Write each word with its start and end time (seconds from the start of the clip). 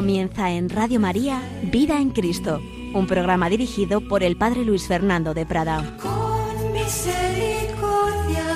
Comienza 0.00 0.50
en 0.50 0.70
Radio 0.70 0.98
María 0.98 1.42
Vida 1.62 2.00
en 2.00 2.08
Cristo, 2.08 2.62
un 2.94 3.06
programa 3.06 3.50
dirigido 3.50 4.00
por 4.00 4.22
el 4.22 4.34
Padre 4.34 4.64
Luis 4.64 4.86
Fernando 4.86 5.34
de 5.34 5.44
Prada. 5.44 5.94
Con 6.00 6.72
misericordia 6.72 8.46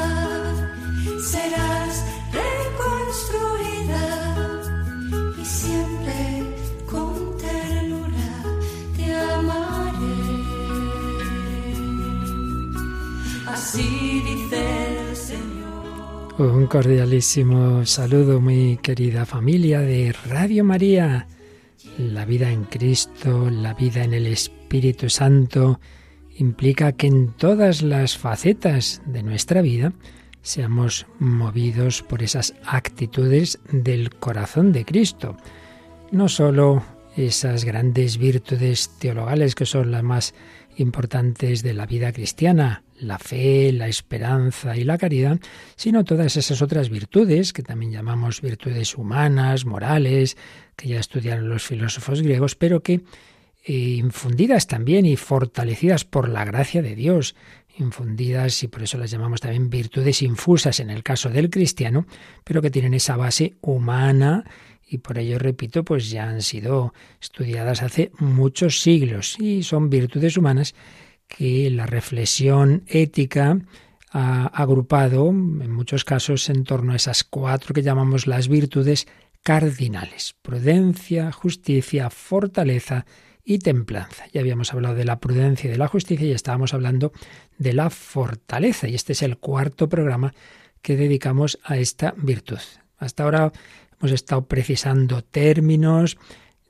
serás 1.22 2.02
reconstruida 2.32 4.00
y 5.38 5.44
siempre 5.44 6.56
con 6.90 7.36
ternura 7.36 8.42
te 8.96 9.14
amaré. 9.14 10.16
Así 13.48 14.22
dice 14.24 15.10
el 15.10 15.14
Señor. 15.14 16.38
Un 16.38 16.66
cordialísimo 16.68 17.84
saludo, 17.84 18.40
muy 18.40 18.78
querida 18.78 19.26
familia 19.26 19.80
de 19.80 20.14
Radio 20.26 20.64
María. 20.64 21.26
La 21.98 22.24
vida 22.24 22.50
en 22.50 22.64
Cristo, 22.64 23.50
la 23.50 23.72
vida 23.74 24.02
en 24.02 24.14
el 24.14 24.26
Espíritu 24.26 25.08
Santo, 25.08 25.78
implica 26.36 26.92
que 26.92 27.06
en 27.06 27.28
todas 27.28 27.82
las 27.82 28.18
facetas 28.18 29.00
de 29.06 29.22
nuestra 29.22 29.62
vida 29.62 29.92
seamos 30.42 31.06
movidos 31.20 32.02
por 32.02 32.24
esas 32.24 32.54
actitudes 32.66 33.60
del 33.70 34.10
corazón 34.10 34.72
de 34.72 34.84
Cristo. 34.84 35.36
No 36.10 36.28
sólo 36.28 36.82
esas 37.16 37.64
grandes 37.64 38.18
virtudes 38.18 38.90
teologales 38.98 39.54
que 39.54 39.64
son 39.64 39.92
las 39.92 40.02
más 40.02 40.34
importantes 40.76 41.62
de 41.62 41.74
la 41.74 41.86
vida 41.86 42.12
cristiana, 42.12 42.82
la 42.98 43.18
fe, 43.18 43.72
la 43.72 43.88
esperanza 43.88 44.76
y 44.76 44.84
la 44.84 44.98
caridad, 44.98 45.38
sino 45.76 46.04
todas 46.04 46.36
esas 46.36 46.62
otras 46.62 46.90
virtudes 46.90 47.52
que 47.52 47.62
también 47.62 47.92
llamamos 47.92 48.40
virtudes 48.40 48.96
humanas, 48.96 49.64
morales, 49.64 50.36
que 50.76 50.88
ya 50.88 51.00
estudiaron 51.00 51.48
los 51.48 51.64
filósofos 51.64 52.22
griegos, 52.22 52.54
pero 52.54 52.82
que 52.82 53.00
eh, 53.64 53.72
infundidas 53.72 54.66
también 54.66 55.06
y 55.06 55.16
fortalecidas 55.16 56.04
por 56.04 56.28
la 56.28 56.44
gracia 56.44 56.82
de 56.82 56.94
Dios, 56.94 57.34
infundidas 57.76 58.62
y 58.62 58.68
por 58.68 58.82
eso 58.82 58.98
las 58.98 59.10
llamamos 59.10 59.40
también 59.40 59.70
virtudes 59.70 60.22
infusas 60.22 60.80
en 60.80 60.90
el 60.90 61.02
caso 61.02 61.30
del 61.30 61.50
cristiano, 61.50 62.06
pero 62.44 62.62
que 62.62 62.70
tienen 62.70 62.94
esa 62.94 63.16
base 63.16 63.54
humana 63.60 64.44
y 64.86 64.98
por 64.98 65.18
ello, 65.18 65.38
repito, 65.38 65.84
pues 65.84 66.10
ya 66.10 66.28
han 66.28 66.42
sido 66.42 66.94
estudiadas 67.20 67.82
hace 67.82 68.12
muchos 68.18 68.80
siglos 68.80 69.36
y 69.40 69.62
son 69.62 69.90
virtudes 69.90 70.36
humanas 70.36 70.74
que 71.28 71.70
la 71.70 71.86
reflexión 71.86 72.84
ética 72.86 73.58
ha 74.10 74.46
agrupado 74.46 75.28
en 75.28 75.72
muchos 75.72 76.04
casos 76.04 76.48
en 76.48 76.64
torno 76.64 76.92
a 76.92 76.96
esas 76.96 77.24
cuatro 77.24 77.74
que 77.74 77.82
llamamos 77.82 78.26
las 78.26 78.48
virtudes 78.48 79.06
cardinales, 79.42 80.34
prudencia, 80.40 81.32
justicia, 81.32 82.10
fortaleza 82.10 83.06
y 83.44 83.58
templanza. 83.58 84.24
Ya 84.32 84.40
habíamos 84.40 84.72
hablado 84.72 84.94
de 84.94 85.04
la 85.04 85.20
prudencia 85.20 85.68
y 85.68 85.70
de 85.70 85.78
la 85.78 85.88
justicia 85.88 86.26
y 86.26 86.32
estábamos 86.32 86.72
hablando 86.72 87.12
de 87.58 87.72
la 87.74 87.90
fortaleza 87.90 88.88
y 88.88 88.94
este 88.94 89.12
es 89.12 89.22
el 89.22 89.36
cuarto 89.36 89.88
programa 89.88 90.32
que 90.80 90.96
dedicamos 90.96 91.58
a 91.64 91.76
esta 91.76 92.14
virtud. 92.16 92.58
Hasta 92.98 93.24
ahora 93.24 93.52
hemos 94.00 94.12
estado 94.12 94.46
precisando 94.46 95.22
términos, 95.22 96.16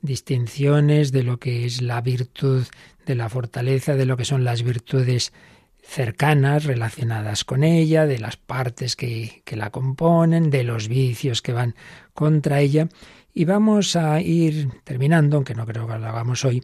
distinciones 0.05 1.11
de 1.11 1.23
lo 1.23 1.37
que 1.37 1.65
es 1.65 1.81
la 1.81 2.01
virtud 2.01 2.65
de 3.05 3.15
la 3.15 3.29
fortaleza, 3.29 3.95
de 3.95 4.05
lo 4.05 4.17
que 4.17 4.25
son 4.25 4.43
las 4.43 4.63
virtudes 4.63 5.33
cercanas 5.81 6.63
relacionadas 6.63 7.43
con 7.43 7.63
ella, 7.63 8.05
de 8.07 8.19
las 8.19 8.37
partes 8.37 8.95
que, 8.95 9.41
que, 9.45 9.55
la 9.55 9.69
componen, 9.69 10.49
de 10.49 10.63
los 10.63 10.87
vicios 10.87 11.41
que 11.41 11.53
van 11.53 11.75
contra 12.13 12.61
ella. 12.61 12.87
Y 13.33 13.45
vamos 13.45 13.95
a 13.95 14.21
ir 14.21 14.69
terminando, 14.83 15.37
aunque 15.37 15.55
no 15.55 15.65
creo 15.65 15.87
que 15.87 15.99
lo 15.99 16.07
hagamos 16.07 16.45
hoy, 16.45 16.63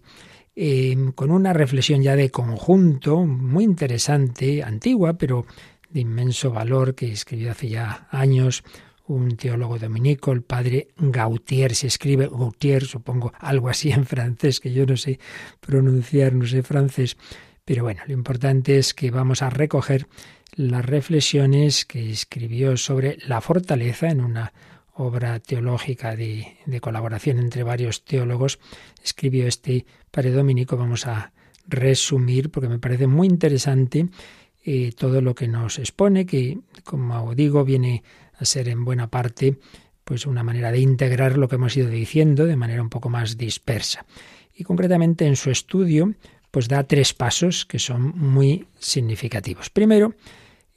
eh, 0.56 0.96
con 1.16 1.32
una 1.32 1.54
reflexión 1.54 2.02
ya 2.02 2.16
de 2.16 2.30
conjunto 2.30 3.26
muy 3.26 3.64
interesante, 3.64 4.64
antigua, 4.64 5.14
pero 5.14 5.46
de 5.90 6.02
inmenso 6.02 6.52
valor, 6.52 6.96
que 6.96 7.12
escribió 7.12 7.52
hace 7.52 7.70
ya 7.70 8.08
años 8.12 8.64
un 9.14 9.36
teólogo 9.36 9.78
dominico, 9.78 10.32
el 10.32 10.42
padre 10.42 10.90
Gautier, 10.98 11.76
se 11.76 11.88
escribe 11.88 12.28
Gautier, 12.28 12.86
supongo 12.86 13.34
algo 13.40 13.70
así 13.70 13.92
en 13.92 14.06
francés, 14.06 14.60
que 14.60 14.72
yo 14.72 14.86
no 14.86 14.98
sé 14.98 15.20
pronunciar, 15.60 16.34
no 16.34 16.46
sé 16.46 16.64
francés, 16.64 17.18
pero 17.66 17.84
bueno, 17.84 18.02
lo 18.08 18.14
importante 18.14 18.78
es 18.78 18.94
que 18.94 19.12
vamos 19.12 19.42
a 19.42 19.50
recoger 19.50 20.08
las 20.56 20.86
reflexiones 20.86 21.86
que 21.86 22.12
escribió 22.12 22.78
sobre 22.78 23.18
la 23.28 23.42
fortaleza 23.42 24.10
en 24.10 24.22
una 24.22 24.54
obra 24.94 25.40
teológica 25.40 26.16
de, 26.16 26.58
colaboración 26.82 27.40
entre 27.40 27.64
varios 27.64 28.04
teólogos, 28.04 28.60
escribió 29.04 29.48
este 29.48 29.86
padre 30.10 30.32
dominico, 30.32 30.78
vamos 30.78 31.08
a 31.08 31.32
resumir 31.68 32.50
porque 32.50 32.70
me 32.70 32.80
parece 32.80 33.08
muy 33.08 33.28
interesante 33.28 34.10
eh, 34.64 34.92
todo 34.96 35.22
lo 35.22 35.34
que 35.34 35.48
nos 35.48 35.80
expone, 35.80 36.26
que 36.26 36.60
como 36.84 37.34
digo 37.36 37.64
viene 37.64 38.04
a 38.42 38.46
ser 38.46 38.68
en 38.68 38.84
buena 38.86 39.08
parte 39.08 39.58
pues 40.04 40.26
una 40.26 40.44
manera 40.44 40.72
de 40.72 40.80
integrar 40.80 41.38
lo 41.38 41.48
que 41.48 41.56
hemos 41.56 41.78
ido 41.78 41.90
diciendo 41.90 42.46
de 42.46 42.56
manera 42.56 42.82
un 42.82 42.90
poco 42.90 43.10
más 43.10 43.38
dispersa. 43.38 44.06
Y 44.56 44.64
concretamente 44.64 45.26
en 45.26 45.36
su 45.36 45.52
estudio 45.52 46.14
pues 46.50 46.68
da 46.68 46.84
tres 46.84 47.14
pasos 47.14 47.66
que 47.66 47.80
son 47.80 48.18
muy 48.18 48.68
significativos. 48.80 49.70
Primero, 49.70 50.16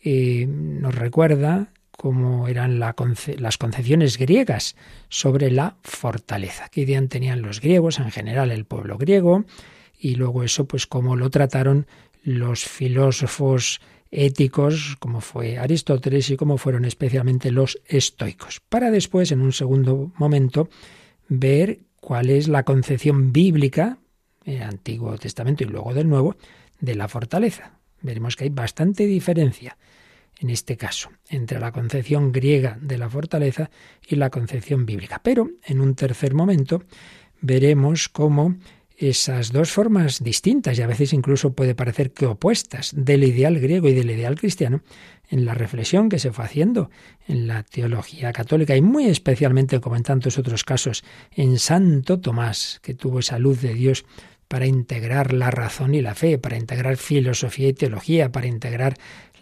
eh, 0.03 0.47
nos 0.47 0.95
recuerda 0.95 1.73
cómo 1.91 2.49
eran 2.49 2.79
las 2.79 3.59
concepciones 3.59 4.19
griegas 4.19 4.77
sobre 5.09 5.51
la 5.51 5.77
fortaleza. 5.83 6.69
¿Qué 6.69 6.83
idea 6.83 7.05
tenían 7.07 7.43
los 7.43 7.61
griegos, 7.61 7.99
en 7.99 8.11
general 8.11 8.51
el 8.51 8.67
pueblo 8.67 8.99
griego? 8.99 9.45
Y 9.99 10.17
luego 10.17 10.43
eso, 10.43 10.67
pues 10.67 10.87
cómo 10.87 11.17
lo 11.17 11.31
trataron 11.31 11.87
los 12.23 12.65
filósofos 12.65 13.81
éticos, 14.11 14.97
como 15.01 15.21
fue 15.21 15.59
Aristóteles 15.59 16.31
y 16.31 16.37
como 16.37 16.59
fueron 16.59 16.85
especialmente 16.85 17.51
los 17.51 17.81
estoicos, 17.87 18.61
para 18.61 18.91
después, 18.91 19.33
en 19.33 19.41
un 19.41 19.53
segundo 19.53 20.13
momento, 20.17 20.69
ver 21.29 21.81
cuál 22.01 22.31
es 22.31 22.49
la 22.49 22.65
concepción 22.65 23.33
bíblica, 23.33 23.99
el 24.45 24.63
Antiguo 24.63 25.17
Testamento 25.19 25.65
y 25.65 25.67
luego 25.67 25.95
del 25.95 26.09
Nuevo, 26.09 26.37
de 26.81 26.95
la 26.95 27.09
fortaleza. 27.09 27.79
Veremos 28.03 28.37
que 28.37 28.45
hay 28.45 28.51
bastante 28.51 29.07
diferencia 29.07 29.77
en 30.39 30.51
este 30.51 30.77
caso 30.77 31.11
entre 31.29 31.61
la 31.61 31.73
concepción 31.73 32.33
griega 32.33 32.77
de 32.81 32.99
la 32.99 33.09
fortaleza 33.09 33.71
y 34.07 34.17
la 34.17 34.31
concepción 34.31 34.85
bíblica. 34.85 35.21
Pero 35.23 35.51
en 35.65 35.81
un 35.81 35.95
tercer 35.95 36.35
momento 36.35 36.83
veremos 37.41 38.09
cómo 38.09 38.57
esas 38.97 39.53
dos 39.53 39.71
formas 39.71 40.23
distintas 40.23 40.79
y 40.79 40.83
a 40.83 40.87
veces 40.87 41.13
incluso 41.13 41.53
puede 41.53 41.75
parecer 41.75 42.13
que 42.13 42.27
opuestas 42.27 42.93
del 42.95 43.25
ideal 43.25 43.59
griego 43.59 43.89
y 43.89 43.95
del 43.95 44.11
ideal 44.11 44.39
cristiano 44.39 44.83
en 45.29 45.45
la 45.45 45.55
reflexión 45.55 46.09
que 46.09 46.19
se 46.19 46.33
fue 46.33 46.45
haciendo 46.45 46.91
en 47.27 47.49
la 47.49 47.63
teología 47.65 48.33
católica 48.33 48.77
y 48.77 48.83
muy 48.83 49.07
especialmente 49.07 49.81
como 49.81 49.97
en 49.97 50.03
tantos 50.03 50.39
otros 50.39 50.65
casos 50.65 51.03
en 51.33 51.59
Santo 51.59 52.21
Tomás 52.21 52.81
que 52.83 52.95
tuvo 52.95 53.19
esa 53.19 53.39
luz 53.39 53.61
de 53.61 53.75
Dios 53.75 54.05
para 54.49 54.67
integrar 54.67 55.33
la 55.33 55.51
razón 55.51 55.95
y 55.95 56.03
la 56.03 56.15
fe, 56.15 56.39
para 56.39 56.57
integrar 56.57 56.97
filosofía 56.97 57.69
y 57.69 57.73
teología, 57.73 58.31
para 58.31 58.47
integrar 58.47 58.95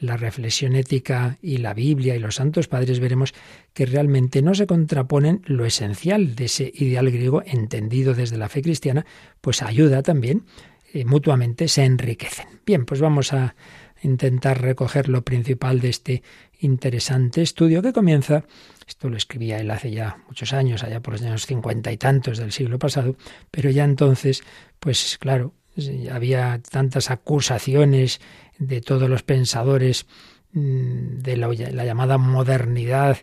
la 0.03 0.17
reflexión 0.17 0.75
ética 0.75 1.39
y 1.41 1.59
la 1.59 1.75
Biblia 1.75 2.17
y 2.17 2.19
los 2.19 2.35
santos 2.35 2.67
padres, 2.67 2.99
veremos 2.99 3.35
que 3.73 3.87
realmente 3.87 4.43
no 4.43 4.53
se 4.55 4.67
contraponen 4.67 5.43
lo 5.47 5.65
esencial 5.65 6.35
de 6.35 6.47
ese 6.47 6.73
ideal 6.75 7.09
griego 7.11 7.43
entendido 7.47 8.13
desde 8.13 8.37
la 8.37 8.49
fe 8.49 8.63
cristiana, 8.63 9.07
pues 9.41 9.63
ayuda 9.63 10.03
también, 10.03 10.45
eh, 10.93 11.05
mutuamente 11.05 11.69
se 11.69 11.85
enriquecen. 11.85 12.49
Bien, 12.67 12.85
pues 12.85 13.01
vamos 13.01 13.33
a 13.33 13.55
intentar 14.03 14.61
recoger 14.61 15.09
lo 15.09 15.23
principal 15.23 15.79
de 15.79 15.91
este 15.91 16.23
interesante 16.59 17.41
estudio 17.41 17.81
que 17.81 17.93
comienza, 17.93 18.45
esto 18.89 19.09
lo 19.09 19.17
escribía 19.17 19.59
él 19.59 19.71
hace 19.71 19.93
ya 19.93 20.19
muchos 20.27 20.53
años, 20.53 20.83
allá 20.83 20.99
por 20.99 21.15
los 21.15 21.23
años 21.23 21.47
cincuenta 21.47 21.93
y 21.93 21.97
tantos 21.97 22.39
del 22.39 22.51
siglo 22.51 22.81
pasado, 22.81 23.15
pero 23.53 23.71
ya 23.71 23.85
entonces, 23.85 24.43
pues 24.81 25.17
claro, 25.19 25.55
había 26.11 26.61
tantas 26.71 27.11
acusaciones 27.11 28.21
de 28.67 28.81
todos 28.81 29.09
los 29.09 29.23
pensadores 29.23 30.07
mm, 30.53 31.19
de 31.19 31.37
la, 31.37 31.49
la 31.49 31.85
llamada 31.85 32.19
modernidad 32.19 33.19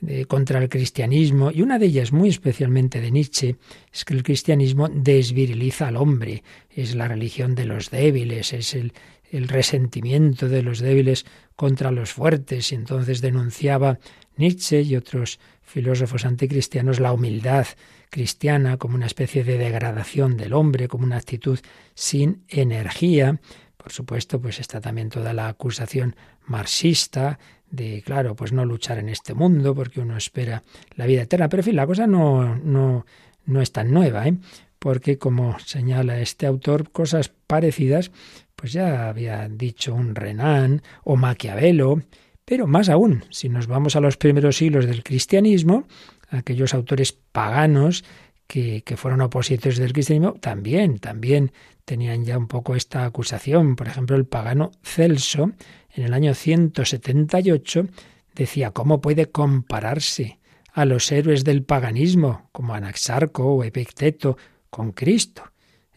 de, 0.00 0.26
contra 0.26 0.60
el 0.60 0.68
cristianismo, 0.68 1.50
y 1.50 1.62
una 1.62 1.78
de 1.78 1.86
ellas 1.86 2.12
muy 2.12 2.28
especialmente 2.28 3.00
de 3.00 3.10
Nietzsche, 3.10 3.56
es 3.92 4.04
que 4.04 4.14
el 4.14 4.22
cristianismo 4.22 4.88
desviriliza 4.88 5.88
al 5.88 5.96
hombre, 5.96 6.42
es 6.70 6.94
la 6.94 7.08
religión 7.08 7.54
de 7.54 7.64
los 7.64 7.90
débiles, 7.90 8.52
es 8.52 8.74
el, 8.74 8.92
el 9.30 9.48
resentimiento 9.48 10.48
de 10.48 10.62
los 10.62 10.78
débiles 10.78 11.26
contra 11.56 11.90
los 11.90 12.12
fuertes, 12.12 12.72
y 12.72 12.76
entonces 12.76 13.20
denunciaba 13.20 13.98
Nietzsche 14.36 14.82
y 14.82 14.96
otros 14.96 15.40
filósofos 15.62 16.24
anticristianos 16.24 17.00
la 17.00 17.12
humildad 17.12 17.66
cristiana 18.10 18.78
como 18.78 18.94
una 18.94 19.06
especie 19.06 19.44
de 19.44 19.58
degradación 19.58 20.36
del 20.36 20.54
hombre, 20.54 20.88
como 20.88 21.04
una 21.04 21.16
actitud 21.16 21.58
sin 21.94 22.44
energía, 22.48 23.40
por 23.78 23.92
supuesto, 23.92 24.40
pues 24.40 24.58
está 24.60 24.80
también 24.80 25.08
toda 25.08 25.32
la 25.32 25.48
acusación 25.48 26.16
marxista 26.44 27.38
de, 27.70 28.02
claro, 28.04 28.34
pues 28.34 28.52
no 28.52 28.64
luchar 28.64 28.98
en 28.98 29.08
este 29.08 29.34
mundo 29.34 29.74
porque 29.74 30.00
uno 30.00 30.16
espera 30.16 30.64
la 30.96 31.06
vida 31.06 31.22
eterna. 31.22 31.48
Pero 31.48 31.60
en 31.60 31.64
fin, 31.64 31.76
la 31.76 31.86
cosa 31.86 32.06
no, 32.06 32.56
no, 32.56 33.06
no 33.46 33.62
es 33.62 33.72
tan 33.72 33.92
nueva, 33.92 34.26
¿eh? 34.26 34.36
porque 34.78 35.16
como 35.16 35.58
señala 35.60 36.20
este 36.20 36.46
autor, 36.46 36.90
cosas 36.90 37.32
parecidas, 37.46 38.10
pues 38.56 38.72
ya 38.72 39.08
había 39.08 39.48
dicho 39.48 39.94
un 39.94 40.14
Renan 40.14 40.82
o 41.04 41.16
Maquiavelo, 41.16 42.02
pero 42.44 42.66
más 42.66 42.88
aún, 42.88 43.24
si 43.30 43.48
nos 43.48 43.66
vamos 43.66 43.94
a 43.94 44.00
los 44.00 44.16
primeros 44.16 44.56
siglos 44.56 44.86
del 44.86 45.04
cristianismo, 45.04 45.86
aquellos 46.30 46.74
autores 46.74 47.12
paganos 47.12 48.04
que, 48.46 48.82
que, 48.82 48.96
fueron 48.96 49.20
opositores 49.20 49.78
del 49.78 49.92
cristianismo, 49.92 50.34
también, 50.34 50.98
también 50.98 51.52
tenían 51.88 52.26
ya 52.26 52.36
un 52.36 52.48
poco 52.48 52.76
esta 52.76 53.06
acusación. 53.06 53.74
Por 53.74 53.88
ejemplo, 53.88 54.14
el 54.14 54.26
pagano 54.26 54.72
Celso, 54.82 55.52
en 55.90 56.04
el 56.04 56.12
año 56.12 56.34
178, 56.34 57.86
decía, 58.34 58.72
¿cómo 58.72 59.00
puede 59.00 59.30
compararse 59.30 60.38
a 60.74 60.84
los 60.84 61.10
héroes 61.10 61.44
del 61.44 61.62
paganismo, 61.64 62.50
como 62.52 62.74
Anaxarco 62.74 63.54
o 63.54 63.64
Epicteto, 63.64 64.36
con 64.68 64.92
Cristo? 64.92 65.44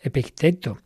Epicteto, 0.01 0.77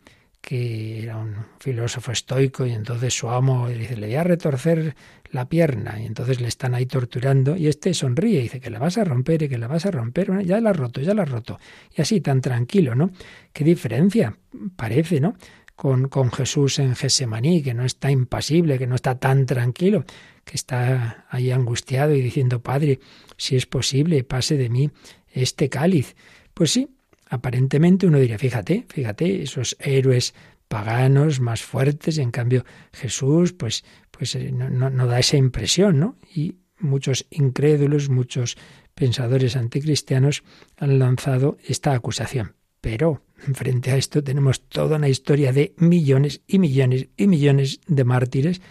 que 0.46 1.02
era 1.02 1.18
un 1.18 1.38
filósofo 1.60 2.12
estoico 2.12 2.68
y 2.68 2.72
entonces 2.72 3.12
su 3.16 3.28
amo 3.32 3.68
le 3.68 3.80
dice, 3.80 3.98
le 3.98 4.06
voy 4.06 4.16
a 4.16 4.24
retorcer 4.24 4.96
la 5.32 5.50
pierna 5.50 6.00
y 6.00 6.06
entonces 6.06 6.40
le 6.40 6.48
están 6.48 6.76
ahí 6.76 6.86
torturando 6.86 7.58
y 7.58 7.66
este 7.66 7.96
sonríe 7.96 8.42
y 8.42 8.44
dice 8.44 8.60
que 8.60 8.70
la 8.70 8.78
vas 8.78 9.00
a 9.00 9.04
romper 9.04 9.42
y 9.42 9.50
que 9.50 9.58
la 9.58 9.68
vas 9.68 9.88
a 9.88 9.92
romper, 9.92 10.46
ya 10.46 10.62
la 10.62 10.70
ha 10.70 10.74
roto, 10.74 11.02
ya 11.02 11.16
la 11.16 11.24
ha 11.24 11.26
roto. 11.26 11.60
Y 11.98 12.00
así 12.00 12.22
tan 12.22 12.42
tranquilo, 12.42 12.94
¿no? 12.94 13.10
Qué 13.52 13.64
diferencia 13.64 14.38
parece, 14.76 15.20
¿no? 15.20 15.36
Con, 15.76 16.10
con 16.10 16.32
Jesús 16.32 16.78
en 16.78 16.96
Gesemaní, 16.96 17.64
que 17.64 17.74
no 17.74 17.84
está 17.84 18.12
impasible, 18.12 18.78
que 18.78 18.86
no 18.86 18.94
está 18.94 19.18
tan 19.18 19.48
tranquilo, 19.48 20.06
que 20.44 20.58
está 20.58 21.26
ahí 21.32 21.50
angustiado 21.50 22.14
y 22.14 22.22
diciendo, 22.22 22.62
Padre, 22.62 23.00
si 23.36 23.56
es 23.56 23.66
posible, 23.66 24.24
pase 24.24 24.58
de 24.58 24.70
mí 24.70 24.92
este 25.28 25.70
cáliz. 25.70 26.16
Pues 26.54 26.72
sí, 26.72 26.95
Aparentemente 27.30 28.08
uno 28.08 28.20
diría, 28.20 28.38
fíjate, 28.38 28.86
fíjate, 28.90 29.44
esos 29.44 29.76
héroes 29.80 30.34
paganos 30.68 31.40
más 31.40 31.62
fuertes, 31.64 32.18
y 32.18 32.22
en 32.22 32.32
cambio 32.32 32.66
Jesús, 32.94 33.54
pues, 33.54 33.84
pues 34.12 34.36
eh, 34.36 34.52
no, 34.52 34.70
no, 34.70 35.08
da 35.08 35.20
esa 35.20 35.38
impresión, 35.38 36.00
¿no? 36.00 36.18
Y 36.34 36.56
muchos 36.80 37.26
incrédulos, 37.30 38.10
muchos 38.10 38.58
pensadores 38.94 39.56
anticristianos 39.56 40.44
han 40.78 41.00
lanzado 41.00 41.58
esta 41.64 41.94
acusación. 41.94 42.56
Pero 42.82 43.24
frente 43.54 43.92
a 43.92 43.98
esto 43.98 44.24
tenemos 44.24 44.62
toda 44.68 44.98
una 44.98 45.10
historia 45.10 45.52
de 45.52 45.74
millones 45.78 46.42
y 46.48 46.60
millones 46.60 47.10
y 47.18 47.28
millones 47.28 47.80
de 47.88 48.04
mártires 48.04 48.62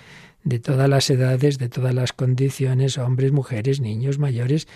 de 0.44 0.58
todas 0.58 0.88
las 0.88 1.08
edades, 1.10 1.58
de 1.58 1.68
todas 1.68 1.94
las 1.94 2.12
condiciones, 2.12 2.98
hombres, 2.98 3.32
mujeres, 3.32 3.80
niños, 3.80 4.18
mayores, 4.18 4.68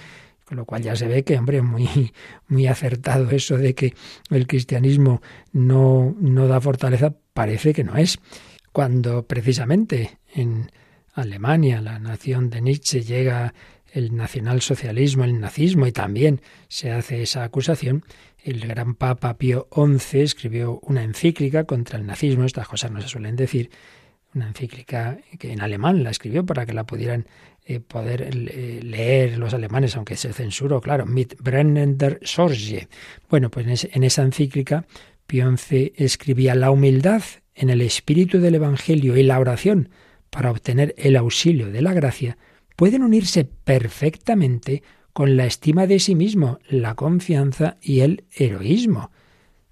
con 0.48 0.56
lo 0.56 0.64
cual 0.64 0.80
ya 0.80 0.96
se 0.96 1.06
ve 1.06 1.24
que, 1.24 1.36
hombre, 1.36 1.60
muy, 1.60 2.12
muy 2.48 2.66
acertado 2.66 3.30
eso 3.30 3.58
de 3.58 3.74
que 3.74 3.94
el 4.30 4.46
cristianismo 4.46 5.20
no, 5.52 6.16
no 6.18 6.48
da 6.48 6.58
fortaleza, 6.58 7.14
parece 7.34 7.74
que 7.74 7.84
no 7.84 7.96
es. 7.96 8.18
Cuando 8.72 9.26
precisamente 9.26 10.18
en 10.34 10.70
Alemania, 11.12 11.82
la 11.82 11.98
nación 11.98 12.48
de 12.48 12.62
Nietzsche, 12.62 13.02
llega 13.02 13.52
el 13.92 14.16
nacionalsocialismo, 14.16 15.24
el 15.24 15.38
nazismo, 15.38 15.86
y 15.86 15.92
también 15.92 16.40
se 16.68 16.92
hace 16.92 17.22
esa 17.22 17.44
acusación, 17.44 18.04
el 18.42 18.66
gran 18.66 18.94
Papa 18.94 19.36
Pío 19.36 19.68
XI 19.74 20.20
escribió 20.20 20.80
una 20.82 21.02
encíclica 21.02 21.64
contra 21.64 21.98
el 21.98 22.06
nazismo, 22.06 22.44
estas 22.44 22.68
cosas 22.68 22.90
no 22.90 23.02
se 23.02 23.08
suelen 23.08 23.36
decir, 23.36 23.70
una 24.34 24.48
encíclica 24.48 25.18
que 25.38 25.52
en 25.52 25.60
alemán 25.60 26.02
la 26.02 26.10
escribió 26.10 26.46
para 26.46 26.64
que 26.64 26.72
la 26.72 26.84
pudieran 26.84 27.26
eh, 27.70 27.80
poder 27.80 28.22
eh, 28.22 28.80
leer 28.82 29.36
los 29.36 29.52
alemanes, 29.52 29.94
aunque 29.94 30.16
se 30.16 30.32
censuró, 30.32 30.80
claro, 30.80 31.04
mit 31.04 31.34
brennender 31.38 32.18
Sorge. 32.22 32.88
Bueno, 33.28 33.50
pues 33.50 33.86
en, 33.92 34.04
esa 34.04 34.22
encíclica 34.22 34.86
Pío 35.26 35.54
escribía 35.68 36.54
la 36.54 36.70
humildad 36.70 37.22
en 37.54 37.68
el 37.68 37.82
espíritu 37.82 38.38
del 38.40 38.54
Evangelio 38.54 39.18
y 39.18 39.22
la 39.22 39.38
oración 39.38 39.90
para 40.30 40.50
obtener 40.50 40.94
el 40.96 41.14
auxilio 41.14 41.70
de 41.70 41.82
la 41.82 41.92
gracia 41.92 42.38
pueden 42.74 43.02
unirse 43.02 43.44
perfectamente 43.44 44.82
con 45.12 45.36
la 45.36 45.44
estima 45.44 45.86
de 45.86 45.98
sí 45.98 46.14
mismo, 46.14 46.60
la 46.70 46.94
confianza 46.94 47.76
y 47.82 48.00
el 48.00 48.24
heroísmo. 48.34 49.10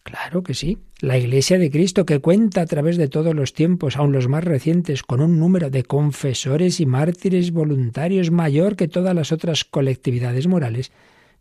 Claro 0.07 0.45
que 0.45 0.55
sí. 0.55 0.79
La 1.01 1.19
Iglesia 1.19 1.59
de 1.59 1.69
Cristo, 1.69 2.07
que 2.07 2.21
cuenta 2.21 2.61
a 2.61 2.67
través 2.67 2.97
de 2.97 3.09
todos 3.09 3.35
los 3.35 3.55
tiempos, 3.55 3.97
aun 3.97 4.13
los 4.13 4.29
más 4.29 4.45
recientes, 4.45 5.03
con 5.03 5.21
un 5.21 5.41
número 5.41 5.69
de 5.69 5.83
confesores 5.83 6.79
y 6.79 6.87
mártires 6.87 7.51
voluntarios 7.51 8.31
mayor 8.31 8.77
que 8.77 8.87
todas 8.87 9.17
las 9.17 9.33
otras 9.33 9.65
colectividades 9.65 10.47
morales, 10.47 10.93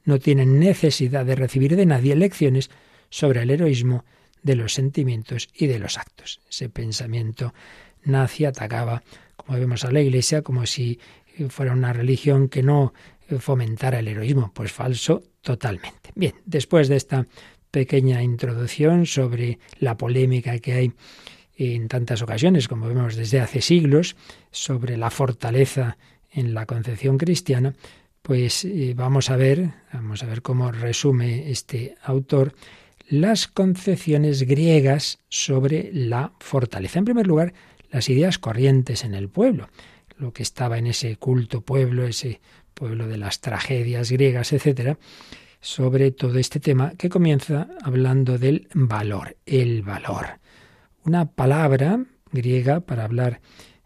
no 0.03 0.17
tiene 0.17 0.47
necesidad 0.47 1.27
de 1.27 1.35
recibir 1.35 1.75
de 1.75 1.85
nadie 1.85 2.15
lecciones 2.15 2.71
sobre 3.11 3.43
el 3.43 3.51
heroísmo 3.51 4.03
de 4.41 4.55
los 4.55 4.73
sentimientos 4.73 5.47
y 5.53 5.67
de 5.67 5.77
los 5.77 5.99
actos. 5.99 6.41
Ese 6.49 6.67
pensamiento 6.67 7.53
nazi 8.03 8.45
atacaba, 8.45 9.03
como 9.35 9.59
vemos 9.59 9.85
a 9.85 9.91
la 9.91 10.01
Iglesia, 10.01 10.41
como 10.41 10.65
si 10.65 10.99
fuera 11.49 11.71
una 11.71 11.93
religión 11.93 12.49
que 12.49 12.63
no 12.63 12.95
fomentara 13.37 13.99
el 13.99 14.07
heroísmo. 14.07 14.51
Pues 14.53 14.71
falso 14.71 15.21
totalmente. 15.41 16.11
Bien, 16.15 16.33
después 16.45 16.87
de 16.87 16.95
esta 16.95 17.27
pequeña 17.75 18.23
introducción 18.23 19.05
sobre 19.05 19.59
la 19.81 19.97
polémica 19.97 20.59
que 20.59 20.71
hay 20.71 20.93
en 21.57 21.89
tantas 21.89 22.21
ocasiones, 22.21 22.69
como 22.69 22.87
vemos 22.87 23.17
desde 23.17 23.41
hace 23.41 23.59
siglos, 23.59 24.15
sobre 24.49 24.95
la 24.95 25.09
fortaleza 25.09 25.97
en 26.31 26.53
la 26.53 26.65
concepción 26.65 27.17
cristiana, 27.17 27.73
pues 28.21 28.63
eh, 28.63 28.93
vamos 28.95 29.29
a 29.29 29.35
ver, 29.35 29.71
vamos 29.91 30.23
a 30.23 30.25
ver 30.25 30.41
cómo 30.41 30.71
resume 30.71 31.51
este 31.51 31.95
autor 32.01 32.55
las 33.09 33.47
concepciones 33.47 34.43
griegas 34.43 35.19
sobre 35.27 35.89
la 35.91 36.31
fortaleza. 36.39 36.99
En 36.99 37.03
primer 37.03 37.27
lugar, 37.27 37.53
las 37.91 38.07
ideas 38.07 38.39
corrientes 38.39 39.03
en 39.03 39.15
el 39.15 39.27
pueblo, 39.27 39.67
lo 40.17 40.31
que 40.31 40.43
estaba 40.43 40.77
en 40.77 40.87
ese 40.87 41.17
culto 41.17 41.59
pueblo, 41.59 42.07
ese 42.07 42.39
pueblo 42.73 43.09
de 43.09 43.17
las 43.17 43.41
tragedias 43.41 44.11
griegas, 44.11 44.53
etcétera, 44.53 44.97
sobre 45.65 46.11
todo 46.11 46.37
este 46.37 46.59
tema 46.59 46.93
que 46.95 47.09
comienza 47.09 47.67
hablando 47.81 48.37
del 48.37 48.67
valor, 48.75 49.35
el 49.47 49.81
valor. 49.81 50.39
Una 51.03 51.25
palabra 51.25 52.05
griega 52.31 52.81
para 52.81 53.03
hablar 53.03 53.41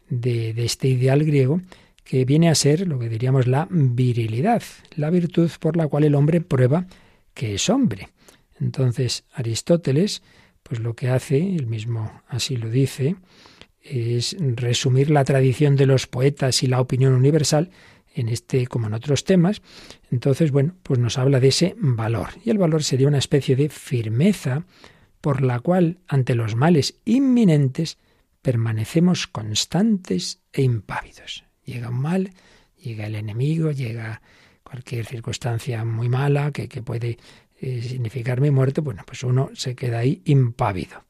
de, 0.09 0.49
este 0.57 0.89
ideal 0.89 1.23
griego 1.23 1.61
que 2.03 2.25
viene 2.25 2.49
a 2.49 2.55
ser 2.55 2.85
lo 2.85 2.99
que 2.99 3.07
diríamos 3.07 3.47
la 3.47 3.65
virilidad, 3.71 4.61
la 4.97 5.09
virtud 5.09 5.49
por 5.61 5.77
la 5.77 5.87
cual 5.87 6.03
el 6.03 6.15
hombre 6.15 6.41
prueba 6.41 6.85
que 7.33 7.55
es 7.55 7.69
hombre. 7.69 8.09
Entonces 8.59 9.23
Aristóteles, 9.31 10.21
pues 10.63 10.81
lo 10.81 10.95
que 10.95 11.07
hace, 11.07 11.37
él 11.37 11.67
mismo 11.67 12.23
así 12.27 12.57
lo 12.57 12.69
dice, 12.69 13.15
es 13.81 14.35
resumir 14.37 15.09
la 15.09 15.23
tradición 15.23 15.77
de 15.77 15.85
los 15.85 16.07
poetas 16.07 16.61
y 16.61 16.67
la 16.67 16.81
opinión 16.81 17.13
universal 17.13 17.69
en 18.19 18.29
este 18.29 18.67
como 18.67 18.87
en 18.87 18.93
otros 18.93 19.23
temas. 19.23 19.61
Entonces, 20.11 20.51
bueno, 20.51 20.75
pues 20.83 20.99
nos 20.99 21.17
habla 21.17 21.39
de 21.39 21.49
ese 21.49 21.75
valor. 21.77 22.29
Y 22.43 22.49
el 22.49 22.57
valor 22.57 22.83
sería 22.83 23.07
una 23.07 23.17
especie 23.17 23.55
de 23.55 23.69
firmeza 23.69 24.65
por 25.21 25.41
la 25.41 25.59
cual 25.59 25.99
ante 26.07 26.35
los 26.35 26.55
males 26.55 26.95
inminentes 27.05 27.97
permanecemos 28.41 29.27
constantes 29.27 30.39
e 30.53 30.61
impávidos. 30.61 31.43
Llega 31.65 31.89
un 31.89 32.01
mal, 32.01 32.31
llega 32.81 33.05
el 33.05 33.15
enemigo, 33.15 33.71
llega 33.71 34.21
cualquier 34.63 35.05
circunstancia 35.05 35.83
muy 35.83 36.09
mala 36.09 36.51
que, 36.51 36.67
puede 36.81 37.17
eh, 37.59 37.81
significar 37.81 38.39
mi 38.39 38.51
muerte, 38.51 38.81
bueno, 38.81 39.03
pues 39.05 39.23
uno 39.23 39.49
se 39.53 39.75
queda 39.75 39.99
ahí 39.99 40.21
impávido. 40.25 41.03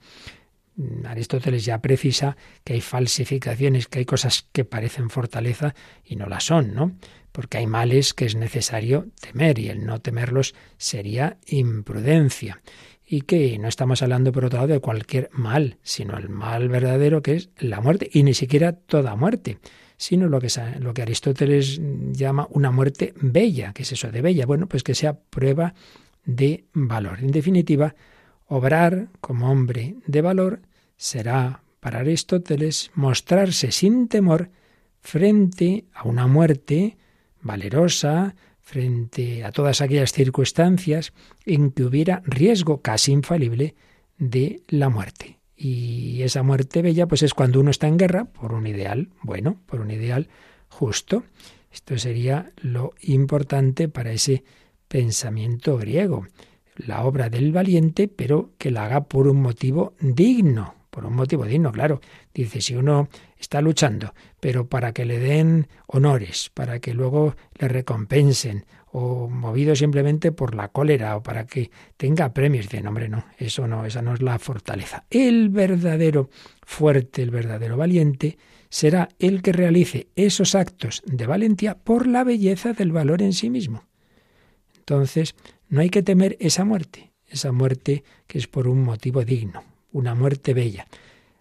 Aristóteles 1.05 1.65
ya 1.65 1.81
precisa 1.81 2.37
que 2.63 2.73
hay 2.73 2.81
falsificaciones, 2.81 3.87
que 3.87 3.99
hay 3.99 4.05
cosas 4.05 4.47
que 4.51 4.65
parecen 4.65 5.09
fortaleza 5.09 5.75
y 6.03 6.15
no 6.15 6.27
la 6.27 6.39
son, 6.39 6.73
¿no? 6.73 6.93
Porque 7.31 7.57
hay 7.57 7.67
males 7.67 8.13
que 8.13 8.25
es 8.25 8.35
necesario 8.35 9.07
temer 9.19 9.59
y 9.59 9.69
el 9.69 9.85
no 9.85 9.99
temerlos 9.99 10.55
sería 10.77 11.37
imprudencia. 11.47 12.61
Y 13.05 13.21
que 13.21 13.57
no 13.57 13.67
estamos 13.67 14.01
hablando, 14.01 14.31
por 14.31 14.45
otro 14.45 14.57
lado, 14.59 14.73
de 14.73 14.79
cualquier 14.79 15.29
mal, 15.33 15.77
sino 15.81 16.17
el 16.17 16.29
mal 16.29 16.69
verdadero 16.69 17.21
que 17.21 17.35
es 17.35 17.49
la 17.57 17.81
muerte, 17.81 18.09
y 18.13 18.23
ni 18.23 18.33
siquiera 18.33 18.73
toda 18.73 19.15
muerte, 19.15 19.57
sino 19.97 20.27
lo 20.27 20.39
que, 20.39 20.47
lo 20.79 20.93
que 20.93 21.01
Aristóteles 21.01 21.81
llama 22.11 22.47
una 22.51 22.71
muerte 22.71 23.13
bella. 23.19 23.73
¿Qué 23.73 23.81
es 23.81 23.91
eso 23.91 24.11
de 24.11 24.21
bella? 24.21 24.45
Bueno, 24.45 24.67
pues 24.67 24.83
que 24.83 24.95
sea 24.95 25.19
prueba 25.19 25.73
de 26.25 26.65
valor. 26.73 27.19
En 27.19 27.31
definitiva, 27.31 27.95
obrar 28.49 29.07
como 29.21 29.51
hombre 29.51 29.95
de 30.05 30.21
valor 30.21 30.61
será 30.99 31.63
para 31.79 31.99
Aristóteles 31.99 32.91
mostrarse 32.93 33.71
sin 33.71 34.09
temor 34.09 34.51
frente 34.99 35.85
a 35.93 36.03
una 36.03 36.27
muerte 36.27 36.97
valerosa, 37.41 38.35
frente 38.59 39.45
a 39.45 39.53
todas 39.53 39.79
aquellas 39.79 40.11
circunstancias 40.11 41.13
en 41.45 41.71
que 41.71 41.85
hubiera 41.85 42.21
riesgo 42.25 42.81
casi 42.81 43.13
infalible 43.13 43.75
de 44.17 44.61
la 44.67 44.89
muerte. 44.89 45.39
Y 45.55 46.21
esa 46.21 46.43
muerte 46.43 46.81
bella, 46.81 47.07
pues 47.07 47.23
es 47.23 47.33
cuando 47.33 47.61
uno 47.61 47.71
está 47.71 47.87
en 47.87 47.97
guerra 47.97 48.25
por 48.25 48.53
un 48.53 48.67
ideal 48.67 49.09
bueno, 49.21 49.57
por 49.67 49.79
un 49.79 49.91
ideal 49.91 50.27
justo. 50.67 51.23
Esto 51.71 51.97
sería 51.97 52.51
lo 52.57 52.93
importante 53.01 53.87
para 53.87 54.11
ese 54.11 54.43
pensamiento 54.89 55.77
griego. 55.77 56.27
la 56.75 57.03
obra 57.03 57.29
del 57.29 57.51
valiente, 57.51 58.07
pero 58.07 58.51
que 58.57 58.71
la 58.71 58.85
haga 58.85 59.05
por 59.05 59.27
un 59.27 59.41
motivo 59.41 59.95
digno, 59.99 60.78
por 60.89 61.05
un 61.05 61.15
motivo 61.15 61.45
digno, 61.45 61.71
claro. 61.71 62.01
Dice, 62.33 62.61
si 62.61 62.75
uno 62.75 63.09
está 63.37 63.61
luchando, 63.61 64.13
pero 64.39 64.67
para 64.67 64.91
que 64.93 65.05
le 65.05 65.19
den 65.19 65.67
honores, 65.87 66.51
para 66.53 66.79
que 66.79 66.93
luego 66.93 67.35
le 67.57 67.67
recompensen, 67.67 68.65
o 68.91 69.29
movido 69.29 69.75
simplemente 69.75 70.31
por 70.31 70.55
la 70.55 70.69
cólera, 70.69 71.15
o 71.17 71.23
para 71.23 71.45
que 71.45 71.69
tenga 71.97 72.33
premios, 72.33 72.67
dice, 72.67 72.81
no, 72.81 72.89
hombre, 72.89 73.07
no, 73.07 73.25
eso 73.37 73.67
no, 73.67 73.85
esa 73.85 74.01
no 74.01 74.13
es 74.13 74.21
la 74.21 74.39
fortaleza. 74.39 75.05
El 75.09 75.49
verdadero 75.49 76.29
fuerte, 76.63 77.21
el 77.21 77.29
verdadero 77.29 77.77
valiente, 77.77 78.37
será 78.69 79.09
el 79.19 79.41
que 79.41 79.51
realice 79.51 80.07
esos 80.15 80.55
actos 80.55 81.01
de 81.05 81.25
valentía 81.25 81.77
por 81.77 82.07
la 82.07 82.23
belleza 82.23 82.73
del 82.73 82.91
valor 82.91 83.21
en 83.21 83.33
sí 83.33 83.49
mismo. 83.49 83.83
Entonces, 84.77 85.35
no 85.67 85.81
hay 85.81 85.89
que 85.89 86.03
temer 86.03 86.35
esa 86.39 86.65
muerte, 86.65 87.11
esa 87.27 87.51
muerte 87.51 88.03
que 88.25 88.39
es 88.39 88.47
por 88.47 88.67
un 88.67 88.83
motivo 88.83 89.23
digno, 89.23 89.63
una 89.91 90.15
muerte 90.15 90.53
bella. 90.53 90.87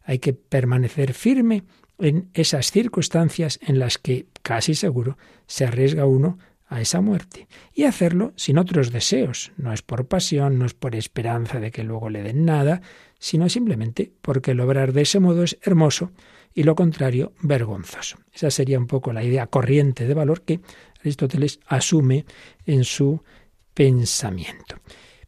Hay 0.02 0.19
que 0.19 0.33
permanecer 0.33 1.14
firme 1.14 1.64
en 1.99 2.31
esas 2.35 2.71
circunstancias 2.71 3.59
en 3.62 3.78
las 3.78 3.99
que 3.99 4.26
casi 4.43 4.75
seguro 4.75 5.19
se 5.47 5.64
arriesga 5.64 6.07
uno 6.07 6.38
a 6.69 6.81
esa 6.81 7.00
muerte 7.00 7.49
y 7.75 7.85
hacerlo 7.85 8.33
sin 8.37 8.59
otros 8.59 8.93
deseos. 8.93 9.52
No 9.57 9.73
es 9.73 9.83
por 9.83 10.07
pasión, 10.07 10.59
no 10.59 10.67
es 10.67 10.75
por 10.75 10.95
esperanza 10.95 11.61
de 11.61 11.71
que 11.71 11.83
luego 11.83 12.11
le 12.11 12.23
den 12.23 12.45
nada, 12.45 12.83
sino 13.19 13.49
simplemente 13.49 14.12
porque 14.23 14.52
el 14.52 14.61
obrar 14.61 14.93
de 14.93 15.02
ese 15.02 15.19
modo 15.19 15.43
es 15.43 15.59
hermoso 15.62 16.12
y 16.55 16.62
lo 16.64 16.75
contrario 16.75 17.33
vergonzoso. 17.40 18.19
Esa 18.33 18.50
sería 18.50 18.78
un 18.78 18.87
poco 18.87 19.12
la 19.12 19.25
idea 19.25 19.47
corriente 19.47 20.07
de 20.07 20.14
valor 20.14 20.43
que 20.43 20.61
Aristóteles 21.00 21.61
asume 21.67 22.26
en 22.67 22.85
su 22.85 23.23
pensamiento. 23.75 24.76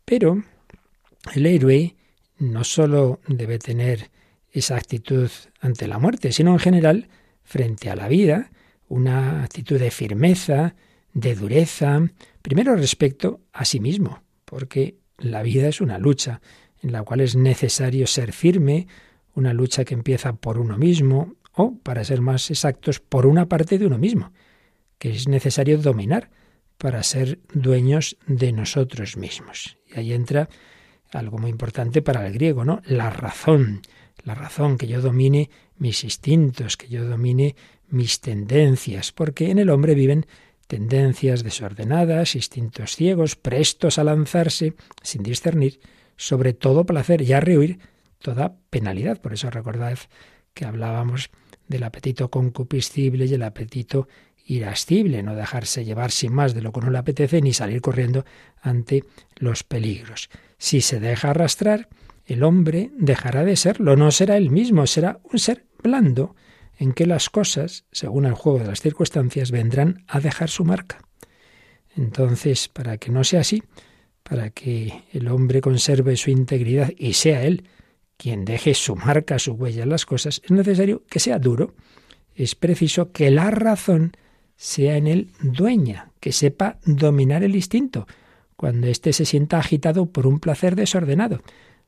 Pero 0.04 0.42
el 1.34 1.46
héroe 1.46 1.94
no 2.40 2.64
sólo 2.64 3.20
debe 3.28 3.58
tener 3.58 4.10
esa 4.50 4.76
actitud 4.76 5.30
ante 5.60 5.86
la 5.86 5.98
muerte, 5.98 6.32
sino 6.32 6.52
en 6.52 6.58
general 6.58 7.08
frente 7.44 7.90
a 7.90 7.96
la 7.96 8.08
vida, 8.08 8.50
una 8.88 9.44
actitud 9.44 9.78
de 9.78 9.90
firmeza, 9.90 10.74
de 11.12 11.34
dureza, 11.34 12.00
primero 12.42 12.74
respecto 12.74 13.40
a 13.52 13.64
sí 13.64 13.78
mismo, 13.78 14.22
porque 14.44 14.96
la 15.18 15.42
vida 15.42 15.68
es 15.68 15.80
una 15.80 15.98
lucha 15.98 16.40
en 16.82 16.92
la 16.92 17.02
cual 17.02 17.20
es 17.20 17.36
necesario 17.36 18.06
ser 18.06 18.32
firme, 18.32 18.88
una 19.34 19.52
lucha 19.52 19.84
que 19.84 19.94
empieza 19.94 20.32
por 20.32 20.58
uno 20.58 20.78
mismo, 20.78 21.34
o, 21.52 21.78
para 21.82 22.04
ser 22.04 22.20
más 22.20 22.50
exactos, 22.50 23.00
por 23.00 23.26
una 23.26 23.48
parte 23.48 23.78
de 23.78 23.86
uno 23.86 23.98
mismo, 23.98 24.32
que 24.98 25.10
es 25.10 25.28
necesario 25.28 25.78
dominar 25.78 26.30
para 26.78 27.02
ser 27.02 27.38
dueños 27.52 28.16
de 28.26 28.52
nosotros 28.52 29.16
mismos. 29.16 29.76
Y 29.86 29.98
ahí 29.98 30.12
entra 30.14 30.48
algo 31.12 31.38
muy 31.38 31.50
importante 31.50 32.02
para 32.02 32.26
el 32.26 32.32
griego, 32.32 32.64
¿no? 32.64 32.80
La 32.84 33.10
razón, 33.10 33.82
la 34.24 34.34
razón, 34.34 34.78
que 34.78 34.86
yo 34.86 35.00
domine 35.00 35.50
mis 35.78 36.04
instintos, 36.04 36.76
que 36.76 36.88
yo 36.88 37.04
domine 37.04 37.56
mis 37.88 38.20
tendencias, 38.20 39.12
porque 39.12 39.50
en 39.50 39.58
el 39.58 39.70
hombre 39.70 39.94
viven 39.94 40.26
tendencias 40.66 41.42
desordenadas, 41.42 42.36
instintos 42.36 42.94
ciegos, 42.94 43.34
prestos 43.34 43.98
a 43.98 44.04
lanzarse, 44.04 44.74
sin 45.02 45.22
discernir, 45.22 45.80
sobre 46.16 46.52
todo 46.52 46.86
placer 46.86 47.22
y 47.22 47.32
a 47.32 47.40
rehuir 47.40 47.80
toda 48.18 48.56
penalidad. 48.70 49.20
Por 49.20 49.32
eso 49.32 49.50
recordad 49.50 49.98
que 50.54 50.64
hablábamos 50.64 51.30
del 51.66 51.82
apetito 51.82 52.30
concupiscible 52.30 53.24
y 53.26 53.34
el 53.34 53.42
apetito 53.42 54.06
irascible, 54.50 55.22
no 55.22 55.36
dejarse 55.36 55.84
llevar 55.84 56.10
sin 56.10 56.32
más 56.32 56.54
de 56.54 56.60
lo 56.60 56.72
que 56.72 56.80
uno 56.80 56.90
le 56.90 56.98
apetece 56.98 57.40
ni 57.40 57.52
salir 57.52 57.80
corriendo 57.80 58.24
ante 58.60 59.04
los 59.36 59.62
peligros. 59.62 60.28
Si 60.58 60.80
se 60.80 60.98
deja 60.98 61.30
arrastrar, 61.30 61.88
el 62.26 62.42
hombre 62.42 62.90
dejará 62.96 63.44
de 63.44 63.56
serlo, 63.56 63.94
no 63.94 64.10
será 64.10 64.36
el 64.36 64.50
mismo, 64.50 64.86
será 64.86 65.20
un 65.30 65.38
ser 65.38 65.66
blando, 65.82 66.34
en 66.78 66.92
que 66.92 67.06
las 67.06 67.30
cosas, 67.30 67.84
según 67.92 68.26
el 68.26 68.34
juego 68.34 68.58
de 68.58 68.66
las 68.66 68.80
circunstancias, 68.80 69.50
vendrán 69.50 70.04
a 70.08 70.18
dejar 70.18 70.48
su 70.48 70.64
marca. 70.64 70.98
Entonces, 71.94 72.68
para 72.68 72.98
que 72.98 73.12
no 73.12 73.22
sea 73.22 73.40
así, 73.40 73.62
para 74.22 74.50
que 74.50 75.04
el 75.12 75.28
hombre 75.28 75.60
conserve 75.60 76.16
su 76.16 76.30
integridad 76.30 76.90
y 76.96 77.12
sea 77.12 77.42
él 77.42 77.68
quien 78.16 78.44
deje 78.44 78.74
su 78.74 78.96
marca, 78.96 79.38
su 79.38 79.52
huella 79.52 79.84
en 79.84 79.90
las 79.90 80.06
cosas, 80.06 80.40
es 80.44 80.50
necesario 80.50 81.04
que 81.08 81.20
sea 81.20 81.38
duro. 81.38 81.74
Es 82.34 82.54
preciso 82.54 83.12
que 83.12 83.30
la 83.30 83.50
razón 83.50 84.12
sea 84.60 84.98
en 84.98 85.06
él 85.06 85.32
dueña, 85.40 86.10
que 86.20 86.32
sepa 86.32 86.76
dominar 86.84 87.42
el 87.42 87.56
instinto, 87.56 88.06
cuando 88.56 88.88
éste 88.88 89.14
se 89.14 89.24
sienta 89.24 89.58
agitado 89.58 90.12
por 90.12 90.26
un 90.26 90.38
placer 90.38 90.76
desordenado. 90.76 91.40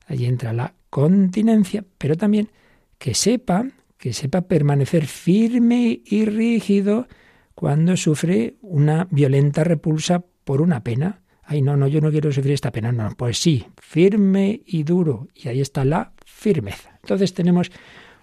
Allí 0.07 0.25
entra 0.25 0.55
la 0.55 0.73
continencia, 0.89 1.85
pero 1.99 2.17
también 2.17 2.49
que 2.97 3.15
sepa 3.15 3.67
que 3.99 4.15
sepa 4.15 4.41
permanecer 4.41 5.07
firme 5.07 6.01
y 6.07 6.25
rígido 6.25 7.09
cuando 7.55 7.95
sufre 7.99 8.57
una 8.63 9.07
violenta 9.11 9.65
repulsa 9.65 10.25
por 10.43 10.63
una 10.63 10.83
pena. 10.83 11.21
Ay, 11.43 11.61
no, 11.61 11.77
no, 11.77 11.89
yo 11.89 12.01
no 12.01 12.11
quiero 12.11 12.33
sufrir 12.33 12.55
esta 12.55 12.73
pena. 12.73 12.91
No, 12.91 13.11
pues 13.19 13.37
sí, 13.39 13.67
firme 13.77 14.63
y 14.65 14.83
duro. 14.85 15.29
Y 15.35 15.49
ahí 15.49 15.61
está 15.61 15.85
la 15.85 16.15
firmeza. 16.25 16.99
Entonces 17.03 17.35
tenemos 17.35 17.71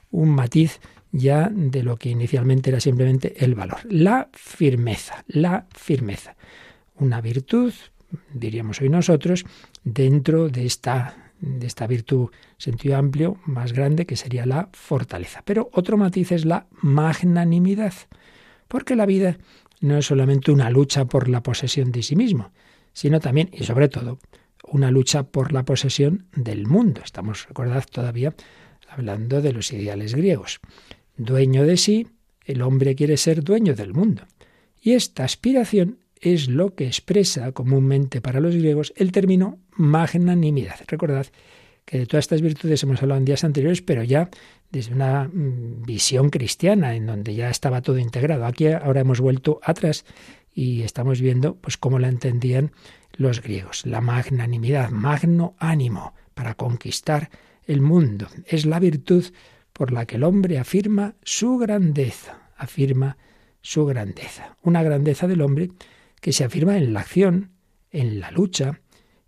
un 0.09 0.29
matiz 0.31 0.81
ya 1.11 1.49
de 1.51 1.83
lo 1.83 1.97
que 1.97 2.09
inicialmente 2.09 2.69
era 2.69 2.79
simplemente 2.79 3.43
el 3.43 3.55
valor. 3.55 3.79
La 3.89 4.29
firmeza, 4.33 5.23
la 5.27 5.65
firmeza. 5.75 6.35
Una 6.95 7.21
virtud, 7.21 7.73
diríamos 8.33 8.81
hoy 8.81 8.89
nosotros, 8.89 9.45
dentro 9.83 10.49
de 10.49 10.65
esta 10.65 11.29
de 11.39 11.67
esta 11.67 11.87
virtud 11.87 12.29
sentido 12.57 12.97
amplio 12.97 13.37
más 13.45 13.73
grande 13.73 14.05
que 14.05 14.15
sería 14.15 14.45
la 14.45 14.69
fortaleza. 14.73 15.41
Pero 15.45 15.69
otro 15.73 15.97
matiz 15.97 16.31
es 16.31 16.45
la 16.45 16.67
magnanimidad, 16.81 17.93
porque 18.67 18.95
la 18.95 19.05
vida 19.05 19.37
no 19.81 19.97
es 19.97 20.05
solamente 20.05 20.51
una 20.51 20.69
lucha 20.69 21.05
por 21.05 21.29
la 21.29 21.41
posesión 21.41 21.91
de 21.91 22.03
sí 22.03 22.15
mismo, 22.15 22.51
sino 22.93 23.19
también 23.19 23.49
y 23.53 23.63
sobre 23.63 23.87
todo 23.87 24.19
una 24.63 24.91
lucha 24.91 25.23
por 25.23 25.53
la 25.53 25.63
posesión 25.63 26.25
del 26.35 26.67
mundo. 26.67 27.01
Estamos, 27.03 27.47
recordad, 27.47 27.85
todavía 27.89 28.33
hablando 28.89 29.41
de 29.41 29.53
los 29.53 29.71
ideales 29.71 30.15
griegos. 30.15 30.59
Dueño 31.19 31.65
de 31.65 31.75
sí, 31.75 32.07
el 32.45 32.61
hombre 32.61 32.95
quiere 32.95 33.17
ser 33.17 33.43
dueño 33.43 33.75
del 33.75 33.93
mundo. 33.93 34.23
Y 34.81 34.93
esta 34.93 35.25
aspiración 35.25 35.99
es 36.21 36.47
lo 36.47 36.75
que 36.75 36.87
expresa 36.87 37.51
comúnmente 37.51 38.21
para 38.21 38.39
los 38.39 38.55
griegos 38.55 38.93
el 38.95 39.11
término 39.11 39.59
magnanimidad. 39.71 40.79
Recordad 40.87 41.27
que 41.83 41.99
de 41.99 42.05
todas 42.05 42.23
estas 42.23 42.41
virtudes 42.41 42.81
hemos 42.83 43.01
hablado 43.01 43.19
en 43.19 43.25
días 43.25 43.43
anteriores, 43.43 43.81
pero 43.81 44.01
ya 44.01 44.29
desde 44.71 44.93
una 44.93 45.25
mm, 45.27 45.83
visión 45.85 46.29
cristiana, 46.29 46.95
en 46.95 47.05
donde 47.05 47.35
ya 47.35 47.49
estaba 47.49 47.81
todo 47.81 47.97
integrado. 47.97 48.45
Aquí 48.45 48.67
ahora 48.67 49.01
hemos 49.01 49.19
vuelto 49.19 49.59
atrás 49.61 50.05
y 50.53 50.83
estamos 50.83 51.19
viendo 51.19 51.55
pues 51.55 51.75
cómo 51.75 51.99
la 51.99 52.07
entendían 52.07 52.71
los 53.11 53.41
griegos. 53.41 53.85
La 53.85 53.99
magnanimidad, 53.99 54.89
magno 54.89 55.55
ánimo, 55.59 56.13
para 56.33 56.53
conquistar 56.53 57.29
el 57.67 57.81
mundo. 57.81 58.27
Es 58.45 58.65
la 58.65 58.79
virtud 58.79 59.25
por 59.79 59.93
la 59.93 60.05
que 60.05 60.17
el 60.17 60.25
hombre 60.25 60.59
afirma 60.59 61.15
su 61.23 61.57
grandeza, 61.57 62.49
afirma 62.57 63.15
su 63.61 63.85
grandeza. 63.85 64.57
Una 64.61 64.83
grandeza 64.83 65.25
del 65.25 65.39
hombre 65.39 65.69
que 66.19 66.33
se 66.33 66.43
afirma 66.43 66.75
en 66.75 66.91
la 66.91 66.99
acción, 66.99 67.51
en 67.89 68.19
la 68.19 68.29
lucha, 68.29 68.81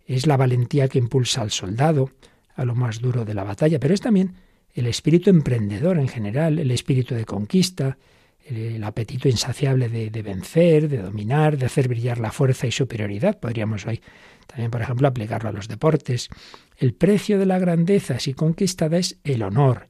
es 0.04 0.26
la 0.26 0.36
valentía 0.36 0.88
que 0.88 0.98
impulsa 0.98 1.40
al 1.40 1.52
soldado 1.52 2.10
a 2.54 2.66
lo 2.66 2.74
más 2.74 3.00
duro 3.00 3.24
de 3.24 3.32
la 3.32 3.44
batalla, 3.44 3.80
pero 3.80 3.94
es 3.94 4.02
también 4.02 4.34
el 4.74 4.86
espíritu 4.88 5.30
emprendedor 5.30 5.98
en 5.98 6.08
general, 6.08 6.58
el 6.58 6.70
espíritu 6.70 7.14
de 7.14 7.24
conquista, 7.24 7.96
el, 8.44 8.84
apetito 8.84 9.30
insaciable 9.30 9.88
de, 9.88 10.22
vencer, 10.22 10.90
de 10.90 10.98
dominar, 10.98 11.56
de 11.56 11.64
hacer 11.64 11.88
brillar 11.88 12.18
la 12.18 12.30
fuerza 12.30 12.66
y 12.66 12.72
superioridad. 12.72 13.40
Podríamos 13.40 13.86
hoy 13.86 14.02
también, 14.48 14.70
por 14.70 14.82
ejemplo, 14.82 15.08
aplicarlo 15.08 15.48
a 15.48 15.52
los 15.52 15.66
deportes. 15.66 16.28
El 16.76 16.92
precio 16.92 17.38
de 17.38 17.46
la 17.46 17.58
grandeza, 17.58 18.18
si 18.18 18.34
conquistada, 18.34 18.98
es 18.98 19.16
el 19.24 19.42
honor, 19.44 19.88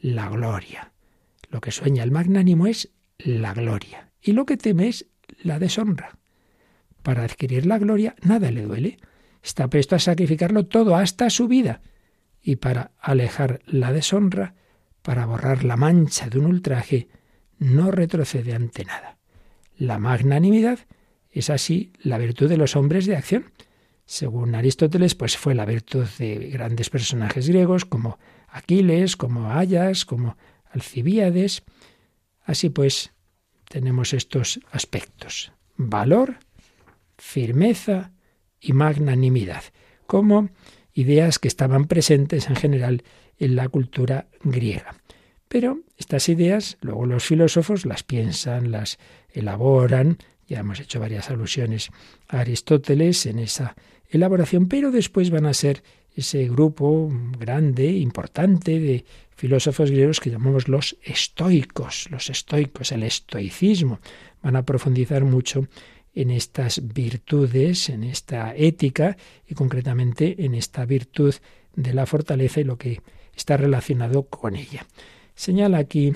la 0.00 0.28
gloria. 0.28 0.92
Lo 1.50 1.60
que 1.60 1.70
sueña 1.70 2.02
el 2.02 2.10
magnánimo 2.10 2.66
es 2.66 2.90
la 3.18 3.54
gloria 3.54 4.10
y 4.22 4.32
lo 4.32 4.46
que 4.46 4.56
teme 4.56 4.88
es 4.88 5.06
la 5.42 5.58
deshonra. 5.58 6.18
Para 7.02 7.24
adquirir 7.24 7.66
la 7.66 7.78
gloria 7.78 8.14
nada 8.22 8.50
le 8.50 8.62
duele. 8.62 8.98
Está 9.42 9.68
presto 9.68 9.96
a 9.96 9.98
sacrificarlo 9.98 10.66
todo 10.66 10.96
hasta 10.96 11.30
su 11.30 11.48
vida. 11.48 11.80
Y 12.42 12.56
para 12.56 12.92
alejar 13.00 13.60
la 13.66 13.92
deshonra, 13.92 14.54
para 15.02 15.26
borrar 15.26 15.64
la 15.64 15.76
mancha 15.76 16.28
de 16.28 16.38
un 16.38 16.46
ultraje, 16.46 17.08
no 17.58 17.90
retrocede 17.90 18.54
ante 18.54 18.84
nada. 18.84 19.16
La 19.76 19.98
magnanimidad 19.98 20.80
es 21.30 21.50
así 21.50 21.92
la 22.02 22.18
virtud 22.18 22.48
de 22.48 22.56
los 22.56 22.76
hombres 22.76 23.06
de 23.06 23.16
acción. 23.16 23.52
Según 24.04 24.54
Aristóteles, 24.54 25.14
pues 25.14 25.36
fue 25.36 25.54
la 25.54 25.64
virtud 25.64 26.06
de 26.18 26.50
grandes 26.50 26.90
personajes 26.90 27.48
griegos 27.48 27.84
como 27.84 28.18
Aquiles, 28.48 29.16
como 29.16 29.52
Ayas, 29.52 30.04
como 30.04 30.36
Alcibíades. 30.70 31.62
Así 32.44 32.70
pues, 32.70 33.12
tenemos 33.68 34.12
estos 34.12 34.60
aspectos. 34.70 35.52
Valor, 35.76 36.38
firmeza 37.16 38.12
y 38.60 38.72
magnanimidad. 38.72 39.62
como 40.06 40.48
ideas 40.94 41.38
que 41.38 41.46
estaban 41.46 41.84
presentes 41.84 42.48
en 42.48 42.56
general 42.56 43.04
en 43.38 43.54
la 43.54 43.68
cultura 43.68 44.26
griega. 44.42 44.96
Pero 45.48 45.80
estas 45.96 46.28
ideas 46.28 46.76
luego 46.80 47.06
los 47.06 47.24
filósofos 47.24 47.86
las 47.86 48.02
piensan, 48.02 48.72
las 48.72 48.98
elaboran, 49.30 50.18
ya 50.48 50.60
hemos 50.60 50.80
hecho 50.80 50.98
varias 50.98 51.30
alusiones 51.30 51.90
a 52.26 52.40
Aristóteles 52.40 53.26
en 53.26 53.38
esa 53.38 53.76
elaboración, 54.08 54.66
pero 54.66 54.90
después 54.90 55.30
van 55.30 55.46
a 55.46 55.54
ser 55.54 55.82
ese 56.18 56.48
grupo 56.48 57.08
grande, 57.38 57.86
importante 57.86 58.78
de 58.78 59.04
filósofos 59.36 59.90
griegos 59.90 60.20
que 60.20 60.30
llamamos 60.30 60.68
los 60.68 60.96
estoicos, 61.02 62.08
los 62.10 62.28
estoicos, 62.28 62.92
el 62.92 63.04
estoicismo. 63.04 64.00
Van 64.42 64.56
a 64.56 64.64
profundizar 64.64 65.24
mucho 65.24 65.68
en 66.14 66.30
estas 66.30 66.82
virtudes, 66.92 67.88
en 67.88 68.02
esta 68.02 68.54
ética 68.56 69.16
y 69.46 69.54
concretamente 69.54 70.44
en 70.44 70.54
esta 70.54 70.84
virtud 70.84 71.34
de 71.76 71.94
la 71.94 72.06
fortaleza 72.06 72.60
y 72.60 72.64
lo 72.64 72.76
que 72.76 73.00
está 73.36 73.56
relacionado 73.56 74.24
con 74.24 74.56
ella. 74.56 74.86
Señala 75.36 75.78
aquí 75.78 76.12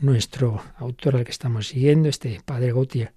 nuestro 0.00 0.62
autor 0.76 1.16
al 1.16 1.24
que 1.24 1.30
estamos 1.30 1.68
siguiendo, 1.68 2.10
este 2.10 2.40
padre 2.44 2.72
Gautier, 2.72 3.12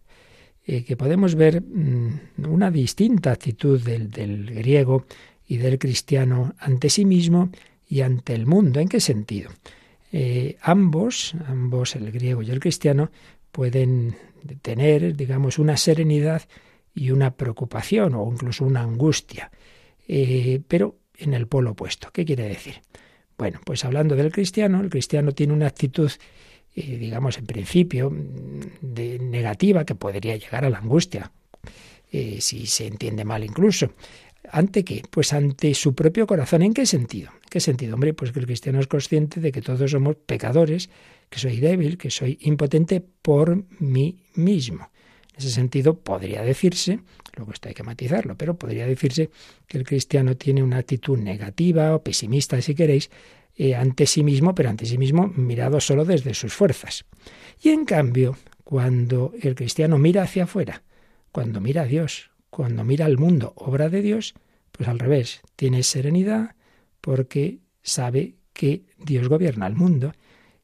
eh, 0.65 0.83
que 0.83 0.95
podemos 0.95 1.35
ver 1.35 1.61
mm, 1.61 2.45
una 2.47 2.71
distinta 2.71 3.31
actitud 3.31 3.81
del, 3.81 4.45
griego 4.45 5.05
y 5.47 5.57
del 5.57 5.79
cristiano 5.79 6.53
ante 6.59 6.89
sí 6.89 7.05
mismo 7.05 7.49
y 7.87 8.01
ante 8.01 8.33
el 8.33 8.45
mundo. 8.45 8.79
¿En 8.79 8.89
qué 8.89 8.99
sentido? 8.99 9.49
Eh, 10.11 10.57
ambos, 10.61 11.35
ambos, 11.47 11.95
el 11.95 12.11
griego 12.11 12.41
y 12.41 12.51
el 12.51 12.59
cristiano, 12.59 13.11
pueden 13.51 14.15
tener, 14.61 15.15
digamos, 15.15 15.57
una 15.57 15.77
serenidad 15.77 16.43
y 16.93 17.11
una 17.11 17.35
preocupación 17.35 18.13
o 18.15 18.29
incluso 18.31 18.65
una 18.65 18.81
angustia, 18.81 19.51
eh, 20.07 20.61
pero 20.67 20.97
en 21.17 21.33
el 21.33 21.47
polo 21.47 21.71
opuesto. 21.71 22.09
¿Qué 22.11 22.25
quiere 22.25 22.47
decir? 22.47 22.81
Bueno, 23.37 23.59
pues 23.63 23.85
hablando 23.85 24.15
del 24.15 24.31
cristiano, 24.31 24.81
el 24.81 24.89
cristiano 24.89 25.31
tiene 25.31 25.53
una 25.53 25.67
actitud, 25.67 26.11
eh, 26.75 26.97
digamos, 26.97 27.37
en 27.37 27.45
principio, 27.45 28.11
de 28.81 29.19
negativa 29.19 29.85
que 29.85 29.95
podría 29.95 30.35
llegar 30.35 30.65
a 30.65 30.69
la 30.69 30.79
angustia, 30.79 31.31
si 32.09 32.65
se 32.65 32.87
entiende 32.87 33.25
mal 33.25 33.43
incluso. 33.43 33.91
¿Ante 34.51 34.83
qué? 34.83 35.03
Pues 35.09 35.33
ante 35.33 35.73
su 35.73 35.93
propio 35.93 36.25
corazón. 36.25 36.61
¿En 36.61 36.73
qué 36.73 36.85
sentido? 36.85 37.31
¿En 37.33 37.49
qué 37.49 37.59
sentido? 37.59 37.95
Hombre, 37.95 38.13
pues 38.13 38.31
que 38.31 38.39
el 38.39 38.45
cristiano 38.45 38.79
es 38.79 38.87
consciente 38.87 39.39
de 39.39 39.51
que 39.51 39.61
todos 39.61 39.91
somos 39.91 40.15
pecadores, 40.15 40.89
que 41.29 41.39
soy 41.39 41.59
débil, 41.59 41.97
que 41.97 42.09
soy 42.09 42.37
impotente 42.41 43.01
por 43.01 43.63
mí 43.79 44.19
mismo. 44.35 44.89
En 45.33 45.39
ese 45.39 45.51
sentido, 45.51 45.99
podría 45.99 46.41
decirse, 46.41 46.99
luego 47.35 47.51
esto 47.51 47.67
hay 47.67 47.75
que 47.75 47.83
matizarlo, 47.83 48.35
pero 48.35 48.57
podría 48.57 48.87
decirse 48.87 49.29
que 49.67 49.77
el 49.77 49.83
cristiano 49.83 50.35
tiene 50.35 50.63
una 50.63 50.77
actitud 50.77 51.17
negativa 51.17 51.93
o 51.93 52.01
pesimista, 52.01 52.59
si 52.61 52.73
queréis, 52.73 53.11
eh, 53.55 53.75
ante 53.75 54.05
sí 54.05 54.23
mismo, 54.23 54.55
pero 54.55 54.69
ante 54.69 54.85
sí 54.85 54.97
mismo 54.97 55.27
mirado 55.35 55.79
solo 55.79 56.05
desde 56.05 56.33
sus 56.33 56.53
fuerzas. 56.53 57.05
Y 57.61 57.69
en 57.69 57.85
cambio, 57.85 58.37
cuando 58.63 59.33
el 59.41 59.55
cristiano 59.55 59.97
mira 59.97 60.23
hacia 60.23 60.43
afuera, 60.43 60.83
cuando 61.31 61.61
mira 61.61 61.83
a 61.83 61.85
Dios, 61.85 62.31
cuando 62.49 62.83
mira 62.83 63.05
al 63.05 63.17
mundo, 63.17 63.53
obra 63.55 63.89
de 63.89 64.01
Dios, 64.01 64.33
pues 64.71 64.87
al 64.89 64.99
revés, 64.99 65.41
tiene 65.55 65.83
serenidad 65.83 66.55
porque 67.01 67.59
sabe 67.81 68.35
que 68.53 68.83
Dios 68.97 69.27
gobierna 69.29 69.67
el 69.67 69.75
mundo 69.75 70.13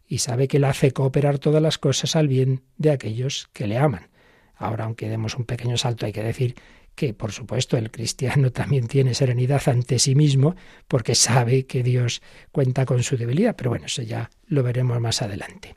y 0.08 0.20
sabe 0.20 0.48
que 0.48 0.58
Él 0.58 0.66
hace 0.66 0.92
cooperar 0.92 1.40
todas 1.40 1.62
las 1.62 1.78
cosas 1.78 2.16
al 2.16 2.28
bien 2.28 2.62
de 2.78 2.92
aquellos 2.92 3.50
que 3.54 3.68
le 3.68 3.78
aman. 3.78 4.10
Ahora, 4.56 4.86
aunque 4.86 5.10
demos 5.10 5.36
un 5.36 5.46
pequeño 5.46 5.78
salto, 5.78 6.06
hay 6.06 6.12
que 6.12 6.24
decir 6.24 6.56
que, 6.96 7.14
por 7.14 7.32
supuesto, 7.32 7.78
el 7.78 7.92
cristiano 7.92 8.52
también 8.52 8.88
tiene 8.88 9.14
serenidad 9.14 9.62
ante 9.68 10.00
sí 10.00 10.16
mismo 10.16 10.56
porque 10.88 11.16
sabe 11.16 11.66
que 11.66 11.84
Dios 11.84 12.22
cuenta 12.52 12.86
con 12.86 13.04
su 13.04 13.18
debilidad, 13.18 13.56
pero 13.56 13.72
bueno, 13.72 13.86
eso 13.86 14.02
ya 14.02 14.30
lo 14.48 14.64
veremos 14.64 15.00
más 15.00 15.22
adelante. 15.22 15.76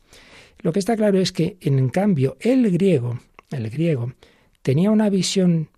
Lo 0.58 0.72
que 0.72 0.78
está 0.78 0.96
claro 0.96 1.18
es 1.18 1.32
que, 1.32 1.56
en 1.60 1.88
cambio, 1.88 2.36
el 2.40 2.70
griego, 2.70 3.20
el 3.50 3.70
griego, 3.70 4.12
tenía 4.62 4.90
una 4.90 5.10
visión 5.10 5.70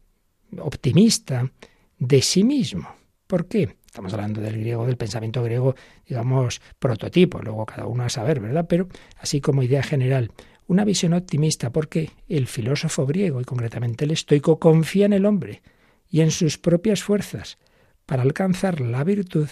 optimista 0.61 1.51
de 1.99 2.23
sí 2.23 2.45
mismo. 2.45 2.89
¿Por 3.27 3.47
qué? 3.47 3.77
Estamos 3.87 4.13
hablando 4.13 4.41
del 4.41 4.59
griego, 4.59 4.87
del 4.87 4.97
pensamiento 4.97 5.43
griego, 5.43 5.75
digamos, 6.07 6.61
prototipo, 6.79 7.41
luego 7.43 7.67
cada 7.67 7.87
uno 7.87 8.05
a 8.05 8.09
saber, 8.09 8.41
¿verdad? 8.41 8.67
Pero 8.69 8.89
así 9.19 9.41
como 9.41 9.63
idea 9.63 9.83
general, 9.83 10.31
una 10.67 10.85
visión 10.85 11.15
optimista 11.15 11.71
porque 11.71 12.11
el 12.29 12.47
filósofo 12.47 13.07
griego, 13.07 13.41
y 13.41 13.45
concretamente 13.45 14.05
el 14.05 14.11
estoico, 14.11 14.59
confía 14.59 15.07
en 15.07 15.15
el 15.15 15.27
hombre 15.27 15.63
y 16.11 16.21
en 16.21 16.31
sus 16.31 16.59
propias 16.59 17.03
fuerzas 17.03 17.59
para 18.07 18.23
alcanzar 18.23 18.81
la 18.81 19.05
virtud 19.05 19.49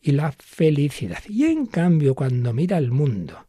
y 0.00 0.12
la 0.12 0.32
felicidad. 0.32 1.22
Y 1.28 1.44
en 1.44 1.66
cambio, 1.66 2.14
cuando 2.14 2.52
mira 2.52 2.76
al 2.76 2.90
mundo, 2.90 3.46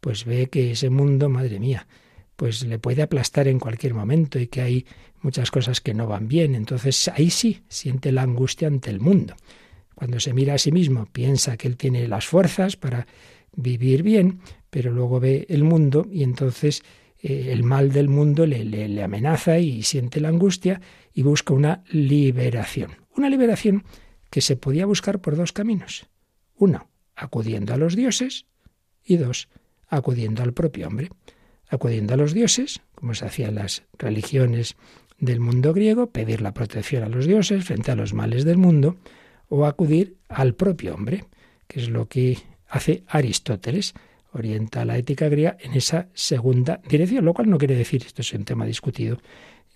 pues 0.00 0.24
ve 0.24 0.48
que 0.48 0.72
ese 0.72 0.90
mundo, 0.90 1.28
madre 1.28 1.58
mía, 1.58 1.86
pues 2.36 2.64
le 2.64 2.78
puede 2.78 3.02
aplastar 3.02 3.48
en 3.48 3.58
cualquier 3.58 3.94
momento 3.94 4.38
y 4.38 4.46
que 4.46 4.60
hay 4.60 4.86
muchas 5.22 5.50
cosas 5.50 5.80
que 5.80 5.94
no 5.94 6.06
van 6.06 6.28
bien. 6.28 6.54
Entonces 6.54 7.08
ahí 7.08 7.30
sí 7.30 7.62
siente 7.68 8.12
la 8.12 8.22
angustia 8.22 8.68
ante 8.68 8.90
el 8.90 9.00
mundo. 9.00 9.34
Cuando 9.94 10.18
se 10.20 10.32
mira 10.32 10.54
a 10.54 10.58
sí 10.58 10.72
mismo, 10.72 11.06
piensa 11.06 11.56
que 11.56 11.68
él 11.68 11.76
tiene 11.76 12.08
las 12.08 12.26
fuerzas 12.26 12.76
para 12.76 13.06
vivir 13.54 14.02
bien, 14.02 14.40
pero 14.70 14.90
luego 14.92 15.20
ve 15.20 15.46
el 15.48 15.62
mundo 15.62 16.08
y 16.10 16.24
entonces 16.24 16.82
eh, 17.20 17.50
el 17.52 17.62
mal 17.62 17.92
del 17.92 18.08
mundo 18.08 18.44
le, 18.46 18.64
le 18.64 19.02
amenaza 19.02 19.58
y 19.58 19.82
siente 19.84 20.20
la 20.20 20.28
angustia 20.28 20.80
y 21.12 21.22
busca 21.22 21.54
una 21.54 21.84
liberación. 21.90 22.96
Una 23.16 23.30
liberación 23.30 23.84
que 24.30 24.40
se 24.40 24.56
podía 24.56 24.84
buscar 24.84 25.20
por 25.20 25.36
dos 25.36 25.52
caminos. 25.52 26.06
Uno, 26.56 26.88
acudiendo 27.14 27.72
a 27.72 27.76
los 27.76 27.94
dioses 27.94 28.46
y 29.04 29.16
dos, 29.16 29.48
acudiendo 29.86 30.42
al 30.42 30.52
propio 30.52 30.88
hombre 30.88 31.10
acudiendo 31.68 32.14
a 32.14 32.16
los 32.16 32.34
dioses, 32.34 32.80
como 32.94 33.14
se 33.14 33.26
hacía 33.26 33.48
en 33.48 33.56
las 33.56 33.82
religiones 33.98 34.76
del 35.18 35.40
mundo 35.40 35.72
griego, 35.72 36.10
pedir 36.10 36.40
la 36.40 36.54
protección 36.54 37.02
a 37.02 37.08
los 37.08 37.26
dioses 37.26 37.64
frente 37.64 37.90
a 37.90 37.96
los 37.96 38.12
males 38.12 38.44
del 38.44 38.58
mundo, 38.58 38.96
o 39.48 39.66
acudir 39.66 40.16
al 40.28 40.54
propio 40.54 40.94
hombre, 40.94 41.24
que 41.66 41.80
es 41.80 41.88
lo 41.88 42.08
que 42.08 42.38
hace 42.68 43.04
Aristóteles, 43.06 43.94
orienta 44.32 44.84
la 44.84 44.98
ética 44.98 45.28
griega 45.28 45.56
en 45.60 45.74
esa 45.74 46.08
segunda 46.14 46.80
dirección, 46.88 47.24
lo 47.24 47.34
cual 47.34 47.48
no 47.48 47.58
quiere 47.58 47.76
decir, 47.76 48.02
esto 48.04 48.22
es 48.22 48.32
un 48.32 48.44
tema 48.44 48.66
discutido, 48.66 49.18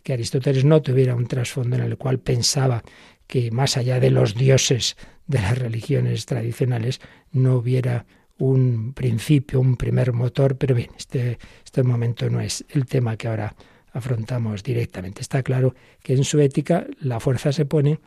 que 0.02 0.12
Aristóteles 0.12 0.64
no 0.64 0.82
tuviera 0.82 1.14
un 1.14 1.26
trasfondo 1.26 1.76
en 1.76 1.82
el 1.82 1.96
cual 1.96 2.18
pensaba 2.18 2.82
que 3.26 3.50
más 3.50 3.76
allá 3.76 4.00
de 4.00 4.10
los 4.10 4.34
dioses 4.34 4.96
de 5.26 5.40
las 5.40 5.58
religiones 5.58 6.26
tradicionales 6.26 7.00
no 7.30 7.56
hubiera 7.56 8.06
un 8.38 8.92
principio, 8.94 9.60
un 9.60 9.76
primer 9.76 10.12
motor, 10.12 10.56
pero 10.56 10.74
bien, 10.74 10.90
este, 10.96 11.38
este 11.64 11.82
momento 11.82 12.30
no 12.30 12.40
es 12.40 12.64
el 12.70 12.86
tema 12.86 13.16
que 13.16 13.28
ahora 13.28 13.54
afrontamos 13.92 14.62
directamente. 14.62 15.20
Está 15.20 15.42
claro 15.42 15.74
que 16.02 16.14
en 16.14 16.24
su 16.24 16.40
ética 16.40 16.86
la 17.00 17.20
fuerza 17.20 17.52
se 17.52 17.64
pone 17.64 17.98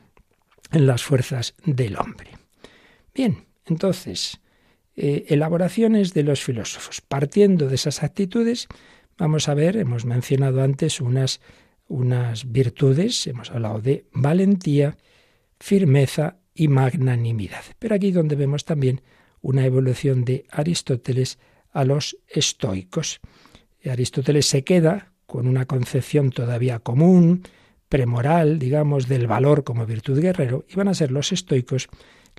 en 0.71 0.87
las 0.87 1.03
fuerzas 1.03 1.53
del 1.65 1.97
hombre. 1.97 2.31
Bien, 3.13 3.45
entonces, 3.65 4.39
eh, 4.95 5.25
elaboraciones 5.27 6.13
de 6.13 6.23
los 6.23 6.41
filósofos. 6.43 7.01
Partiendo 7.01 7.67
de 7.67 7.75
esas 7.75 8.03
actitudes, 8.03 8.67
vamos 9.17 9.49
a 9.49 9.53
ver, 9.53 9.75
hemos 9.75 10.05
mencionado 10.05 10.61
antes 10.63 11.01
unas, 11.01 11.41
unas 11.87 12.51
virtudes, 12.51 13.27
hemos 13.27 13.51
hablado 13.51 13.81
de 13.81 14.05
valentía, 14.13 14.97
firmeza 15.59 16.37
y 16.53 16.69
magnanimidad. 16.69 17.63
Pero 17.79 17.95
aquí 17.95 18.11
donde 18.11 18.35
vemos 18.35 18.63
también 18.63 19.01
una 19.41 19.65
evolución 19.65 20.23
de 20.23 20.45
Aristóteles 20.51 21.39
a 21.71 21.85
los 21.85 22.17
estoicos. 22.27 23.19
Aristóteles 23.89 24.45
se 24.45 24.63
queda 24.63 25.11
con 25.25 25.47
una 25.47 25.65
concepción 25.65 26.29
todavía 26.29 26.79
común, 26.79 27.43
premoral, 27.89 28.59
digamos, 28.59 29.07
del 29.07 29.27
valor 29.27 29.63
como 29.63 29.85
virtud 29.85 30.21
guerrero, 30.21 30.65
y 30.69 30.75
van 30.75 30.87
a 30.87 30.93
ser 30.93 31.11
los 31.11 31.31
estoicos 31.31 31.89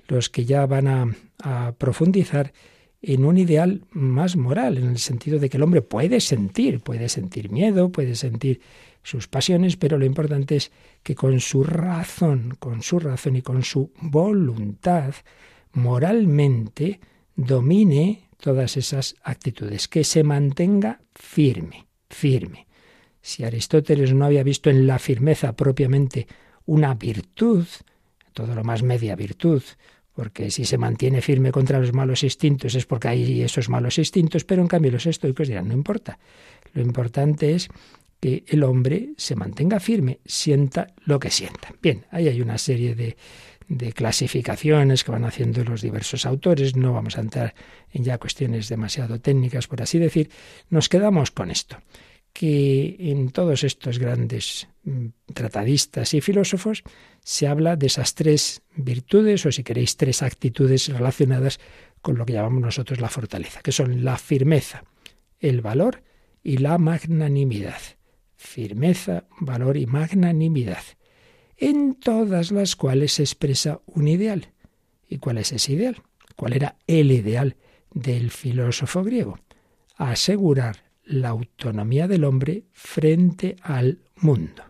los 0.07 0.29
que 0.29 0.45
ya 0.45 0.65
van 0.65 0.87
a, 0.87 1.15
a 1.39 1.73
profundizar 1.77 2.53
en 3.01 3.25
un 3.25 3.37
ideal 3.37 3.83
más 3.91 4.35
moral, 4.35 4.77
en 4.77 4.89
el 4.89 4.97
sentido 4.97 5.37
de 5.37 5.49
que 5.49 5.57
el 5.57 5.63
hombre 5.63 5.81
puede 5.81 6.21
sentir, 6.21 6.79
puede 6.79 7.09
sentir 7.09 7.51
miedo, 7.51 7.91
puede 7.91 8.15
sentir 8.15 8.61
sus 9.03 9.27
pasiones, 9.27 9.75
pero 9.75 9.97
lo 9.97 10.05
importante 10.05 10.55
es 10.55 10.71
que 11.03 11.13
con 11.13 11.39
su 11.41 11.63
razón, 11.63 12.55
con 12.59 12.81
su 12.81 12.99
razón 12.99 13.35
y 13.35 13.41
con 13.41 13.63
su 13.63 13.91
voluntad, 13.99 15.13
moralmente 15.73 16.99
domine 17.35 18.29
todas 18.39 18.77
esas 18.77 19.15
actitudes, 19.23 19.87
que 19.87 20.03
se 20.03 20.23
mantenga 20.23 21.01
firme, 21.15 21.87
firme. 22.09 22.67
Si 23.21 23.43
Aristóteles 23.43 24.13
no 24.13 24.25
había 24.25 24.43
visto 24.43 24.69
en 24.69 24.85
la 24.85 24.99
firmeza 24.99 25.55
propiamente 25.55 26.27
una 26.65 26.93
virtud, 26.93 27.65
todo 28.33 28.53
lo 28.53 28.63
más 28.63 28.83
media 28.83 29.15
virtud, 29.15 29.63
porque 30.13 30.51
si 30.51 30.65
se 30.65 30.77
mantiene 30.77 31.21
firme 31.21 31.51
contra 31.51 31.79
los 31.79 31.93
malos 31.93 32.23
instintos 32.23 32.75
es 32.75 32.85
porque 32.85 33.07
hay 33.07 33.41
esos 33.41 33.69
malos 33.69 33.97
instintos, 33.97 34.43
pero 34.43 34.61
en 34.61 34.67
cambio 34.67 34.91
los 34.91 35.05
estoicos 35.05 35.47
dirán, 35.47 35.69
no 35.69 35.73
importa, 35.73 36.19
lo 36.73 36.81
importante 36.81 37.55
es 37.55 37.69
que 38.19 38.43
el 38.47 38.63
hombre 38.63 39.09
se 39.17 39.35
mantenga 39.35 39.79
firme, 39.79 40.19
sienta 40.25 40.87
lo 41.05 41.19
que 41.19 41.29
sienta. 41.29 41.73
Bien, 41.81 42.05
ahí 42.11 42.27
hay 42.27 42.41
una 42.41 42.57
serie 42.57 42.95
de, 42.95 43.17
de 43.67 43.93
clasificaciones 43.93 45.03
que 45.03 45.11
van 45.11 45.25
haciendo 45.25 45.63
los 45.63 45.81
diversos 45.81 46.25
autores. 46.25 46.75
No 46.75 46.93
vamos 46.93 47.17
a 47.17 47.21
entrar 47.21 47.55
en 47.91 48.03
ya 48.03 48.17
cuestiones 48.17 48.69
demasiado 48.69 49.19
técnicas, 49.19 49.67
por 49.67 49.81
así 49.81 49.99
decir. 49.99 50.29
Nos 50.69 50.89
quedamos 50.89 51.31
con 51.31 51.51
esto, 51.51 51.77
que 52.31 52.95
en 52.99 53.31
todos 53.31 53.63
estos 53.63 53.99
grandes 53.99 54.67
mm, 54.83 55.07
tratadistas 55.33 56.13
y 56.13 56.21
filósofos 56.21 56.83
se 57.21 57.47
habla 57.47 57.75
de 57.75 57.87
esas 57.87 58.15
tres 58.15 58.61
virtudes, 58.75 59.45
o 59.45 59.51
si 59.51 59.63
queréis, 59.63 59.97
tres 59.97 60.21
actitudes 60.21 60.89
relacionadas 60.89 61.59
con 62.01 62.17
lo 62.17 62.25
que 62.25 62.33
llamamos 62.33 62.61
nosotros 62.61 62.99
la 62.99 63.09
fortaleza, 63.09 63.61
que 63.61 63.71
son 63.71 64.03
la 64.03 64.17
firmeza, 64.17 64.83
el 65.39 65.61
valor 65.61 66.03
y 66.43 66.57
la 66.57 66.77
magnanimidad 66.77 67.81
firmeza, 68.43 69.25
valor 69.39 69.77
y 69.77 69.85
magnanimidad, 69.85 70.83
en 71.57 71.95
todas 71.95 72.51
las 72.51 72.75
cuales 72.75 73.13
se 73.13 73.23
expresa 73.23 73.81
un 73.85 74.07
ideal. 74.07 74.51
¿Y 75.07 75.17
cuál 75.17 75.37
es 75.37 75.51
ese 75.51 75.73
ideal? 75.73 76.01
¿Cuál 76.35 76.53
era 76.53 76.77
el 76.87 77.11
ideal 77.11 77.55
del 77.93 78.31
filósofo 78.31 79.03
griego? 79.03 79.39
Asegurar 79.95 80.83
la 81.05 81.29
autonomía 81.29 82.07
del 82.07 82.23
hombre 82.23 82.63
frente 82.71 83.55
al 83.61 83.99
mundo. 84.17 84.63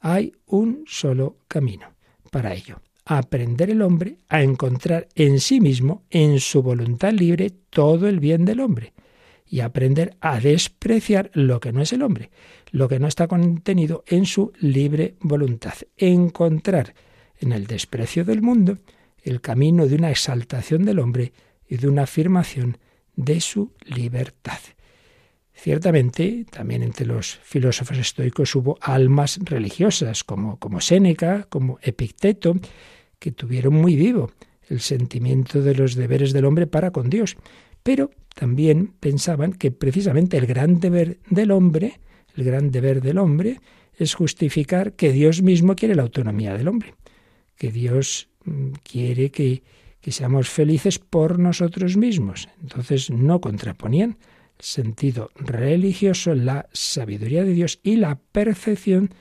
Hay 0.00 0.32
un 0.46 0.84
solo 0.86 1.38
camino 1.48 1.88
para 2.30 2.54
ello. 2.54 2.80
Aprender 3.06 3.70
el 3.70 3.82
hombre 3.82 4.18
a 4.28 4.42
encontrar 4.42 5.08
en 5.14 5.40
sí 5.40 5.60
mismo, 5.60 6.04
en 6.10 6.40
su 6.40 6.62
voluntad 6.62 7.12
libre, 7.12 7.50
todo 7.70 8.08
el 8.08 8.20
bien 8.20 8.44
del 8.44 8.60
hombre 8.60 8.93
y 9.54 9.60
aprender 9.60 10.16
a 10.20 10.40
despreciar 10.40 11.30
lo 11.32 11.60
que 11.60 11.70
no 11.70 11.80
es 11.80 11.92
el 11.92 12.02
hombre, 12.02 12.32
lo 12.72 12.88
que 12.88 12.98
no 12.98 13.06
está 13.06 13.28
contenido 13.28 14.02
en 14.08 14.26
su 14.26 14.52
libre 14.58 15.14
voluntad. 15.20 15.74
Encontrar 15.96 16.92
en 17.38 17.52
el 17.52 17.68
desprecio 17.68 18.24
del 18.24 18.42
mundo 18.42 18.78
el 19.22 19.40
camino 19.40 19.86
de 19.86 19.94
una 19.94 20.10
exaltación 20.10 20.84
del 20.84 20.98
hombre 20.98 21.32
y 21.68 21.76
de 21.76 21.86
una 21.86 22.02
afirmación 22.02 22.78
de 23.14 23.40
su 23.40 23.70
libertad. 23.84 24.58
Ciertamente, 25.52 26.46
también 26.50 26.82
entre 26.82 27.06
los 27.06 27.36
filósofos 27.44 27.96
estoicos 27.96 28.56
hubo 28.56 28.76
almas 28.80 29.38
religiosas, 29.40 30.24
como, 30.24 30.58
como 30.58 30.80
Séneca, 30.80 31.44
como 31.44 31.78
Epicteto, 31.80 32.56
que 33.20 33.30
tuvieron 33.30 33.74
muy 33.74 33.94
vivo 33.94 34.32
el 34.68 34.80
sentimiento 34.80 35.62
de 35.62 35.76
los 35.76 35.94
deberes 35.94 36.32
del 36.32 36.44
hombre 36.44 36.66
para 36.66 36.90
con 36.90 37.08
Dios. 37.08 37.36
Pero 37.84 38.10
también 38.34 38.88
pensaban 38.98 39.52
que 39.52 39.70
precisamente 39.70 40.36
el 40.36 40.46
gran 40.46 40.80
deber 40.80 41.18
del 41.30 41.52
hombre, 41.52 42.00
el 42.34 42.42
gran 42.42 42.72
deber 42.72 43.00
del 43.00 43.18
hombre, 43.18 43.60
es 43.96 44.14
justificar 44.14 44.94
que 44.94 45.12
Dios 45.12 45.42
mismo 45.42 45.76
quiere 45.76 45.94
la 45.94 46.02
autonomía 46.02 46.54
del 46.54 46.66
hombre, 46.66 46.94
que 47.56 47.70
Dios 47.70 48.28
mm, 48.44 48.70
quiere 48.82 49.30
que, 49.30 49.62
que 50.00 50.10
seamos 50.10 50.48
felices 50.48 50.98
por 50.98 51.38
nosotros 51.38 51.96
mismos. 51.96 52.48
Entonces 52.60 53.10
no 53.10 53.40
contraponían 53.40 54.18
el 54.58 54.64
sentido 54.64 55.30
religioso, 55.36 56.34
la 56.34 56.68
sabiduría 56.72 57.44
de 57.44 57.52
Dios 57.52 57.80
y 57.82 57.96
la 57.96 58.16
perfección 58.16 59.14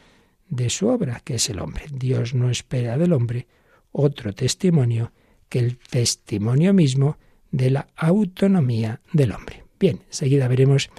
de 0.50 0.70
su 0.70 0.88
obra, 0.88 1.22
que 1.24 1.36
es 1.36 1.50
el 1.50 1.60
hombre. 1.60 1.86
Dios 1.92 2.34
no 2.34 2.50
espera 2.50 2.98
del 2.98 3.14
hombre 3.14 3.46
otro 3.92 4.34
testimonio 4.34 5.12
que 5.50 5.60
el 5.60 5.78
testimonio 5.78 6.74
mismo 6.74 7.18
de 7.54 7.70
la 7.70 7.88
autonomía 7.96 9.00
del 9.14 9.32
hombre. 9.32 9.64
Bien, 9.80 10.02
enseguida 10.08 10.50
veremos 10.50 10.90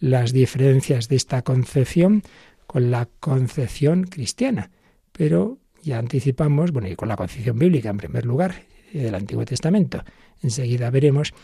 las 0.00 0.32
diferencias 0.32 1.08
de 1.08 1.16
esta 1.16 1.42
concepción 1.42 2.22
con 2.66 2.90
la 2.90 3.08
concepción 3.20 4.04
cristiana, 4.04 4.70
pero 5.12 5.58
ya 5.82 5.98
anticipamos, 5.98 6.72
bueno, 6.72 6.88
y 6.88 6.96
con 6.96 7.08
la 7.08 7.16
concepción 7.16 7.58
bíblica 7.58 7.90
en 7.90 7.98
primer 7.98 8.24
lugar, 8.24 8.64
del 8.92 9.14
Antiguo 9.14 9.44
Testamento. 9.44 10.02
Enseguida 10.42 10.90
veremos 10.90 11.34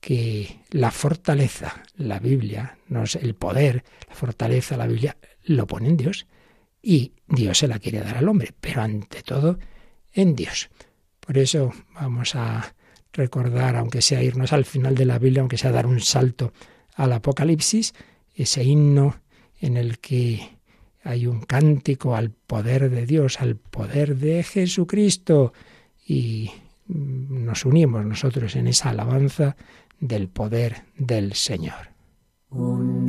que 0.00 0.60
la 0.70 0.90
fortaleza, 0.90 1.82
la 1.96 2.18
Biblia, 2.18 2.76
no 2.88 3.04
es 3.04 3.16
el 3.16 3.34
poder, 3.34 3.84
la 4.06 4.14
fortaleza, 4.14 4.76
la 4.76 4.86
Biblia, 4.86 5.16
lo 5.44 5.66
pone 5.66 5.88
en 5.88 5.96
Dios 5.96 6.26
y 6.82 7.12
Dios 7.26 7.58
se 7.58 7.68
la 7.68 7.78
quiere 7.78 8.00
dar 8.00 8.18
al 8.18 8.28
hombre, 8.28 8.52
pero 8.60 8.82
ante 8.82 9.22
todo 9.22 9.58
en 10.12 10.34
Dios. 10.34 10.68
Por 11.20 11.38
eso 11.38 11.72
vamos 11.94 12.34
a 12.34 12.74
recordar, 13.12 13.76
aunque 13.76 14.02
sea 14.02 14.22
irnos 14.22 14.52
al 14.52 14.64
final 14.64 14.94
de 14.94 15.06
la 15.06 15.18
Biblia, 15.18 15.40
aunque 15.40 15.58
sea 15.58 15.72
dar 15.72 15.86
un 15.86 16.00
salto 16.00 16.52
al 16.94 17.12
Apocalipsis, 17.12 17.94
ese 18.34 18.64
himno 18.64 19.20
en 19.60 19.76
el 19.76 19.98
que 19.98 20.58
hay 21.02 21.26
un 21.26 21.40
cántico 21.42 22.14
al 22.14 22.30
poder 22.30 22.90
de 22.90 23.06
Dios, 23.06 23.40
al 23.40 23.56
poder 23.56 24.16
de 24.16 24.42
Jesucristo, 24.42 25.52
y 26.06 26.50
nos 26.86 27.64
unimos 27.64 28.04
nosotros 28.04 28.56
en 28.56 28.66
esa 28.66 28.90
alabanza 28.90 29.56
del 29.98 30.28
poder 30.28 30.84
del 30.96 31.34
Señor. 31.34 31.90
Señor 32.50 32.99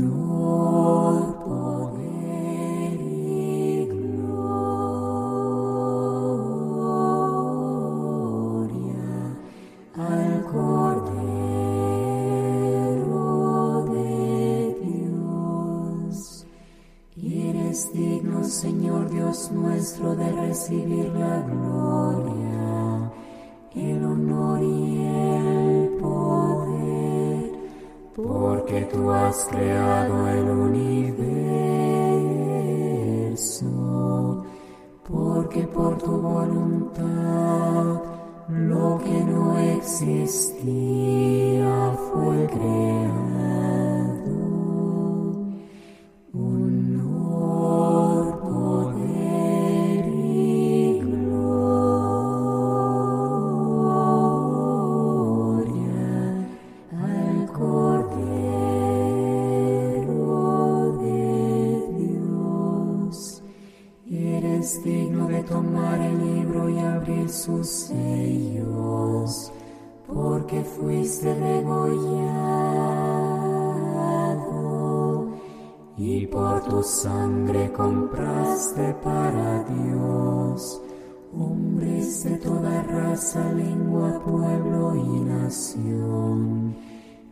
y 85.51 85.53
nación, 85.53 86.75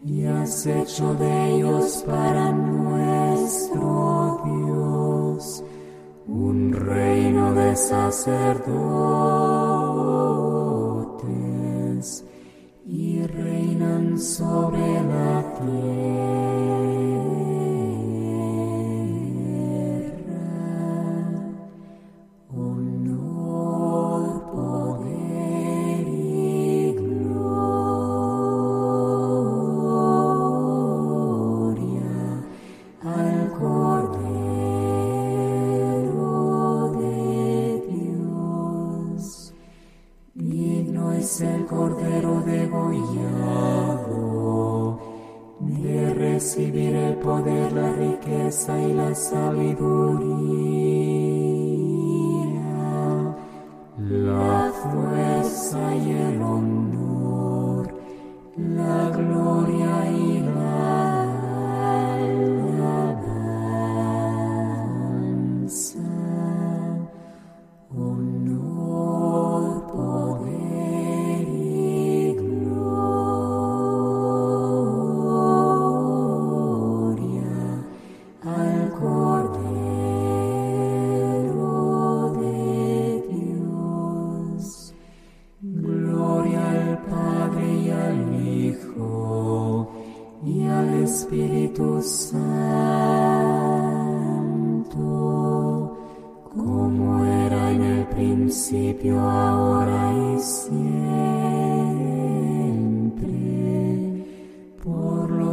y 0.04 0.26
has 0.26 0.66
hecho 0.68 1.14
de 1.14 1.56
ellos 1.56 2.04
para 2.06 2.52
nuestro 2.52 4.42
Dios 4.44 5.64
un 6.28 6.74
reino 6.74 7.54
de 7.54 7.78
sacerdotes 7.78 8.76
y 12.86 13.26
reinan 13.26 14.20
sobre 14.20 15.02
la 15.02 15.46
tierra. 15.62 16.49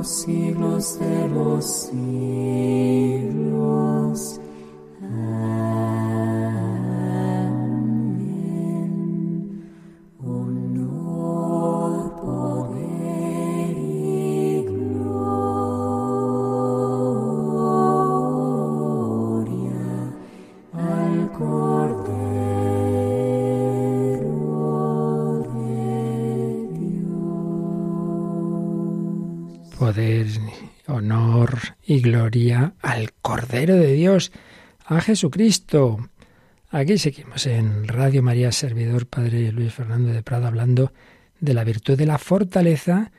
Los 0.06 0.14
siglos 0.14 1.00
de 1.00 1.28
los 1.28 1.64
siglos. 1.90 2.00
Y 31.86 32.00
gloria 32.00 32.74
al 32.82 33.12
Cordero 33.12 33.76
de 33.76 33.92
Dios, 33.92 34.32
a 34.84 35.00
Jesucristo. 35.00 36.10
Aquí 36.68 36.98
seguimos 36.98 37.46
en 37.46 37.86
Radio 37.86 38.22
María 38.22 38.50
Servidor 38.50 39.06
Padre 39.06 39.52
Luis 39.52 39.72
Fernando 39.72 40.12
de 40.12 40.22
Prado 40.22 40.48
hablando 40.48 40.92
de 41.38 41.54
la 41.54 41.64
virtud 41.64 41.96
de 41.96 42.06
la 42.06 42.18
fortaleza, 42.18 43.12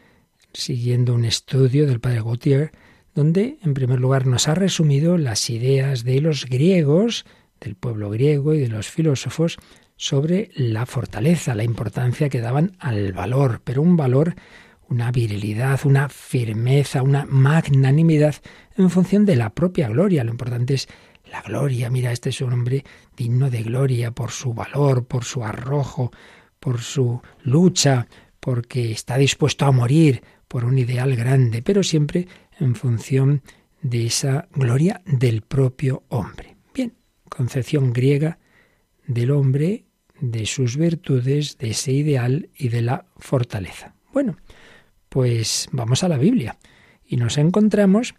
siguiendo 0.53 1.13
un 1.13 1.23
estudio 1.23 1.87
del 1.87 2.01
Padre 2.01 2.21
Gautier, 2.21 2.71
donde 3.15 3.57
en 3.63 3.73
primer 3.73 3.99
lugar 3.99 4.27
nos 4.27 4.47
ha 4.47 4.55
resumido 4.55 5.17
las 5.17 5.49
ideas 5.49 6.03
de 6.03 6.19
los 6.19 6.45
griegos, 6.45 7.25
del 7.61 7.75
pueblo 7.75 8.09
griego 8.09 8.53
y 8.53 8.59
de 8.59 8.67
los 8.67 8.89
filósofos 8.89 9.57
sobre 9.95 10.51
la 10.55 10.85
fortaleza, 10.85 11.55
la 11.55 11.63
importancia 11.63 12.29
que 12.29 12.41
daban 12.41 12.75
al 12.79 13.13
valor, 13.13 13.61
pero 13.63 13.81
un 13.81 13.97
valor, 13.97 14.35
una 14.89 15.11
virilidad, 15.11 15.79
una 15.85 16.09
firmeza, 16.09 17.01
una 17.01 17.25
magnanimidad 17.25 18.35
en 18.75 18.89
función 18.89 19.25
de 19.25 19.35
la 19.35 19.49
propia 19.49 19.89
gloria. 19.89 20.23
Lo 20.23 20.31
importante 20.31 20.75
es 20.75 20.87
la 21.31 21.41
gloria. 21.41 21.89
Mira, 21.89 22.11
este 22.11 22.29
es 22.29 22.41
un 22.41 22.53
hombre 22.53 22.83
digno 23.15 23.49
de 23.49 23.63
gloria 23.63 24.11
por 24.11 24.31
su 24.31 24.53
valor, 24.53 25.05
por 25.05 25.23
su 25.23 25.43
arrojo, 25.43 26.11
por 26.59 26.81
su 26.81 27.21
lucha, 27.43 28.07
porque 28.39 28.91
está 28.91 29.17
dispuesto 29.17 29.65
a 29.65 29.71
morir 29.71 30.23
por 30.47 30.63
un 30.63 30.77
ideal 30.77 31.15
grande, 31.15 31.61
pero 31.61 31.83
siempre 31.83 32.27
en 32.59 32.75
función 32.75 33.41
de 33.81 34.05
esa 34.05 34.47
gloria 34.53 35.01
del 35.05 35.41
propio 35.41 36.03
hombre. 36.09 36.55
Bien, 36.73 36.93
concepción 37.29 37.93
griega 37.93 38.39
del 39.05 39.31
hombre, 39.31 39.85
de 40.19 40.45
sus 40.45 40.77
virtudes, 40.77 41.57
de 41.57 41.71
ese 41.71 41.91
ideal 41.91 42.49
y 42.55 42.69
de 42.69 42.81
la 42.81 43.05
fortaleza. 43.17 43.93
Bueno, 44.13 44.37
pues 45.17 45.67
vamos 45.71 46.03
a 46.03 46.09
la 46.09 46.19
Biblia 46.19 46.59
y 47.03 47.17
nos 47.17 47.39
encontramos, 47.39 48.13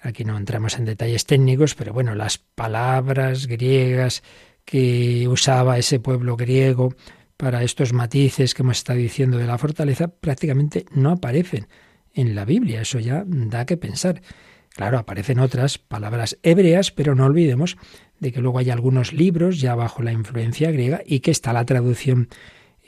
aquí 0.00 0.24
no 0.24 0.38
entramos 0.38 0.78
en 0.78 0.86
detalles 0.86 1.26
técnicos, 1.26 1.74
pero 1.74 1.92
bueno, 1.92 2.14
las 2.14 2.38
palabras 2.38 3.46
griegas 3.46 4.22
que 4.64 5.28
usaba 5.28 5.76
ese 5.76 6.00
pueblo 6.00 6.38
griego 6.38 6.94
para 7.36 7.62
estos 7.62 7.92
matices 7.92 8.54
que 8.54 8.62
hemos 8.62 8.78
estado 8.78 8.98
diciendo 8.98 9.36
de 9.36 9.46
la 9.46 9.58
fortaleza 9.58 10.08
prácticamente 10.08 10.86
no 10.92 11.10
aparecen 11.10 11.68
en 12.14 12.34
la 12.34 12.46
Biblia. 12.46 12.80
Eso 12.80 13.00
ya 13.00 13.22
da 13.26 13.66
que 13.66 13.76
pensar. 13.76 14.22
Claro, 14.70 14.98
aparecen 14.98 15.40
otras 15.40 15.76
palabras 15.76 16.38
hebreas, 16.42 16.90
pero 16.90 17.14
no 17.14 17.26
olvidemos 17.26 17.76
de 18.18 18.32
que 18.32 18.40
luego 18.40 18.60
hay 18.60 18.70
algunos 18.70 19.12
libros 19.12 19.60
ya 19.60 19.74
bajo 19.74 20.02
la 20.02 20.12
influencia 20.12 20.70
griega 20.70 21.02
y 21.04 21.20
que 21.20 21.32
está 21.32 21.52
la 21.52 21.66
traducción 21.66 22.30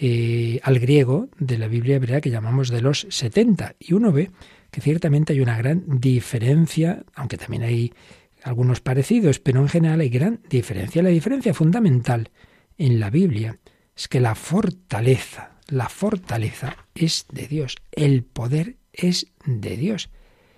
eh, 0.05 0.59
al 0.65 0.81
griego 0.81 1.29
de 1.39 1.59
la 1.59 1.69
Biblia 1.69 1.95
hebrea 1.95 2.21
que 2.21 2.29
llamamos 2.29 2.71
de 2.71 2.81
los 2.81 3.07
70. 3.09 3.77
Y 3.79 3.93
uno 3.93 4.11
ve 4.11 4.33
que 4.73 4.81
ciertamente 4.81 5.33
hay 5.33 5.41
una 5.41 5.57
gran 5.57 5.85
diferencia, 5.87 7.05
aunque 7.15 7.39
también 7.39 7.63
hay 7.63 7.95
algunos 8.43 8.81
parecidos, 8.81 9.39
pero 9.39 9.61
en 9.61 9.69
general 9.69 10.01
hay 10.01 10.09
gran 10.09 10.41
diferencia. 10.51 11.05
La 11.05 11.11
diferencia 11.11 11.55
fundamental 11.55 12.31
en 12.79 12.99
la 12.99 13.11
Biblia 13.11 13.61
es 13.97 14.09
que 14.09 14.19
la 14.19 14.35
fortaleza, 14.35 15.53
la 15.69 15.89
fortaleza 15.89 16.77
es 16.97 17.27
de 17.31 17.47
Dios, 17.47 17.77
el 17.93 18.25
poder 18.25 18.79
es 18.93 19.29
de 19.47 19.77
Dios. 19.77 20.11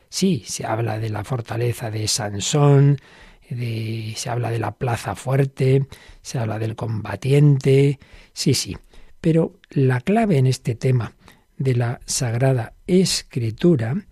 Sí, 0.08 0.42
se 0.46 0.64
habla 0.64 0.98
de 0.98 1.10
la 1.10 1.22
fortaleza 1.22 1.90
de 1.90 2.08
Sansón, 2.08 2.96
de, 3.50 4.14
se 4.16 4.30
habla 4.30 4.50
de 4.50 4.58
la 4.58 4.70
plaza 4.76 5.14
fuerte, 5.14 5.86
se 6.22 6.38
habla 6.38 6.58
del 6.58 6.76
combatiente, 6.76 7.98
sí, 8.32 8.54
sí, 8.54 8.74
pero 9.24 9.54
la 9.70 10.02
clave 10.02 10.36
en 10.36 10.46
este 10.46 10.74
tema 10.74 11.14
de 11.56 11.74
la 11.74 11.98
Sagrada 12.04 12.74
Escritura 12.86 14.04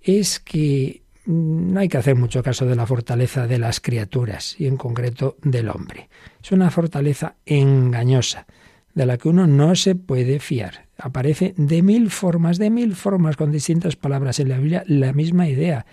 es 0.00 0.38
que 0.38 1.02
no 1.26 1.80
hay 1.80 1.88
que 1.88 1.98
hacer 1.98 2.14
mucho 2.14 2.44
caso 2.44 2.64
de 2.64 2.76
la 2.76 2.86
fortaleza 2.86 3.48
de 3.48 3.58
las 3.58 3.80
criaturas 3.80 4.54
y 4.60 4.68
en 4.68 4.76
concreto 4.76 5.36
del 5.42 5.68
hombre. 5.68 6.08
Es 6.40 6.52
una 6.52 6.70
fortaleza 6.70 7.34
engañosa 7.44 8.46
de 8.94 9.04
la 9.04 9.18
que 9.18 9.30
uno 9.30 9.48
no 9.48 9.74
se 9.74 9.96
puede 9.96 10.38
fiar. 10.38 10.86
Aparece 10.96 11.54
de 11.56 11.82
mil 11.82 12.08
formas, 12.08 12.58
de 12.58 12.70
mil 12.70 12.94
formas, 12.94 13.36
con 13.36 13.50
distintas 13.50 13.96
palabras 13.96 14.38
en 14.38 14.48
la 14.48 14.58
Biblia, 14.58 14.84
la 14.86 15.12
misma 15.12 15.48
idea. 15.48 15.86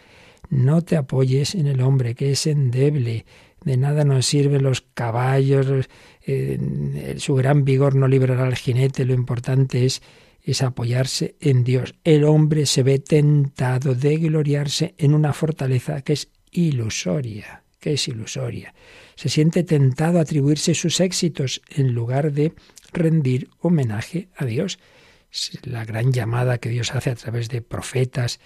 No 0.51 0.83
te 0.83 0.95
apoyes 0.95 1.55
en 1.55 1.65
el 1.65 1.81
hombre, 1.81 2.13
que 2.13 2.33
es 2.33 2.45
endeble. 2.45 3.25
De 3.65 3.77
nada 3.77 4.03
nos 4.05 4.27
sirven 4.27 4.61
los 4.61 4.81
caballos, 4.81 5.89
su 7.17 7.35
gran 7.35 7.65
vigor 7.65 7.95
no 7.95 8.07
librará 8.07 8.45
al 8.45 8.55
jinete, 8.55 9.05
lo 9.05 9.13
importante 9.13 9.85
es, 9.85 10.01
es 10.43 10.61
apoyarse 10.61 11.35
en 11.39 11.63
Dios. 11.63 11.95
El 12.03 12.23
hombre 12.23 12.65
se 12.65 12.83
ve 12.83 12.99
tentado 12.99 13.95
de 13.95 14.17
gloriarse 14.17 14.95
en 14.97 15.13
una 15.13 15.33
fortaleza 15.33 16.01
que 16.01 16.13
es 16.13 16.29
ilusoria, 16.51 17.63
que 17.79 17.93
es 17.93 18.07
ilusoria. 18.07 18.73
Se 19.15 19.29
siente 19.29 19.63
tentado 19.63 20.19
a 20.19 20.21
atribuirse 20.21 20.73
sus 20.73 20.99
éxitos 20.99 21.61
en 21.69 21.93
lugar 21.93 22.31
de 22.31 22.53
rendir 22.93 23.49
homenaje 23.59 24.29
a 24.35 24.45
Dios. 24.45 24.79
La 25.63 25.85
gran 25.85 26.11
llamada 26.11 26.57
que 26.57 26.69
Dios 26.69 26.95
hace 26.95 27.11
a 27.11 27.15
través 27.15 27.49
de 27.49 27.61
profetas 27.61 28.39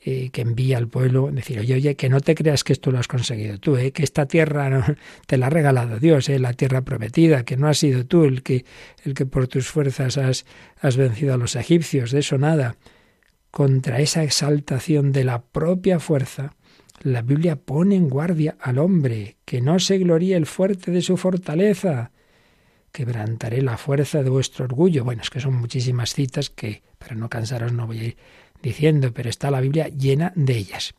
eh, 0.00 0.30
que 0.30 0.42
envía 0.42 0.78
al 0.78 0.86
pueblo, 0.86 1.28
decir, 1.32 1.58
oye, 1.58 1.74
oye, 1.74 1.96
que 1.96 2.08
no 2.08 2.20
te 2.20 2.36
creas 2.36 2.62
que 2.62 2.72
esto 2.72 2.92
lo 2.92 3.00
has 3.00 3.08
conseguido 3.08 3.58
tú, 3.58 3.76
eh, 3.76 3.90
que 3.90 4.04
esta 4.04 4.26
tierra 4.26 4.96
te 5.26 5.36
la 5.36 5.46
ha 5.46 5.50
regalado 5.50 5.98
Dios, 5.98 6.28
eh, 6.28 6.38
la 6.38 6.52
tierra 6.52 6.82
prometida, 6.82 7.44
que 7.44 7.56
no 7.56 7.66
has 7.66 7.78
sido 7.78 8.06
tú 8.06 8.24
el 8.24 8.44
que, 8.44 8.64
el 9.04 9.14
que 9.14 9.26
por 9.26 9.48
tus 9.48 9.68
fuerzas 9.68 10.16
has, 10.16 10.46
has 10.80 10.96
vencido 10.96 11.34
a 11.34 11.36
los 11.36 11.56
egipcios, 11.56 12.12
de 12.12 12.20
eso 12.20 12.38
nada. 12.38 12.76
Contra 13.50 13.98
esa 13.98 14.22
exaltación 14.22 15.10
de 15.10 15.24
la 15.24 15.42
propia 15.42 15.98
fuerza, 15.98 16.54
la 17.02 17.22
Biblia 17.22 17.56
pone 17.56 17.96
en 17.96 18.08
guardia 18.08 18.56
al 18.60 18.78
hombre, 18.78 19.36
que 19.44 19.60
no 19.60 19.80
se 19.80 19.98
gloríe 19.98 20.36
el 20.36 20.46
fuerte 20.46 20.92
de 20.92 21.02
su 21.02 21.16
fortaleza, 21.16 22.12
quebrantaré 22.92 23.62
la 23.62 23.76
fuerza 23.76 24.22
de 24.22 24.30
vuestro 24.30 24.64
orgullo. 24.64 25.04
Bueno, 25.04 25.22
es 25.22 25.30
que 25.30 25.40
son 25.40 25.54
muchísimas 25.54 26.14
citas 26.14 26.50
que, 26.50 26.82
para 26.98 27.14
no 27.14 27.28
cansaros, 27.28 27.72
no 27.72 27.86
voy 27.86 27.98
a 27.98 28.04
ir 28.04 28.16
diciendo, 28.62 29.12
pero 29.12 29.30
está 29.30 29.50
la 29.50 29.60
Biblia 29.60 29.88
llena 29.88 30.32
de 30.34 30.56
ellas. 30.56 30.94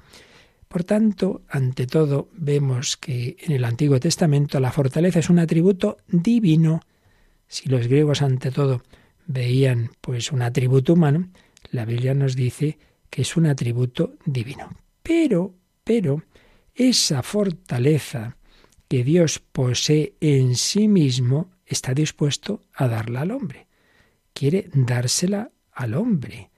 Por 0.67 0.83
tanto, 0.83 1.41
ante 1.49 1.87
todo, 1.87 2.29
vemos 2.33 2.95
que 2.95 3.37
en 3.39 3.53
el 3.53 3.65
Antiguo 3.65 3.99
Testamento 3.99 4.59
la 4.59 4.71
fortaleza 4.71 5.19
es 5.19 5.29
un 5.29 5.39
atributo 5.39 5.97
divino. 6.07 6.81
Si 7.47 7.69
los 7.69 7.87
griegos 7.87 8.21
ante 8.21 8.51
todo 8.51 8.83
veían 9.25 9.91
pues 10.01 10.31
un 10.31 10.43
atributo 10.43 10.93
humano, 10.93 11.29
la 11.71 11.85
Biblia 11.85 12.13
nos 12.13 12.35
dice 12.35 12.77
que 13.09 13.23
es 13.23 13.35
un 13.35 13.47
atributo 13.47 14.15
divino. 14.25 14.69
Pero, 15.01 15.55
pero, 15.83 16.23
esa 16.75 17.23
fortaleza 17.23 18.37
que 18.87 19.03
Dios 19.03 19.39
posee 19.39 20.15
en 20.19 20.55
sí 20.55 20.87
mismo, 20.87 21.51
está 21.65 21.93
dispuesto 21.93 22.61
a 22.73 22.87
darla 22.87 23.21
al 23.21 23.31
hombre. 23.31 23.67
Quiere 24.33 24.69
dársela 24.73 25.51
al 25.71 25.93
hombre. 25.93 26.48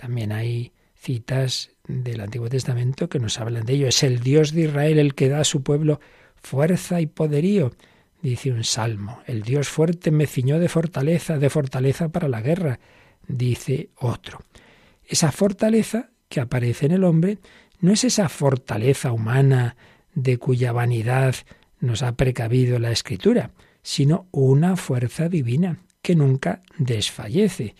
También 0.00 0.32
hay 0.32 0.72
citas 0.94 1.72
del 1.86 2.22
Antiguo 2.22 2.48
Testamento 2.48 3.10
que 3.10 3.18
nos 3.18 3.38
hablan 3.38 3.66
de 3.66 3.74
ello. 3.74 3.86
Es 3.86 4.02
el 4.02 4.20
Dios 4.20 4.52
de 4.52 4.62
Israel 4.62 4.98
el 4.98 5.14
que 5.14 5.28
da 5.28 5.40
a 5.40 5.44
su 5.44 5.62
pueblo 5.62 6.00
fuerza 6.36 7.02
y 7.02 7.06
poderío. 7.06 7.72
Dice 8.22 8.50
un 8.50 8.64
salmo, 8.64 9.20
el 9.26 9.42
Dios 9.42 9.68
fuerte 9.68 10.10
me 10.10 10.26
ciñó 10.26 10.58
de 10.58 10.70
fortaleza, 10.70 11.36
de 11.38 11.50
fortaleza 11.50 12.08
para 12.08 12.28
la 12.28 12.40
guerra, 12.40 12.80
dice 13.28 13.90
otro. 13.96 14.40
Esa 15.04 15.32
fortaleza 15.32 16.08
que 16.30 16.40
aparece 16.40 16.86
en 16.86 16.92
el 16.92 17.04
hombre 17.04 17.36
no 17.80 17.92
es 17.92 18.04
esa 18.04 18.30
fortaleza 18.30 19.12
humana 19.12 19.76
de 20.14 20.38
cuya 20.38 20.72
vanidad 20.72 21.34
nos 21.78 22.02
ha 22.02 22.12
precavido 22.16 22.78
la 22.78 22.90
Escritura, 22.90 23.50
sino 23.82 24.28
una 24.30 24.76
fuerza 24.76 25.28
divina 25.28 25.76
que 26.00 26.14
nunca 26.14 26.62
desfallece. 26.78 27.74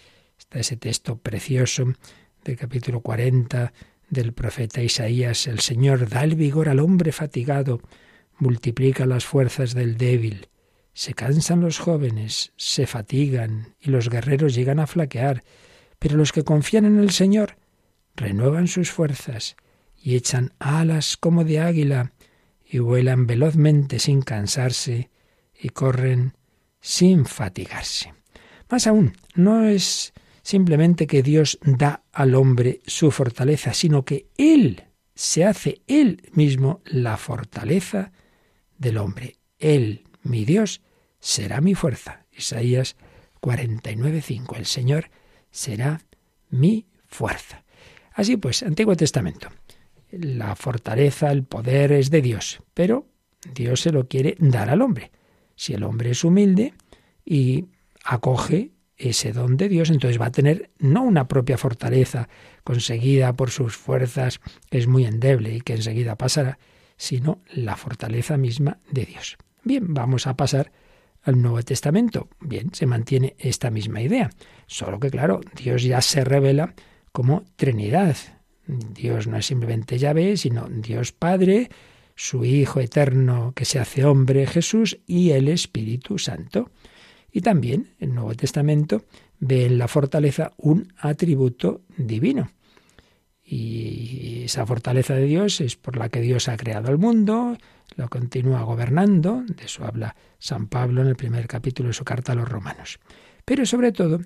Está 0.51 0.59
ese 0.59 0.77
texto 0.77 1.17
precioso 1.17 1.95
del 2.43 2.57
capítulo 2.57 3.03
40 3.03 3.73
del 4.09 4.33
profeta 4.33 4.83
Isaías, 4.83 5.47
el 5.47 5.61
Señor 5.61 6.09
da 6.09 6.25
el 6.25 6.35
vigor 6.35 6.69
al 6.69 6.81
hombre 6.81 7.13
fatigado, 7.13 7.81
multiplica 8.37 9.07
las 9.07 9.25
fuerzas 9.25 9.75
del 9.75 9.97
débil. 9.97 10.49
Se 10.93 11.15
cansan 11.15 11.61
los 11.61 11.79
jóvenes, 11.79 12.53
se 12.57 12.89
fatigan 12.89 13.77
y 13.79 13.91
los 13.91 14.11
guerreros 14.11 14.53
llegan 14.53 14.81
a 14.81 14.89
flaquear, 14.89 15.45
pero 16.01 16.17
los 16.17 16.33
que 16.33 16.43
confían 16.43 16.85
en 16.85 16.99
el 16.99 17.13
Señor 17.13 17.55
renuevan 18.17 18.67
sus 18.67 18.91
fuerzas 18.91 19.55
y 20.03 20.17
echan 20.17 20.53
alas 20.59 21.17
como 21.17 21.45
de 21.45 21.61
águila 21.61 22.11
y 22.69 22.81
vuelan 22.81 23.29
velozmente 23.29 24.01
sin 24.01 24.21
cansarse 24.23 25.11
y 25.57 25.69
corren 25.69 26.35
sin 26.81 27.25
fatigarse. 27.25 28.15
Más 28.69 28.89
aún, 28.89 29.13
no 29.37 29.65
es 29.65 30.13
simplemente 30.43 31.07
que 31.07 31.23
Dios 31.23 31.59
da 31.63 32.03
al 32.13 32.35
hombre 32.35 32.81
su 32.87 33.11
fortaleza, 33.11 33.75
sino 33.75 34.05
que 34.05 34.27
Él 34.37 34.85
se 35.15 35.45
hace 35.45 35.83
Él 35.87 36.23
mismo 36.33 36.81
la 36.85 37.17
fortaleza 37.17 38.13
del 38.79 38.99
hombre. 38.99 39.37
Él, 39.59 40.05
mi 40.23 40.45
Dios, 40.45 40.81
será 41.19 41.61
mi 41.61 41.75
fuerza. 41.75 42.25
Isaías 42.33 42.97
49.5. 43.41 44.57
El 44.57 44.67
Señor 44.67 45.11
será 45.51 46.01
mi 46.49 46.87
fuerza. 47.07 47.65
Así 48.13 48.37
pues, 48.37 48.63
Antiguo 48.63 48.97
Testamento. 48.97 49.49
La 50.11 50.57
fortaleza, 50.57 51.31
el 51.31 51.45
poder 51.45 51.93
es 51.93 52.11
de 52.11 52.23
Dios, 52.23 52.61
pero 52.75 53.07
Dios 53.55 53.81
se 53.81 53.93
lo 53.93 54.09
quiere 54.09 54.37
dar 54.39 54.71
al 54.71 54.83
hombre. 54.83 55.13
Si 55.55 55.75
el 55.75 55.85
hombre 55.85 56.11
es 56.11 56.25
humilde 56.25 56.75
y 57.25 57.67
acoge 58.05 58.73
ese 59.01 59.33
don 59.33 59.57
de 59.57 59.69
Dios, 59.69 59.91
entonces 59.91 60.21
va 60.21 60.27
a 60.27 60.33
tener 60.33 60.71
no 60.79 61.03
una 61.03 61.27
propia 61.27 61.59
fortaleza 61.59 62.29
conseguida 62.65 63.33
por 63.33 63.51
sus 63.51 63.77
fuerzas, 63.77 64.41
que 64.71 64.79
es 64.79 64.87
muy 64.87 65.05
endeble 65.07 65.55
y 65.55 65.61
que 65.61 65.75
enseguida 65.75 66.17
pasará, 66.17 66.59
sino 66.97 67.41
la 67.53 67.77
fortaleza 67.77 68.37
misma 68.37 68.79
de 68.91 69.07
Dios. 69.07 69.39
Bien, 69.65 69.95
vamos 69.95 70.27
a 70.27 70.37
pasar 70.37 70.73
al 71.23 71.41
Nuevo 71.41 71.63
Testamento. 71.63 72.29
Bien, 72.41 72.73
se 72.75 72.87
mantiene 72.87 73.37
esta 73.39 73.71
misma 73.71 74.03
idea, 74.03 74.31
solo 74.67 75.01
que 75.01 75.11
claro, 75.11 75.41
Dios 75.57 75.83
ya 75.83 76.01
se 76.01 76.25
revela 76.25 76.75
como 77.13 77.45
Trinidad. 77.57 78.17
Dios 78.67 79.27
no 79.27 79.37
es 79.37 79.47
simplemente 79.47 79.99
Yahvé, 79.99 80.37
sino 80.37 80.69
Dios 80.69 81.13
Padre, 81.13 81.71
su 82.15 82.45
Hijo 82.45 82.81
eterno 82.81 83.53
que 83.55 83.65
se 83.65 83.79
hace 83.79 84.05
hombre, 84.05 84.47
Jesús, 84.47 84.99
y 85.07 85.31
el 85.31 85.49
Espíritu 85.49 86.19
Santo. 86.19 86.71
Y 87.33 87.41
también 87.41 87.95
el 87.99 88.15
Nuevo 88.15 88.35
Testamento 88.35 89.05
ve 89.39 89.67
en 89.67 89.79
la 89.79 89.89
fortaleza 89.89 90.53
un 90.57 90.93
atributo 90.99 91.83
divino. 91.97 92.51
Y 93.45 94.45
esa 94.45 94.65
fortaleza 94.65 95.15
de 95.15 95.25
Dios 95.25 95.61
es 95.61 95.77
por 95.77 95.97
la 95.97 96.09
que 96.09 96.21
Dios 96.21 96.49
ha 96.49 96.57
creado 96.57 96.91
el 96.91 96.99
mundo, 96.99 97.57
lo 97.97 98.09
continúa 98.09 98.63
gobernando, 98.63 99.43
de 99.47 99.65
eso 99.65 99.85
habla 99.85 100.15
San 100.39 100.69
Pablo 100.69 101.03
en 101.03 101.09
el 101.09 101.17
primer 101.17 101.49
capítulo 101.49 101.89
de 101.89 101.95
su 101.95 102.05
carta 102.05 102.33
a 102.33 102.37
los 102.37 102.49
romanos. 102.49 103.01
Pero 103.45 103.67
sobre 103.67 103.91
todo 103.91 104.21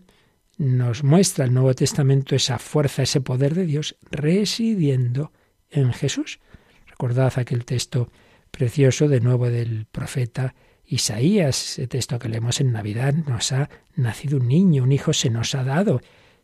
nos 0.58 1.02
muestra 1.02 1.46
el 1.46 1.54
Nuevo 1.54 1.74
Testamento 1.74 2.36
esa 2.36 2.58
fuerza, 2.58 3.02
ese 3.02 3.20
poder 3.20 3.54
de 3.54 3.66
Dios 3.66 3.96
residiendo 4.10 5.32
en 5.70 5.92
Jesús. 5.92 6.38
Recordad 6.86 7.32
aquel 7.36 7.64
texto 7.64 8.10
precioso 8.50 9.08
de 9.08 9.20
nuevo 9.20 9.48
del 9.48 9.86
profeta 9.86 10.54
Isaías, 10.86 11.72
ese 11.72 11.86
texto 11.86 12.18
que 12.18 12.28
leemos 12.28 12.60
en 12.60 12.72
Navidad, 12.72 13.14
nos 13.14 13.52
ha 13.52 13.70
nacido 13.96 14.38
un 14.38 14.48
niño, 14.48 14.82
un 14.82 14.92
hijo 14.92 15.12
se 15.12 15.30
nos 15.30 15.54
ha 15.54 15.64
dado, 15.64 16.00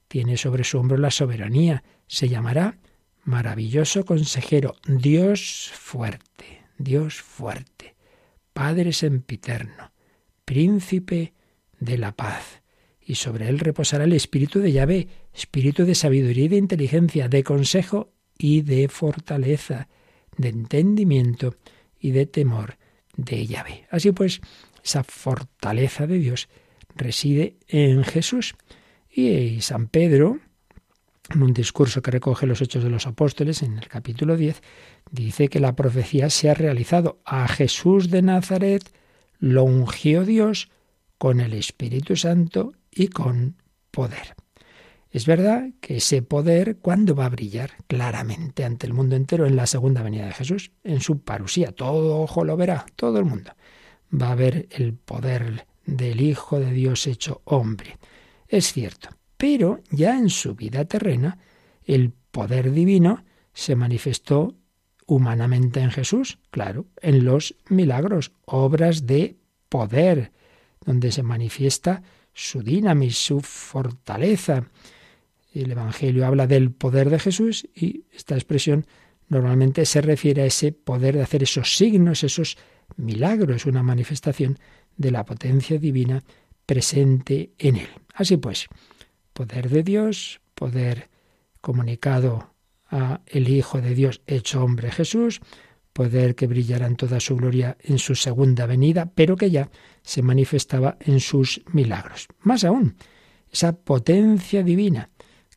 tiene 0.08 0.36
sobre 0.36 0.64
su 0.64 0.78
hombro 0.78 0.96
la 0.96 1.10
soberanía, 1.10 1.84
se 2.06 2.28
llamará 2.28 2.78
maravilloso 3.24 4.04
consejero, 4.04 4.76
Dios 4.86 5.70
fuerte, 5.74 6.62
Dios 6.78 7.20
fuerte, 7.20 7.94
Padre 8.52 8.92
sempiterno, 8.92 9.92
príncipe 10.44 11.34
de 11.78 11.98
la 11.98 12.12
paz. 12.12 12.62
Y 13.00 13.16
sobre 13.16 13.48
él 13.48 13.58
reposará 13.58 14.04
el 14.04 14.12
espíritu 14.12 14.60
de 14.60 14.72
Yahvé, 14.72 15.08
espíritu 15.34 15.84
de 15.84 15.94
sabiduría 15.94 16.44
y 16.44 16.48
de 16.48 16.56
inteligencia, 16.56 17.28
de 17.28 17.44
consejo 17.44 18.12
y 18.38 18.62
de 18.62 18.88
fortaleza, 18.88 19.88
de 20.36 20.48
entendimiento 20.48 21.56
y 21.98 22.12
de 22.12 22.26
temor 22.26 22.79
de 23.24 23.46
Yahvé. 23.46 23.86
Así 23.90 24.12
pues, 24.12 24.40
esa 24.84 25.04
fortaleza 25.04 26.06
de 26.06 26.18
Dios 26.18 26.48
reside 26.94 27.56
en 27.68 28.04
Jesús. 28.04 28.54
Y 29.10 29.60
San 29.60 29.88
Pedro, 29.88 30.38
en 31.30 31.42
un 31.42 31.52
discurso 31.52 32.02
que 32.02 32.10
recoge 32.10 32.46
los 32.46 32.60
Hechos 32.60 32.84
de 32.84 32.90
los 32.90 33.06
Apóstoles, 33.06 33.62
en 33.62 33.78
el 33.78 33.88
capítulo 33.88 34.36
10, 34.36 34.62
dice 35.10 35.48
que 35.48 35.60
la 35.60 35.74
profecía 35.74 36.30
se 36.30 36.50
ha 36.50 36.54
realizado. 36.54 37.20
A 37.24 37.48
Jesús 37.48 38.10
de 38.10 38.22
Nazaret 38.22 38.82
lo 39.38 39.64
ungió 39.64 40.24
Dios 40.24 40.70
con 41.18 41.40
el 41.40 41.54
Espíritu 41.54 42.16
Santo 42.16 42.72
y 42.90 43.08
con 43.08 43.56
poder. 43.90 44.34
Es 45.10 45.26
verdad 45.26 45.70
que 45.80 45.96
ese 45.96 46.22
poder, 46.22 46.76
¿cuándo 46.78 47.16
va 47.16 47.26
a 47.26 47.30
brillar? 47.30 47.72
Claramente 47.88 48.64
ante 48.64 48.86
el 48.86 48.92
mundo 48.92 49.16
entero 49.16 49.44
en 49.46 49.56
la 49.56 49.66
segunda 49.66 50.02
venida 50.02 50.26
de 50.26 50.32
Jesús, 50.32 50.70
en 50.84 51.00
su 51.00 51.20
parusía. 51.22 51.72
Todo 51.72 52.20
ojo 52.20 52.44
lo 52.44 52.56
verá, 52.56 52.86
todo 52.94 53.18
el 53.18 53.24
mundo. 53.24 53.52
Va 54.14 54.30
a 54.30 54.36
ver 54.36 54.68
el 54.70 54.94
poder 54.94 55.66
del 55.84 56.20
Hijo 56.20 56.60
de 56.60 56.70
Dios 56.70 57.08
hecho 57.08 57.42
hombre. 57.44 57.98
Es 58.46 58.72
cierto, 58.72 59.08
pero 59.36 59.80
ya 59.90 60.16
en 60.16 60.30
su 60.30 60.54
vida 60.54 60.84
terrena, 60.84 61.38
el 61.84 62.12
poder 62.30 62.70
divino 62.70 63.24
se 63.52 63.74
manifestó 63.74 64.54
humanamente 65.06 65.80
en 65.80 65.90
Jesús, 65.90 66.38
claro, 66.52 66.86
en 67.02 67.24
los 67.24 67.56
milagros, 67.68 68.30
obras 68.44 69.06
de 69.06 69.38
poder, 69.68 70.30
donde 70.84 71.10
se 71.10 71.24
manifiesta 71.24 72.02
su 72.32 72.62
dinamis, 72.62 73.18
su 73.18 73.40
fortaleza, 73.40 74.68
el 75.52 75.70
Evangelio 75.70 76.26
habla 76.26 76.46
del 76.46 76.70
poder 76.70 77.10
de 77.10 77.18
Jesús 77.18 77.68
y 77.74 78.04
esta 78.12 78.34
expresión 78.34 78.86
normalmente 79.28 79.86
se 79.86 80.00
refiere 80.00 80.42
a 80.42 80.46
ese 80.46 80.72
poder 80.72 81.16
de 81.16 81.22
hacer 81.22 81.42
esos 81.42 81.76
signos, 81.76 82.24
esos 82.24 82.56
milagros, 82.96 83.66
una 83.66 83.82
manifestación 83.82 84.58
de 84.96 85.10
la 85.10 85.24
potencia 85.24 85.78
divina 85.78 86.22
presente 86.66 87.52
en 87.58 87.76
él. 87.76 87.88
Así 88.14 88.36
pues, 88.36 88.66
poder 89.32 89.68
de 89.70 89.82
Dios, 89.82 90.40
poder 90.54 91.08
comunicado 91.60 92.54
a 92.90 93.20
el 93.26 93.48
Hijo 93.48 93.80
de 93.80 93.94
Dios 93.94 94.20
hecho 94.26 94.62
hombre 94.62 94.90
Jesús, 94.90 95.40
poder 95.92 96.34
que 96.34 96.46
brillará 96.46 96.86
en 96.86 96.96
toda 96.96 97.20
su 97.20 97.36
gloria 97.36 97.76
en 97.80 97.98
su 97.98 98.14
segunda 98.14 98.66
venida, 98.66 99.10
pero 99.14 99.36
que 99.36 99.50
ya 99.50 99.70
se 100.02 100.22
manifestaba 100.22 100.96
en 101.00 101.20
sus 101.20 101.62
milagros. 101.72 102.28
Más 102.40 102.64
aún, 102.64 102.96
esa 103.50 103.72
potencia 103.72 104.62
divina 104.62 105.10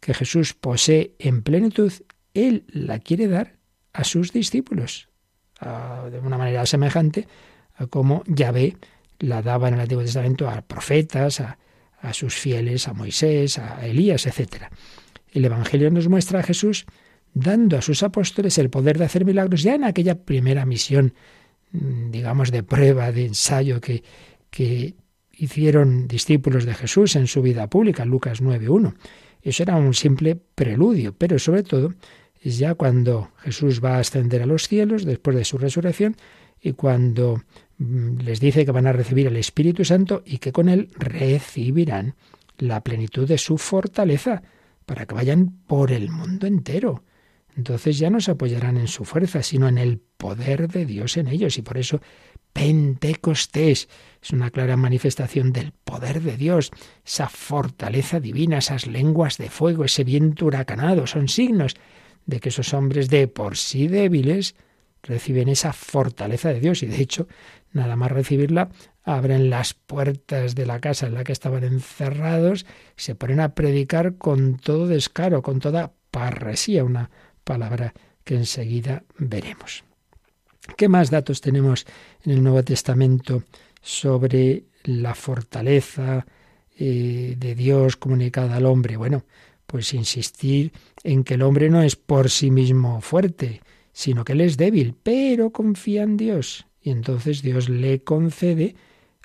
que 0.04 0.14
Jesús 0.14 0.54
posee 0.54 1.16
en 1.20 1.42
plenitud, 1.44 1.92
Él 2.34 2.66
la 2.68 3.00
quiere 3.00 3.28
dar 3.28 3.58
a 3.94 4.04
sus 4.04 4.32
discípulos, 4.32 5.10
de 6.12 6.20
una 6.20 6.38
manera 6.38 6.66
semejante 6.66 7.28
a 7.76 7.88
como 7.88 8.24
Yahvé 8.28 8.76
la 9.20 9.42
daba 9.42 9.70
en 9.70 9.76
el 9.76 9.80
Antiguo 9.82 10.04
Testamento 10.04 10.50
a 10.50 10.62
profetas, 10.62 11.40
a, 11.40 11.58
a 12.02 12.14
sus 12.14 12.36
fieles, 12.36 12.88
a 12.88 12.94
Moisés, 12.94 13.58
a 13.58 13.86
Elías, 13.86 14.26
etc. 14.26 14.66
El 15.32 15.46
Evangelio 15.46 15.90
nos 15.90 16.10
muestra 16.10 16.40
a 16.40 16.44
Jesús 16.44 16.86
dando 17.34 17.78
a 17.78 17.82
sus 17.82 18.04
apóstoles 18.04 18.58
el 18.58 18.70
poder 18.70 18.98
de 18.98 19.06
hacer 19.06 19.26
milagros 19.26 19.64
ya 19.64 19.76
en 19.76 19.86
aquella 19.86 20.24
primera 20.24 20.66
misión, 20.66 21.14
mm, 21.72 22.12
digamos, 22.12 22.52
de 22.52 22.64
prueba, 22.64 23.12
de 23.12 23.26
ensayo 23.26 23.80
que, 23.80 24.04
que 24.50 24.96
hicieron 25.32 26.08
discípulos 26.08 26.66
de 26.66 26.74
Jesús 26.74 27.16
en 27.16 27.28
su 27.28 27.42
vida 27.42 27.70
pública, 27.70 28.06
Lucas 28.06 28.42
9.1. 28.42 28.96
Eso 29.44 29.64
era 29.64 29.76
un 29.76 29.94
simple 29.94 30.36
preludio, 30.36 31.14
pero 31.14 31.38
sobre 31.38 31.64
todo 31.64 31.94
Es 32.42 32.58
ya 32.58 32.76
cuando 32.76 33.32
Jesús 33.38 33.82
va 33.84 33.96
a 33.96 34.00
ascender 34.00 34.42
a 34.42 34.46
los 34.46 34.68
cielos 34.68 35.06
después 35.06 35.36
de 35.38 35.46
su 35.46 35.58
resurrección 35.58 36.18
y 36.62 36.74
cuando 36.74 37.42
mm, 37.78 38.20
les 38.20 38.40
dice 38.40 38.66
que 38.66 38.72
van 38.72 38.88
a 38.88 38.94
recibir 38.94 39.28
el 39.28 39.38
Espíritu 39.38 39.86
Santo 39.86 40.24
y 40.26 40.40
que 40.40 40.52
con 40.52 40.68
él 40.68 40.90
recibirán 40.98 42.16
la 42.58 42.82
plenitud 42.82 43.28
de 43.28 43.38
su 43.38 43.58
fortaleza 43.58 44.44
para 44.86 45.06
que 45.06 45.16
vayan 45.16 45.60
por 45.68 45.92
el 45.92 46.10
mundo 46.10 46.48
entero. 46.48 47.04
Entonces 47.56 47.98
ya 47.98 48.10
no 48.10 48.20
se 48.20 48.32
apoyarán 48.32 48.78
en 48.78 48.88
su 48.88 49.06
fuerza, 49.06 49.44
sino 49.44 49.68
en 49.68 49.78
el 49.78 50.00
poder 50.00 50.68
de 50.68 50.86
Dios 50.86 51.18
en 51.18 51.28
ellos. 51.28 51.58
Y 51.58 51.62
por 51.62 51.78
eso 51.78 52.02
Pentecostés 52.54 53.90
es 54.22 54.30
una 54.32 54.52
clara 54.52 54.78
manifestación 54.78 55.52
del 55.52 55.72
poder 55.72 56.22
de 56.22 56.38
Dios, 56.38 56.72
esa 57.06 57.28
fortaleza 57.28 58.20
divina, 58.20 58.60
esas 58.60 58.88
lenguas 58.88 59.38
de 59.38 59.50
fuego, 59.50 59.84
ese 59.84 60.04
viento 60.04 60.46
huracanado, 60.46 61.08
son 61.08 61.28
signos 61.28 61.76
de 62.26 62.40
que 62.40 62.50
esos 62.50 62.74
hombres 62.74 63.10
de 63.10 63.28
por 63.28 63.58
sí 63.58 63.88
débiles 63.88 64.56
reciben 65.02 65.50
esa 65.50 65.74
fortaleza 65.74 66.54
de 66.54 66.62
Dios 66.62 66.84
y 66.84 66.86
de 66.86 67.02
hecho, 67.02 67.28
nada 67.74 67.96
más 67.96 68.12
recibirla, 68.12 68.70
abren 69.04 69.50
las 69.50 69.74
puertas 69.74 70.56
de 70.56 70.66
la 70.66 70.80
casa 70.80 71.08
en 71.08 71.16
la 71.16 71.24
que 71.26 71.34
estaban 71.34 71.64
encerrados 71.64 72.66
se 72.96 73.16
ponen 73.16 73.42
a 73.42 73.54
predicar 73.54 74.18
con 74.18 74.58
todo 74.58 74.88
descaro, 74.88 75.42
con 75.42 75.60
toda 75.60 75.92
parresía, 76.12 76.86
una 76.86 77.10
palabra 77.44 77.94
que 78.24 78.36
enseguida 78.36 79.04
veremos. 79.18 79.84
¿Qué 80.78 80.90
más 80.90 81.12
datos 81.12 81.42
tenemos 81.42 81.86
en 82.24 82.32
el 82.32 82.44
Nuevo 82.44 82.64
Testamento 82.64 83.44
sobre 83.82 84.64
la 84.84 85.14
fortaleza 85.14 86.26
eh, 86.78 87.36
de 87.38 87.56
Dios 87.56 87.96
comunicada 87.96 88.58
al 88.58 88.66
hombre? 88.66 88.98
Bueno, 88.98 89.26
pues 89.68 89.94
insistir 89.94 90.72
en 91.04 91.24
que 91.24 91.36
el 91.36 91.44
hombre 91.44 91.70
no 91.70 91.82
es 91.82 91.96
por 91.96 92.30
sí 92.30 92.50
mismo 92.50 93.02
fuerte, 93.02 93.62
sino 93.92 94.24
que 94.24 94.34
él 94.34 94.42
es 94.42 94.58
débil, 94.58 94.96
pero 95.02 95.52
confía 95.52 96.04
en 96.04 96.18
Dios. 96.18 96.66
Y 96.82 96.90
entonces 96.90 97.42
Dios 97.42 97.70
le 97.70 98.04
concede 98.04 98.76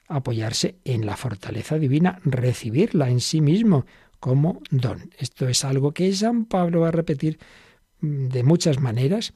apoyarse 0.06 0.76
en 0.84 1.06
la 1.06 1.16
fortaleza 1.16 1.78
divina, 1.78 2.20
recibirla 2.24 3.10
en 3.10 3.20
sí 3.20 3.40
mismo 3.40 3.86
como 4.20 4.60
don. 4.70 5.10
Esto 5.18 5.48
es 5.48 5.64
algo 5.64 5.92
que 5.92 6.12
San 6.12 6.44
Pablo 6.44 6.80
va 6.80 6.88
a 6.88 6.92
repetir 6.92 7.38
mm, 8.00 8.28
de 8.28 8.42
muchas 8.42 8.80
maneras 8.80 9.32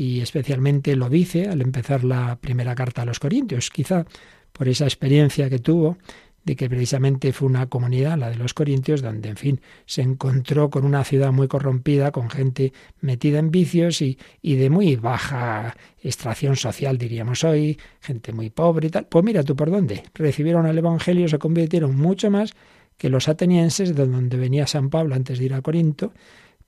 y 0.00 0.22
especialmente 0.22 0.96
lo 0.96 1.10
dice 1.10 1.50
al 1.50 1.60
empezar 1.60 2.04
la 2.04 2.38
primera 2.40 2.74
carta 2.74 3.02
a 3.02 3.04
los 3.04 3.20
Corintios, 3.20 3.68
quizá 3.68 4.06
por 4.50 4.66
esa 4.66 4.84
experiencia 4.84 5.50
que 5.50 5.58
tuvo 5.58 5.98
de 6.42 6.56
que 6.56 6.70
precisamente 6.70 7.34
fue 7.34 7.48
una 7.48 7.66
comunidad, 7.66 8.16
la 8.16 8.30
de 8.30 8.36
los 8.36 8.54
Corintios, 8.54 9.02
donde, 9.02 9.28
en 9.28 9.36
fin, 9.36 9.60
se 9.84 10.00
encontró 10.00 10.70
con 10.70 10.86
una 10.86 11.04
ciudad 11.04 11.32
muy 11.32 11.48
corrompida, 11.48 12.12
con 12.12 12.30
gente 12.30 12.72
metida 13.02 13.40
en 13.40 13.50
vicios 13.50 14.00
y, 14.00 14.16
y 14.40 14.54
de 14.54 14.70
muy 14.70 14.96
baja 14.96 15.76
extracción 16.02 16.56
social, 16.56 16.96
diríamos 16.96 17.44
hoy, 17.44 17.78
gente 18.00 18.32
muy 18.32 18.48
pobre 18.48 18.86
y 18.86 18.90
tal. 18.90 19.04
Pues 19.04 19.22
mira 19.22 19.42
tú 19.42 19.54
por 19.54 19.70
dónde. 19.70 20.04
Recibieron 20.14 20.64
el 20.64 20.78
Evangelio, 20.78 21.28
se 21.28 21.38
convirtieron 21.38 21.94
mucho 21.94 22.30
más 22.30 22.54
que 22.96 23.10
los 23.10 23.28
atenienses, 23.28 23.94
de 23.94 24.06
donde 24.06 24.38
venía 24.38 24.66
San 24.66 24.88
Pablo 24.88 25.14
antes 25.14 25.38
de 25.38 25.44
ir 25.44 25.52
a 25.52 25.60
Corinto, 25.60 26.14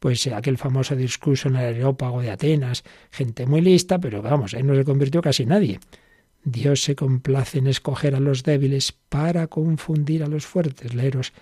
pues 0.02 0.26
aquel 0.26 0.58
famoso 0.58 0.96
discurso 0.96 1.46
en 1.46 1.54
el 1.54 1.66
Areópago 1.66 2.20
de 2.20 2.32
Atenas, 2.32 2.82
gente 3.12 3.46
muy 3.46 3.60
lista, 3.60 4.00
pero 4.00 4.20
vamos, 4.20 4.52
ahí 4.52 4.64
no 4.64 4.74
se 4.74 4.84
convirtió 4.84 5.22
casi 5.22 5.46
nadie. 5.46 5.78
Dios 6.42 6.82
se 6.82 6.96
complace 6.96 7.58
en 7.58 7.68
escoger 7.68 8.16
a 8.16 8.18
los 8.18 8.42
débiles 8.42 8.90
para 8.90 9.46
confundir 9.46 10.24
a 10.24 10.26
los 10.26 10.44
fuertes. 10.44 10.92
Leeros 10.92 11.32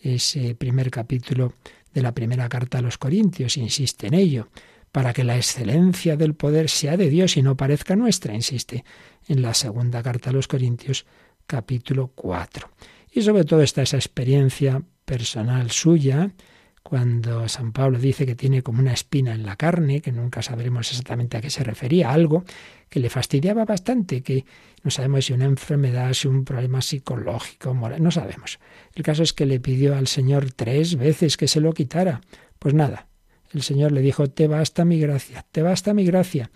ese 0.00 0.54
primer 0.54 0.92
capítulo 0.92 1.54
de 1.92 2.02
la 2.02 2.12
primera 2.12 2.48
carta 2.48 2.78
a 2.78 2.82
los 2.82 2.98
Corintios, 2.98 3.56
insiste 3.56 4.06
en 4.06 4.14
ello, 4.14 4.46
para 4.92 5.12
que 5.12 5.24
la 5.24 5.36
excelencia 5.36 6.16
del 6.16 6.34
poder 6.34 6.70
sea 6.70 6.96
de 6.96 7.08
Dios 7.08 7.36
y 7.36 7.42
no 7.42 7.56
parezca 7.56 7.96
nuestra, 7.96 8.32
insiste 8.32 8.84
en 9.26 9.42
la 9.42 9.54
segunda 9.54 10.04
carta 10.04 10.30
a 10.30 10.32
los 10.32 10.46
Corintios, 10.46 11.04
capítulo 11.48 12.12
4. 12.14 12.70
Y 13.10 13.22
sobre 13.22 13.42
todo 13.42 13.60
está 13.60 13.82
esa 13.82 13.96
experiencia 13.96 14.84
personal 15.04 15.72
suya, 15.72 16.30
cuando 16.84 17.48
San 17.48 17.72
Pablo 17.72 17.98
dice 17.98 18.26
que 18.26 18.34
tiene 18.34 18.62
como 18.62 18.78
una 18.78 18.92
espina 18.92 19.34
en 19.34 19.46
la 19.46 19.56
carne, 19.56 20.02
que 20.02 20.12
nunca 20.12 20.42
sabremos 20.42 20.90
exactamente 20.90 21.38
a 21.38 21.40
qué 21.40 21.48
se 21.48 21.64
refería, 21.64 22.12
algo 22.12 22.44
que 22.90 23.00
le 23.00 23.08
fastidiaba 23.08 23.64
bastante, 23.64 24.22
que 24.22 24.44
no 24.82 24.90
sabemos 24.90 25.24
si 25.24 25.32
una 25.32 25.46
enfermedad, 25.46 26.12
si 26.12 26.28
un 26.28 26.44
problema 26.44 26.82
psicológico, 26.82 27.72
moral, 27.72 28.02
no 28.02 28.10
sabemos. 28.10 28.58
El 28.94 29.02
caso 29.02 29.22
es 29.22 29.32
que 29.32 29.46
le 29.46 29.60
pidió 29.60 29.96
al 29.96 30.08
Señor 30.08 30.52
tres 30.52 30.96
veces 30.96 31.38
que 31.38 31.48
se 31.48 31.62
lo 31.62 31.72
quitara. 31.72 32.20
Pues 32.58 32.74
nada, 32.74 33.06
el 33.54 33.62
Señor 33.62 33.90
le 33.92 34.02
dijo, 34.02 34.28
te 34.28 34.46
basta 34.46 34.84
mi 34.84 35.00
gracia, 35.00 35.46
te 35.50 35.62
basta 35.62 35.94
mi 35.94 36.04
gracia, 36.04 36.50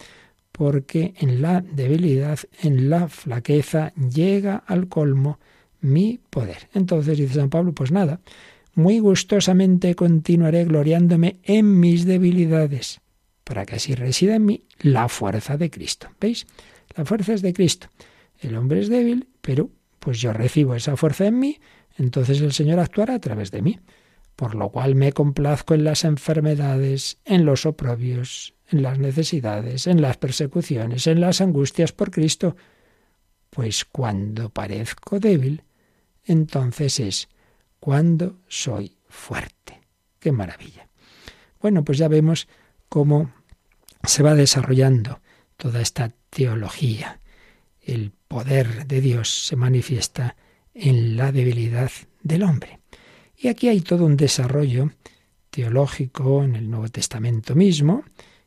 porque 0.52 1.14
en 1.16 1.40
la 1.40 1.62
debilidad, 1.62 2.38
en 2.62 2.90
la 2.90 3.08
flaqueza, 3.08 3.94
llega 3.94 4.56
al 4.66 4.88
colmo 4.88 5.38
mi 5.80 6.20
poder. 6.28 6.68
Entonces 6.74 7.16
dice 7.16 7.32
San 7.32 7.48
Pablo, 7.48 7.72
pues 7.72 7.92
nada, 7.92 8.20
muy 8.78 9.00
gustosamente 9.00 9.96
continuaré 9.96 10.64
gloriándome 10.64 11.40
en 11.42 11.80
mis 11.80 12.04
debilidades, 12.04 13.00
para 13.42 13.66
que 13.66 13.74
así 13.74 13.96
resida 13.96 14.36
en 14.36 14.46
mí 14.46 14.62
la 14.78 15.08
fuerza 15.08 15.56
de 15.56 15.68
Cristo. 15.68 16.08
¿Veis? 16.20 16.46
La 16.94 17.04
fuerza 17.04 17.34
es 17.34 17.42
de 17.42 17.52
Cristo. 17.52 17.88
El 18.38 18.56
hombre 18.56 18.78
es 18.78 18.88
débil, 18.88 19.26
pero 19.40 19.70
pues 19.98 20.20
yo 20.20 20.32
recibo 20.32 20.76
esa 20.76 20.96
fuerza 20.96 21.26
en 21.26 21.40
mí, 21.40 21.58
entonces 21.96 22.40
el 22.40 22.52
Señor 22.52 22.78
actuará 22.78 23.14
a 23.14 23.20
través 23.20 23.50
de 23.50 23.62
mí. 23.62 23.80
Por 24.36 24.54
lo 24.54 24.68
cual 24.68 24.94
me 24.94 25.12
complazco 25.12 25.74
en 25.74 25.82
las 25.82 26.04
enfermedades, 26.04 27.18
en 27.24 27.44
los 27.44 27.66
oprobios, 27.66 28.54
en 28.70 28.82
las 28.82 29.00
necesidades, 29.00 29.88
en 29.88 30.00
las 30.00 30.18
persecuciones, 30.18 31.08
en 31.08 31.20
las 31.20 31.40
angustias 31.40 31.90
por 31.90 32.12
Cristo. 32.12 32.54
Pues 33.50 33.84
cuando 33.84 34.50
parezco 34.50 35.18
débil, 35.18 35.64
entonces 36.24 37.00
es 37.00 37.28
cuando 37.80 38.40
soy 38.48 38.96
fuerte. 39.08 39.80
¡Qué 40.18 40.32
maravilla! 40.32 40.88
Bueno, 41.60 41.84
pues 41.84 41.98
ya 41.98 42.08
vemos 42.08 42.48
cómo 42.88 43.32
se 44.04 44.22
va 44.22 44.34
desarrollando 44.34 45.20
toda 45.56 45.80
esta 45.80 46.12
teología. 46.30 47.20
El 47.80 48.12
poder 48.28 48.86
de 48.86 49.00
Dios 49.00 49.46
se 49.46 49.56
manifiesta 49.56 50.36
en 50.74 51.16
la 51.16 51.32
debilidad 51.32 51.90
del 52.22 52.42
hombre. 52.44 52.80
Y 53.36 53.48
aquí 53.48 53.68
hay 53.68 53.80
todo 53.80 54.04
un 54.04 54.16
desarrollo 54.16 54.90
teológico 55.50 56.44
en 56.44 56.56
el 56.56 56.70
Nuevo 56.70 56.88
Testamento 56.88 57.54
mismo 57.54 58.04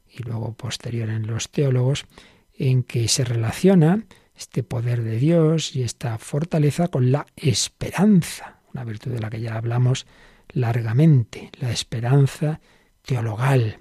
y 0.08 0.24
luego 0.24 0.54
posterior 0.54 1.10
en 1.10 1.28
los 1.28 1.50
teólogos 1.50 2.06
en 2.54 2.84
que 2.84 3.08
se 3.08 3.24
relaciona 3.24 4.06
este 4.36 4.64
poder 4.64 5.04
de 5.04 5.18
Dios 5.18 5.76
y 5.76 5.84
esta 5.84 6.18
fortaleza 6.18 6.88
con 6.88 7.12
la 7.12 7.26
esperanza 7.36 8.61
una 8.74 8.84
virtud 8.84 9.12
de 9.12 9.20
la 9.20 9.30
que 9.30 9.42
ya 9.42 9.56
hablamos 9.56 10.06
largamente, 10.50 11.50
la 11.60 11.72
esperanza 11.72 12.60
teologal. 13.04 13.80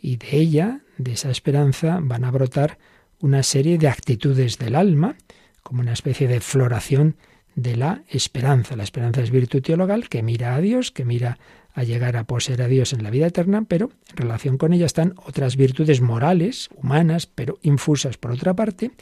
Y 0.00 0.16
de 0.16 0.36
ella, 0.36 0.80
de 0.98 1.12
esa 1.12 1.30
esperanza, 1.30 1.98
van 2.02 2.24
a 2.24 2.30
brotar 2.30 2.78
una 3.20 3.42
serie 3.42 3.78
de 3.78 3.88
actitudes 3.88 4.58
del 4.58 4.74
alma, 4.74 5.16
como 5.62 5.80
una 5.80 5.92
especie 5.92 6.28
de 6.28 6.40
floración 6.40 7.16
de 7.54 7.76
la 7.76 8.02
esperanza. 8.08 8.76
La 8.76 8.84
esperanza 8.84 9.22
es 9.22 9.30
virtud 9.30 9.62
teologal 9.62 10.08
que 10.08 10.22
mira 10.22 10.54
a 10.54 10.60
Dios, 10.60 10.92
que 10.92 11.04
mira 11.04 11.38
a 11.72 11.82
llegar 11.82 12.16
a 12.16 12.24
poseer 12.24 12.62
a 12.62 12.68
Dios 12.68 12.92
en 12.92 13.02
la 13.02 13.10
vida 13.10 13.26
eterna, 13.26 13.64
pero 13.66 13.90
en 14.10 14.16
relación 14.16 14.58
con 14.58 14.72
ella 14.72 14.86
están 14.86 15.14
otras 15.16 15.56
virtudes 15.56 16.00
morales, 16.00 16.68
humanas, 16.74 17.26
pero 17.26 17.58
infusas 17.62 18.16
por 18.16 18.30
otra 18.30 18.54
parte, 18.54 18.92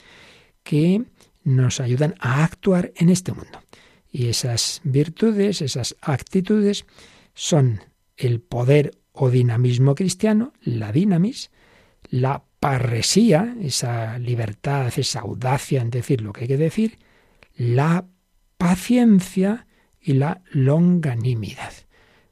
que 0.63 1.03
nos 1.45 1.81
ayudan 1.81 2.15
a 2.19 2.43
actuar 2.43 2.93
en 2.97 3.11
este 3.11 3.33
mundo. 3.33 3.61
Y 4.15 4.29
esas 4.29 4.81
virtudes, 4.85 5.61
esas 5.61 5.97
actitudes, 6.01 6.87
son 7.35 7.81
el 8.17 8.41
poder 8.41 8.93
o 9.11 9.29
dinamismo 9.29 9.97
cristiano, 9.97 10.53
la 10.63 10.93
dinamis, 10.93 11.51
la 12.11 12.45
parresía, 12.61 13.57
esa 13.61 14.21
libertad, 14.21 14.93
esa 14.97 15.23
audacia 15.23 15.83
en 15.83 15.91
decir 15.91 16.21
lo 16.21 16.33
que 16.33 16.43
hay 16.43 16.47
que 16.47 16.57
decir, 16.57 17.01
la 17.57 18.07
paciencia 18.57 19.67
y 20.01 20.13
la 20.13 20.43
longanimidad. 20.53 21.73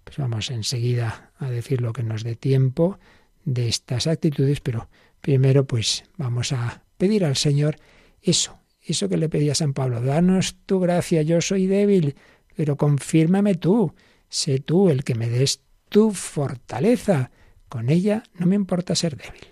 Pues 0.04 0.18
vamos 0.18 0.52
enseguida 0.52 1.32
a 1.36 1.50
decir 1.50 1.80
lo 1.80 1.92
que 1.92 2.04
nos 2.04 2.22
dé 2.22 2.36
tiempo 2.36 3.00
de 3.44 3.66
estas 3.68 4.06
actitudes, 4.06 4.60
pero 4.60 4.88
primero 5.20 5.66
pues 5.66 6.04
vamos 6.16 6.52
a 6.52 6.84
pedir 6.96 7.24
al 7.24 7.34
Señor 7.34 7.76
eso, 8.20 8.61
eso 8.84 9.08
que 9.08 9.16
le 9.16 9.28
pedía 9.28 9.54
San 9.54 9.74
Pablo, 9.74 10.00
danos 10.00 10.56
tu 10.66 10.80
gracia, 10.80 11.22
yo 11.22 11.40
soy 11.40 11.66
débil, 11.66 12.16
pero 12.56 12.76
confírmame 12.76 13.54
tú, 13.54 13.94
sé 14.28 14.58
tú 14.58 14.90
el 14.90 15.04
que 15.04 15.14
me 15.14 15.28
des 15.28 15.62
tu 15.88 16.12
fortaleza. 16.12 17.30
Con 17.68 17.90
ella 17.90 18.22
no 18.34 18.46
me 18.46 18.56
importa 18.56 18.94
ser 18.94 19.16
débil. 19.16 19.51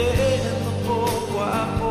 Estoy 0.00 0.16
muriendo 0.16 0.70
poco 0.86 1.42
a 1.42 1.66
poco, 1.78 1.83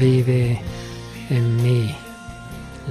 vive 0.00 0.58
en 1.28 1.62
mí. 1.62 1.94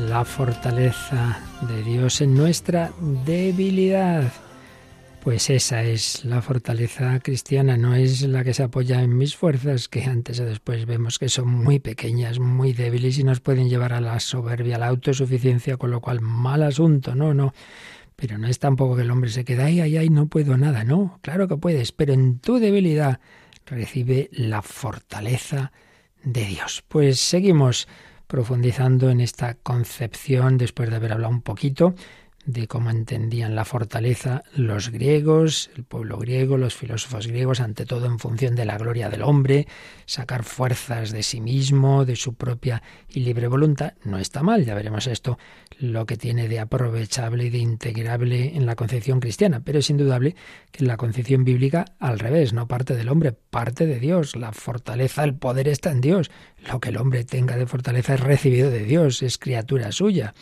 La 0.08 0.24
fortaleza 0.24 1.40
de 1.68 1.82
Dios 1.84 2.22
en 2.22 2.36
nuestra 2.36 2.92
debilidad. 3.26 4.32
Pues 5.24 5.50
esa 5.50 5.82
es 5.84 6.24
la 6.24 6.42
fortaleza 6.42 7.20
cristiana, 7.20 7.78
no 7.78 7.96
es 7.96 8.22
la 8.22 8.44
que 8.44 8.54
se 8.54 8.64
apoya 8.64 9.02
en 9.02 9.18
mis 9.18 9.36
fuerzas, 9.36 9.90
que 9.90 10.04
antes 10.04 10.40
o 10.40 10.46
después 10.46 10.86
vemos 10.86 11.18
que 11.18 11.30
son 11.30 11.50
muy 11.50 11.80
pequeñas, 11.80 12.40
muy 12.40 12.74
débiles 12.74 13.18
y 13.18 13.24
nos 13.24 13.40
pueden 13.40 13.70
llevar 13.70 13.94
a 13.94 14.02
la 14.02 14.20
soberbia, 14.20 14.76
a 14.76 14.80
la 14.80 14.88
autosuficiencia, 14.88 15.78
con 15.78 15.90
lo 15.90 16.02
cual 16.02 16.22
mal 16.22 16.62
asunto, 16.62 17.16
no, 17.16 17.34
no. 17.34 17.54
Pero 18.16 18.38
no 18.38 18.48
es 18.48 18.60
tampoco 18.60 18.96
que 18.96 19.02
el 19.02 19.12
hombre 19.12 19.32
se 19.32 19.44
quede 19.44 19.64
ahí, 19.64 19.82
ahí, 19.82 19.98
ahí, 19.98 20.10
no 20.10 20.28
puedo 20.28 20.58
nada, 20.58 20.84
no, 20.84 21.18
claro 21.22 21.48
que 21.48 21.58
puedes, 21.58 21.92
pero 21.92 22.14
en 22.14 22.40
tu 22.40 22.60
debilidad 22.60 23.20
recibe 23.66 24.30
la 24.32 24.62
fortaleza 24.62 25.72
de 26.24 26.46
Dios. 26.46 26.84
Pues 26.88 27.20
seguimos 27.20 27.88
profundizando 28.28 29.10
en 29.10 29.22
esta 29.22 29.56
concepción 29.56 30.58
después 30.58 30.90
de 30.90 30.96
haber 30.96 31.14
hablado 31.14 31.34
un 31.34 31.42
poquito 31.42 31.96
de 32.50 32.68
cómo 32.68 32.90
entendían 32.90 33.54
la 33.54 33.64
fortaleza 33.64 34.42
los 34.56 34.90
griegos, 34.90 35.70
el 35.76 35.84
pueblo 35.84 36.18
griego, 36.18 36.58
los 36.58 36.76
filósofos 36.76 37.28
griegos, 37.28 37.60
ante 37.60 37.86
todo 37.86 38.08
en 38.08 38.18
función 38.18 38.56
de 38.56 38.66
la 38.66 38.78
gloria 38.78 39.08
del 39.10 39.22
hombre, 39.22 39.68
sacar 40.08 40.44
fuerzas 40.44 41.12
de 41.12 41.22
sí 41.22 41.42
mismo, 41.42 42.06
de 42.06 42.16
su 42.16 42.34
propia 42.34 42.82
y 43.08 43.20
libre 43.20 43.48
voluntad, 43.48 43.94
no 44.04 44.18
está 44.18 44.42
mal, 44.42 44.66
ya 44.66 44.74
veremos 44.74 45.06
esto, 45.06 45.38
lo 45.78 46.08
que 46.08 46.18
tiene 46.18 46.48
de 46.48 46.60
aprovechable 46.60 47.46
y 47.46 47.50
de 47.52 47.60
integrable 47.60 48.56
en 48.56 48.66
la 48.66 48.76
concepción 48.76 49.20
cristiana, 49.20 49.62
pero 49.64 49.78
es 49.78 49.90
indudable 49.92 50.36
que 50.72 50.84
en 50.84 50.88
la 50.88 50.98
concepción 50.98 51.44
bíblica 51.44 51.86
al 52.00 52.18
revés, 52.18 52.52
no 52.52 52.68
parte 52.68 52.96
del 52.96 53.10
hombre, 53.10 53.32
parte 53.32 53.86
de 53.86 54.00
Dios, 54.00 54.36
la 54.36 54.54
fortaleza, 54.54 55.24
el 55.24 55.36
poder 55.36 55.68
está 55.68 55.92
en 55.92 56.02
Dios, 56.02 56.32
lo 56.68 56.80
que 56.80 56.90
el 56.90 56.98
hombre 56.98 57.26
tenga 57.26 57.58
de 57.58 57.68
fortaleza 57.68 58.16
es 58.16 58.22
recibido 58.22 58.72
de 58.72 58.86
Dios, 58.86 59.22
es 59.22 59.38
criatura 59.38 59.92
suya. 59.92 60.34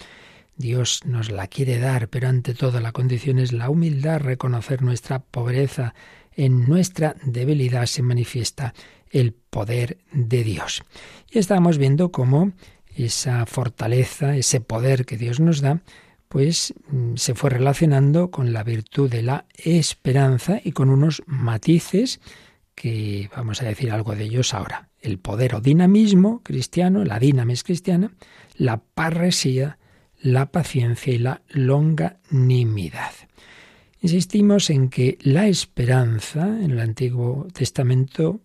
Dios 0.57 1.01
nos 1.05 1.31
la 1.31 1.47
quiere 1.47 1.79
dar, 1.79 2.09
pero 2.09 2.27
ante 2.27 2.53
todo 2.53 2.79
la 2.79 2.91
condición 2.91 3.39
es 3.39 3.53
la 3.53 3.69
humildad, 3.69 4.19
reconocer 4.19 4.81
nuestra 4.81 5.19
pobreza. 5.19 5.93
En 6.35 6.67
nuestra 6.67 7.15
debilidad 7.23 7.85
se 7.85 8.01
manifiesta 8.01 8.73
el 9.11 9.33
poder 9.33 9.97
de 10.11 10.43
Dios. 10.43 10.83
Y 11.31 11.39
estamos 11.39 11.77
viendo 11.77 12.11
cómo 12.11 12.53
esa 12.95 13.45
fortaleza, 13.45 14.35
ese 14.35 14.59
poder 14.59 15.05
que 15.05 15.17
Dios 15.17 15.39
nos 15.39 15.61
da, 15.61 15.81
pues 16.27 16.73
se 17.15 17.35
fue 17.35 17.49
relacionando 17.49 18.31
con 18.31 18.51
la 18.51 18.63
virtud 18.63 19.09
de 19.09 19.21
la 19.21 19.45
esperanza 19.63 20.59
y 20.63 20.71
con 20.71 20.89
unos 20.89 21.23
matices 21.25 22.19
que 22.75 23.29
vamos 23.35 23.61
a 23.61 23.65
decir 23.65 23.91
algo 23.91 24.15
de 24.15 24.25
ellos 24.25 24.53
ahora. 24.53 24.89
El 24.99 25.19
poder 25.19 25.55
o 25.55 25.61
dinamismo 25.61 26.41
cristiano, 26.43 27.05
la 27.05 27.19
dinamis 27.19 27.63
cristiana, 27.63 28.11
la 28.55 28.77
parresía, 28.77 29.77
la 30.19 30.51
paciencia 30.51 31.13
y 31.13 31.19
la 31.19 31.41
longanimidad. 31.49 33.11
Insistimos 34.01 34.69
en 34.69 34.89
que 34.89 35.17
la 35.21 35.47
esperanza 35.47 36.47
en 36.47 36.71
el 36.71 36.79
Antiguo 36.79 37.47
Testamento 37.53 38.41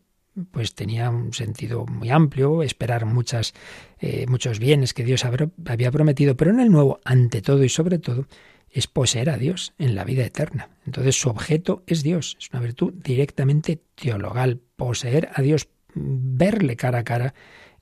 pues 0.50 0.74
tenía 0.74 1.10
un 1.10 1.32
sentido 1.34 1.84
muy 1.86 2.10
amplio, 2.10 2.62
esperar 2.62 3.04
muchas, 3.04 3.52
eh, 4.00 4.26
muchos 4.28 4.58
bienes 4.58 4.94
que 4.94 5.04
Dios 5.04 5.24
había 5.24 5.90
prometido, 5.90 6.36
pero 6.36 6.50
en 6.50 6.60
el 6.60 6.70
Nuevo, 6.70 7.00
ante 7.04 7.42
todo 7.42 7.62
y 7.64 7.68
sobre 7.68 7.98
todo, 7.98 8.26
es 8.70 8.86
poseer 8.86 9.28
a 9.28 9.36
Dios 9.36 9.74
en 9.78 9.94
la 9.94 10.04
vida 10.04 10.24
eterna. 10.24 10.70
Entonces 10.86 11.20
su 11.20 11.28
objeto 11.28 11.82
es 11.86 12.02
Dios, 12.02 12.38
es 12.40 12.48
una 12.50 12.62
virtud 12.62 12.94
directamente 12.94 13.82
teologal, 13.94 14.60
poseer 14.76 15.28
a 15.34 15.42
Dios, 15.42 15.68
verle 15.94 16.76
cara 16.76 17.00
a 17.00 17.04
cara 17.04 17.34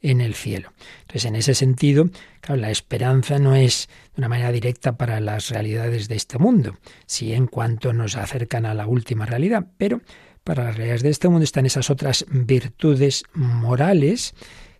en 0.03 0.20
el 0.20 0.34
cielo. 0.34 0.72
Entonces, 1.03 1.24
en 1.26 1.36
ese 1.36 1.55
sentido, 1.55 2.07
claro, 2.40 2.61
la 2.61 2.70
esperanza 2.70 3.38
no 3.38 3.55
es 3.55 3.88
de 4.14 4.20
una 4.20 4.28
manera 4.28 4.53
directa 4.53 4.96
para 4.96 5.20
las 5.20 5.51
realidades 5.51 6.09
de 6.09 6.16
este 6.16 6.38
mundo, 6.38 6.78
sí 7.07 7.32
en 7.32 7.46
cuanto 7.46 7.92
nos 7.92 8.16
acercan 8.16 8.66
a 8.66 8.74
la 8.74 8.86
última 8.86 9.26
realidad, 9.26 9.66
pero 9.76 10.01
para 10.44 10.64
las 10.64 10.76
realidades 10.76 11.03
de 11.03 11.11
este 11.11 11.28
mundo 11.28 11.44
están 11.44 11.66
esas 11.66 11.90
otras 11.90 12.24
virtudes 12.30 13.24
morales 13.34 14.34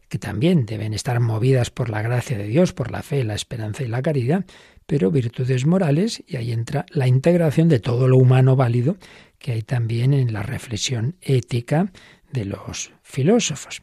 que 0.09 0.19
también 0.19 0.67
deben 0.67 0.93
estar 0.93 1.21
movidas 1.21 1.71
por 1.71 1.89
la 1.89 2.03
gracia 2.03 2.37
de 2.37 2.49
Dios, 2.49 2.73
por 2.73 2.91
la 2.91 3.03
fe, 3.03 3.23
la 3.23 3.35
esperanza 3.35 3.85
y 3.85 3.89
la 3.89 4.03
caridad, 4.03 4.45
pero 4.87 5.13
virtudes 5.13 5.67
morales, 5.67 6.25
y 6.27 6.37
ahí 6.37 6.51
entra 6.51 6.85
la 6.91 7.07
integración 7.07 7.69
de 7.69 7.79
todo 7.79 8.09
lo 8.09 8.17
humano 8.17 8.57
válido 8.57 8.97
que 9.39 9.53
hay 9.53 9.63
también 9.63 10.13
en 10.13 10.33
la 10.33 10.43
reflexión 10.43 11.15
ética 11.21 11.93
de 12.33 12.45
los 12.45 12.93
filósofos. 13.03 13.83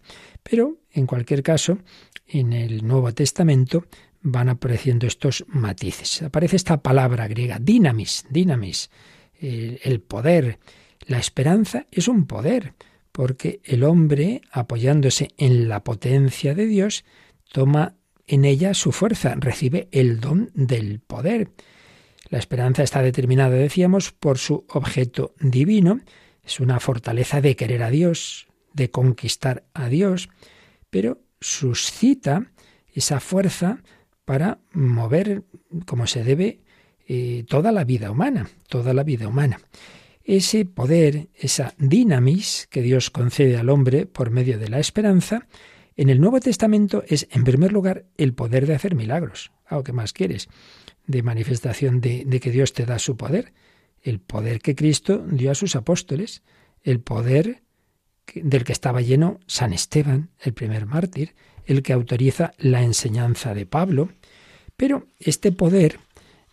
Pero, 0.50 0.78
en 0.92 1.06
cualquier 1.08 1.44
caso, 1.44 1.80
en 2.26 2.54
el 2.54 2.88
Nuevo 2.88 3.14
Testamento 3.14 3.86
van 4.22 4.48
apareciendo 4.48 5.06
estos 5.06 5.44
matices. 5.48 6.22
Aparece 6.22 6.56
esta 6.56 6.82
palabra 6.82 7.28
griega, 7.28 7.60
dinamis, 7.60 8.26
dinamis, 8.30 8.90
el 9.40 10.00
poder. 10.00 10.60
La 11.06 11.20
esperanza 11.20 11.88
es 11.92 12.08
un 12.08 12.28
poder, 12.28 12.76
porque 13.12 13.60
el 13.66 13.84
hombre, 13.84 14.42
apoyándose 14.52 15.32
en 15.38 15.68
la 15.68 15.84
potencia 15.84 16.56
de 16.56 16.66
Dios, 16.66 17.04
toma 17.52 17.96
en 18.26 18.46
ella 18.46 18.74
su 18.74 18.94
fuerza, 18.94 19.36
recibe 19.38 19.90
el 19.92 20.22
don 20.22 20.52
del 20.54 21.00
poder. 21.00 21.52
La 22.30 22.40
esperanza 22.40 22.84
está 22.84 23.02
determinada, 23.02 23.56
decíamos, 23.56 24.14
por 24.14 24.38
su 24.38 24.66
objeto 24.70 25.34
divino, 25.42 26.00
es 26.44 26.62
una 26.62 26.80
fortaleza 26.80 27.42
de 27.42 27.56
querer 27.58 27.84
a 27.84 27.90
Dios, 27.90 28.47
de 28.78 28.92
conquistar 28.92 29.66
a 29.74 29.90
Dios, 29.90 30.30
pero 30.90 31.20
suscita 31.42 32.52
esa 32.94 33.20
fuerza 33.20 33.84
para 34.24 34.60
mover 34.72 35.44
como 35.86 36.08
se 36.08 36.24
debe 36.24 36.62
eh, 37.08 37.44
toda 37.50 37.72
la 37.72 37.84
vida 37.84 38.12
humana, 38.12 38.50
toda 38.70 38.94
la 38.94 39.04
vida 39.04 39.28
humana. 39.28 39.60
Ese 40.24 40.66
poder, 40.66 41.30
esa 41.36 41.74
dinamis 41.78 42.68
que 42.70 42.82
Dios 42.82 43.10
concede 43.10 43.58
al 43.58 43.70
hombre 43.70 44.06
por 44.06 44.30
medio 44.30 44.60
de 44.60 44.70
la 44.70 44.80
esperanza, 44.80 45.48
en 45.96 46.10
el 46.10 46.22
Nuevo 46.22 46.40
Testamento 46.40 47.04
es, 47.08 47.28
en 47.32 47.44
primer 47.44 47.72
lugar, 47.72 48.06
el 48.18 48.34
poder 48.34 48.68
de 48.68 48.76
hacer 48.76 48.94
milagros. 48.94 49.52
Ah, 49.66 49.82
¿qué 49.84 49.94
más 49.94 50.14
quieres? 50.14 50.50
De 51.08 51.24
manifestación 51.24 52.02
de, 52.02 52.24
de 52.26 52.40
que 52.40 52.52
Dios 52.52 52.74
te 52.74 52.86
da 52.86 53.00
su 53.00 53.18
poder. 53.18 53.54
El 54.04 54.20
poder 54.20 54.60
que 54.60 54.76
Cristo 54.76 55.26
dio 55.28 55.50
a 55.50 55.56
sus 55.56 55.76
apóstoles. 55.76 56.44
El 56.84 57.00
poder 57.00 57.64
del 58.36 58.64
que 58.64 58.74
estaba 58.74 59.02
lleno 59.02 59.40
San 59.48 59.74
Esteban, 59.74 60.30
el 60.40 60.54
primer 60.54 60.86
mártir, 60.86 61.36
el 61.66 61.84
que 61.84 61.94
autoriza 61.94 62.54
la 62.58 62.82
enseñanza 62.82 63.54
de 63.54 63.66
Pablo. 63.66 64.10
Pero 64.76 65.08
este 65.20 65.52
poder 65.52 66.00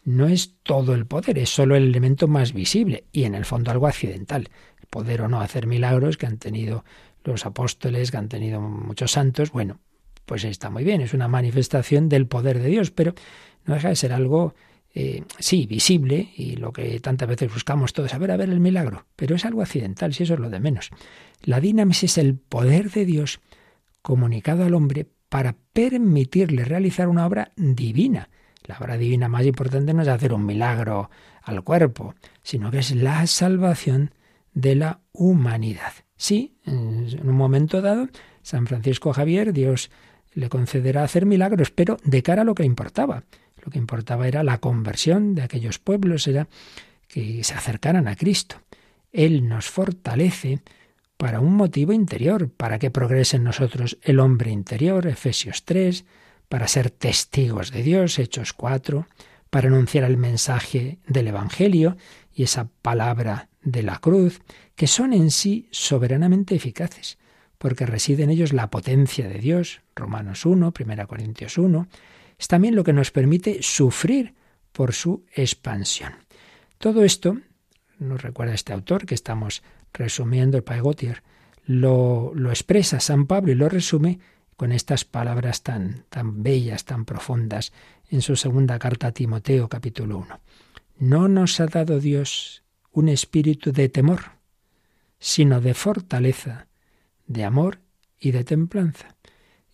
no 0.04 0.26
es 0.26 0.54
todo 0.62 0.94
el 0.94 1.06
poder, 1.06 1.38
es 1.38 1.50
solo 1.50 1.76
el 1.76 1.84
elemento 1.84 2.28
más 2.28 2.52
visible 2.52 3.04
y 3.12 3.24
en 3.24 3.34
el 3.34 3.44
fondo 3.44 3.70
algo 3.70 3.86
accidental. 3.86 4.48
El 4.80 4.86
poder 4.86 5.22
o 5.22 5.28
no 5.28 5.40
hacer 5.40 5.66
milagros 5.66 6.16
que 6.16 6.26
han 6.26 6.38
tenido 6.38 6.84
los 7.24 7.46
apóstoles, 7.46 8.10
que 8.10 8.16
han 8.18 8.28
tenido 8.28 8.60
muchos 8.60 9.12
santos, 9.12 9.50
bueno, 9.50 9.80
pues 10.26 10.44
está 10.44 10.70
muy 10.70 10.84
bien, 10.84 11.00
es 11.00 11.14
una 11.14 11.28
manifestación 11.28 12.08
del 12.08 12.26
poder 12.26 12.58
de 12.60 12.68
Dios, 12.68 12.90
pero 12.90 13.14
no 13.64 13.74
deja 13.74 13.88
de 13.88 13.96
ser 13.96 14.12
algo, 14.12 14.54
eh, 14.96 15.24
sí, 15.40 15.66
visible, 15.66 16.30
y 16.36 16.54
lo 16.56 16.72
que 16.72 17.00
tantas 17.00 17.28
veces 17.28 17.52
buscamos 17.52 17.92
todos, 17.92 18.14
a 18.14 18.18
ver, 18.18 18.30
a 18.30 18.36
ver 18.36 18.48
el 18.48 18.60
milagro, 18.60 19.06
pero 19.16 19.34
es 19.34 19.44
algo 19.44 19.60
accidental, 19.62 20.14
si 20.14 20.22
eso 20.22 20.34
es 20.34 20.40
lo 20.40 20.50
de 20.50 20.60
menos. 20.60 20.90
La 21.42 21.60
dinamis 21.60 22.04
es 22.04 22.16
el 22.16 22.36
poder 22.36 22.90
de 22.90 23.04
Dios 23.04 23.40
comunicado 24.02 24.64
al 24.64 24.74
hombre 24.74 25.08
para 25.28 25.56
permitirle 25.72 26.64
realizar 26.64 27.08
una 27.08 27.26
obra 27.26 27.50
divina. 27.56 28.28
La 28.62 28.78
obra 28.78 28.96
divina 28.96 29.28
más 29.28 29.44
importante 29.44 29.92
no 29.92 30.02
es 30.02 30.08
hacer 30.08 30.32
un 30.32 30.46
milagro 30.46 31.10
al 31.42 31.64
cuerpo, 31.64 32.14
sino 32.42 32.70
que 32.70 32.78
es 32.78 32.94
la 32.94 33.26
salvación 33.26 34.14
de 34.52 34.76
la 34.76 35.00
humanidad. 35.12 35.92
Sí, 36.16 36.54
en 36.64 37.28
un 37.28 37.34
momento 37.34 37.82
dado, 37.82 38.08
San 38.42 38.66
Francisco 38.66 39.12
Javier, 39.12 39.52
Dios 39.52 39.90
le 40.34 40.48
concederá 40.48 41.02
hacer 41.02 41.26
milagros, 41.26 41.70
pero 41.70 41.96
de 42.04 42.22
cara 42.22 42.42
a 42.42 42.44
lo 42.44 42.54
que 42.54 42.64
importaba. 42.64 43.24
Lo 43.64 43.70
que 43.70 43.78
importaba 43.78 44.28
era 44.28 44.42
la 44.42 44.58
conversión 44.58 45.34
de 45.34 45.42
aquellos 45.42 45.78
pueblos, 45.78 46.26
era 46.26 46.48
que 47.08 47.42
se 47.44 47.54
acercaran 47.54 48.08
a 48.08 48.16
Cristo. 48.16 48.56
Él 49.12 49.48
nos 49.48 49.70
fortalece 49.70 50.60
para 51.16 51.40
un 51.40 51.54
motivo 51.54 51.92
interior, 51.92 52.50
para 52.50 52.78
que 52.78 52.90
progrese 52.90 53.36
en 53.36 53.44
nosotros 53.44 53.98
el 54.02 54.20
hombre 54.20 54.50
interior, 54.50 55.06
Efesios 55.06 55.64
3, 55.64 56.04
para 56.48 56.68
ser 56.68 56.90
testigos 56.90 57.70
de 57.70 57.82
Dios, 57.82 58.18
Hechos 58.18 58.52
4, 58.52 59.06
para 59.48 59.68
anunciar 59.68 60.04
el 60.04 60.16
mensaje 60.16 60.98
del 61.06 61.28
Evangelio 61.28 61.96
y 62.34 62.42
esa 62.42 62.68
palabra 62.82 63.48
de 63.62 63.82
la 63.82 63.98
cruz, 63.98 64.42
que 64.74 64.86
son 64.86 65.12
en 65.12 65.30
sí 65.30 65.68
soberanamente 65.70 66.54
eficaces, 66.54 67.16
porque 67.56 67.86
reside 67.86 68.24
en 68.24 68.30
ellos 68.30 68.52
la 68.52 68.68
potencia 68.68 69.28
de 69.28 69.38
Dios, 69.38 69.80
Romanos 69.94 70.44
1, 70.44 70.74
1 70.78 71.06
Corintios 71.06 71.56
1, 71.56 71.88
es 72.38 72.48
también 72.48 72.74
lo 72.74 72.84
que 72.84 72.92
nos 72.92 73.10
permite 73.10 73.62
sufrir 73.62 74.34
por 74.72 74.92
su 74.92 75.24
expansión. 75.34 76.14
Todo 76.78 77.04
esto, 77.04 77.38
nos 77.98 78.22
recuerda 78.22 78.54
este 78.54 78.72
autor 78.72 79.06
que 79.06 79.14
estamos 79.14 79.62
resumiendo, 79.92 80.56
el 80.56 80.64
Paegotier, 80.64 81.22
lo, 81.64 82.32
lo 82.34 82.50
expresa 82.50 83.00
San 83.00 83.26
Pablo 83.26 83.52
y 83.52 83.54
lo 83.54 83.68
resume 83.68 84.18
con 84.56 84.72
estas 84.72 85.04
palabras 85.04 85.62
tan, 85.62 86.04
tan 86.08 86.42
bellas, 86.42 86.84
tan 86.84 87.04
profundas, 87.04 87.72
en 88.10 88.22
su 88.22 88.36
segunda 88.36 88.78
carta 88.78 89.08
a 89.08 89.12
Timoteo, 89.12 89.68
capítulo 89.68 90.18
1. 90.18 90.40
No 90.98 91.28
nos 91.28 91.58
ha 91.60 91.66
dado 91.66 91.98
Dios 91.98 92.62
un 92.92 93.08
espíritu 93.08 93.72
de 93.72 93.88
temor, 93.88 94.20
sino 95.18 95.60
de 95.60 95.74
fortaleza, 95.74 96.68
de 97.26 97.44
amor 97.44 97.80
y 98.20 98.30
de 98.30 98.44
templanza. 98.44 99.16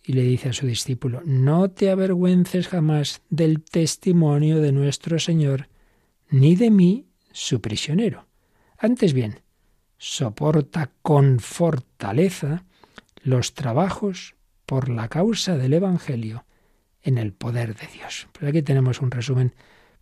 Y 0.03 0.13
le 0.13 0.23
dice 0.23 0.49
a 0.49 0.53
su 0.53 0.65
discípulo, 0.65 1.21
no 1.25 1.69
te 1.69 1.91
avergüences 1.91 2.67
jamás 2.67 3.21
del 3.29 3.63
testimonio 3.63 4.59
de 4.59 4.71
nuestro 4.71 5.19
Señor, 5.19 5.69
ni 6.29 6.55
de 6.55 6.71
mí, 6.71 7.07
su 7.31 7.61
prisionero. 7.61 8.27
Antes 8.77 9.13
bien, 9.13 9.41
soporta 9.97 10.91
con 11.01 11.39
fortaleza 11.39 12.65
los 13.21 13.53
trabajos 13.53 14.35
por 14.65 14.89
la 14.89 15.07
causa 15.07 15.57
del 15.57 15.73
Evangelio 15.73 16.45
en 17.03 17.17
el 17.17 17.33
poder 17.33 17.75
de 17.75 17.87
Dios. 17.87 18.27
Pero 18.31 18.49
aquí 18.49 18.61
tenemos 18.61 19.01
un 19.01 19.11
resumen 19.11 19.53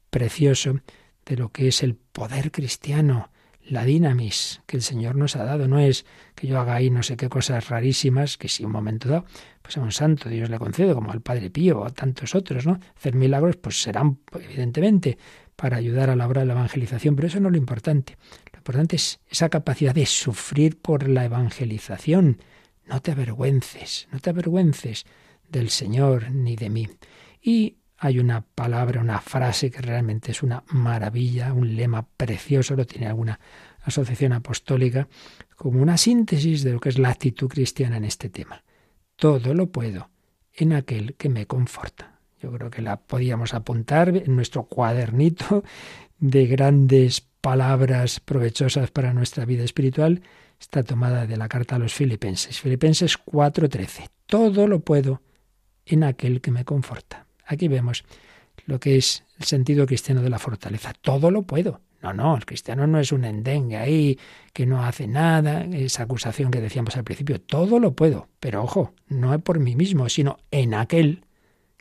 precioso 0.09 0.79
de 1.25 1.37
lo 1.37 1.49
que 1.49 1.67
es 1.67 1.83
el 1.83 1.95
poder 1.95 2.51
cristiano, 2.51 3.31
la 3.69 3.85
dinamis 3.85 4.61
que 4.65 4.77
el 4.77 4.83
Señor 4.83 5.15
nos 5.15 5.35
ha 5.35 5.43
dado. 5.43 5.67
No 5.67 5.79
es 5.79 6.05
que 6.35 6.47
yo 6.47 6.59
haga 6.59 6.75
ahí 6.75 6.89
no 6.89 7.03
sé 7.03 7.17
qué 7.17 7.29
cosas 7.29 7.69
rarísimas, 7.69 8.37
que 8.37 8.49
si 8.49 8.65
un 8.65 8.71
momento 8.71 9.09
dado, 9.09 9.25
pues 9.61 9.77
a 9.77 9.81
un 9.81 9.91
santo 9.91 10.29
Dios 10.29 10.49
le 10.49 10.59
concede, 10.59 10.93
como 10.93 11.11
al 11.11 11.21
Padre 11.21 11.49
Pío 11.49 11.79
o 11.79 11.85
a 11.85 11.91
tantos 11.91 12.35
otros, 12.35 12.65
¿no? 12.65 12.79
Hacer 12.97 13.15
milagros, 13.15 13.57
pues 13.57 13.81
serán, 13.81 14.19
evidentemente, 14.33 15.17
para 15.55 15.77
ayudar 15.77 16.09
a 16.09 16.15
la 16.15 16.25
obra 16.25 16.41
de 16.41 16.47
la 16.47 16.53
evangelización, 16.53 17.15
pero 17.15 17.27
eso 17.27 17.39
no 17.39 17.49
es 17.49 17.53
lo 17.53 17.57
importante. 17.57 18.17
Lo 18.53 18.59
importante 18.59 18.95
es 18.95 19.19
esa 19.29 19.49
capacidad 19.49 19.93
de 19.93 20.05
sufrir 20.05 20.79
por 20.79 21.07
la 21.07 21.25
evangelización. 21.25 22.41
No 22.87 23.01
te 23.01 23.11
avergüences, 23.11 24.07
no 24.11 24.19
te 24.19 24.29
avergüences 24.29 25.05
del 25.49 25.69
Señor 25.69 26.31
ni 26.31 26.55
de 26.55 26.69
mí. 26.69 26.87
Y 27.41 27.78
hay 28.01 28.19
una 28.19 28.41
palabra, 28.41 29.01
una 29.01 29.19
frase 29.19 29.69
que 29.69 29.81
realmente 29.81 30.31
es 30.31 30.41
una 30.41 30.63
maravilla, 30.69 31.51
un 31.51 31.75
lema 31.75 32.07
precioso, 32.07 32.75
lo 32.75 32.85
tiene 32.85 33.07
alguna 33.07 33.39
asociación 33.83 34.31
apostólica, 34.31 35.09
como 35.57 35.81
una 35.81 35.97
síntesis 35.97 36.63
de 36.63 36.71
lo 36.73 36.79
que 36.79 36.89
es 36.89 36.97
la 36.97 37.09
actitud 37.09 37.49
cristiana 37.49 37.97
en 37.97 38.05
este 38.05 38.29
tema. 38.29 38.63
Todo 39.17 39.53
lo 39.53 39.67
puedo 39.67 40.09
en 40.53 40.71
aquel 40.71 41.15
que 41.15 41.27
me 41.27 41.45
conforta. 41.45 42.19
Yo 42.41 42.53
creo 42.53 42.69
que 42.69 42.81
la 42.81 42.97
podíamos 43.01 43.53
apuntar 43.53 44.15
en 44.15 44.33
nuestro 44.33 44.63
cuadernito 44.63 45.65
de 46.19 46.47
grandes 46.47 47.19
palabras 47.19 48.21
provechosas 48.21 48.91
para 48.91 49.13
nuestra 49.13 49.43
vida 49.43 49.65
espiritual. 49.65 50.21
Está 50.57 50.83
tomada 50.83 51.27
de 51.27 51.35
la 51.35 51.49
carta 51.49 51.75
a 51.75 51.79
los 51.79 51.93
filipenses. 51.93 52.61
Filipenses 52.61 53.17
4:13. 53.17 54.09
Todo 54.25 54.67
lo 54.67 54.79
puedo 54.79 55.21
en 55.85 56.05
aquel 56.05 56.39
que 56.39 56.51
me 56.51 56.63
conforta. 56.63 57.28
Aquí 57.49 57.67
vemos 57.67 58.05
lo 58.67 58.79
que 58.79 58.95
es 58.95 59.23
el 59.39 59.45
sentido 59.45 59.87
cristiano 59.87 60.21
de 60.21 60.29
la 60.29 60.37
fortaleza. 60.37 60.93
Todo 61.01 61.31
lo 61.31 61.41
puedo. 61.41 61.81
No, 61.99 62.13
no, 62.13 62.37
el 62.37 62.45
cristiano 62.45 62.85
no 62.85 62.99
es 62.99 63.11
un 63.11 63.25
endengue 63.25 63.75
ahí, 63.75 64.19
que 64.53 64.67
no 64.67 64.85
hace 64.85 65.07
nada, 65.07 65.65
esa 65.65 66.03
acusación 66.03 66.51
que 66.51 66.61
decíamos 66.61 66.95
al 66.95 67.03
principio, 67.03 67.41
todo 67.41 67.79
lo 67.79 67.93
puedo, 67.93 68.29
pero 68.39 68.63
ojo, 68.63 68.93
no 69.07 69.33
es 69.33 69.41
por 69.41 69.59
mí 69.59 69.75
mismo, 69.75 70.07
sino 70.07 70.37
en 70.51 70.75
aquel 70.75 71.25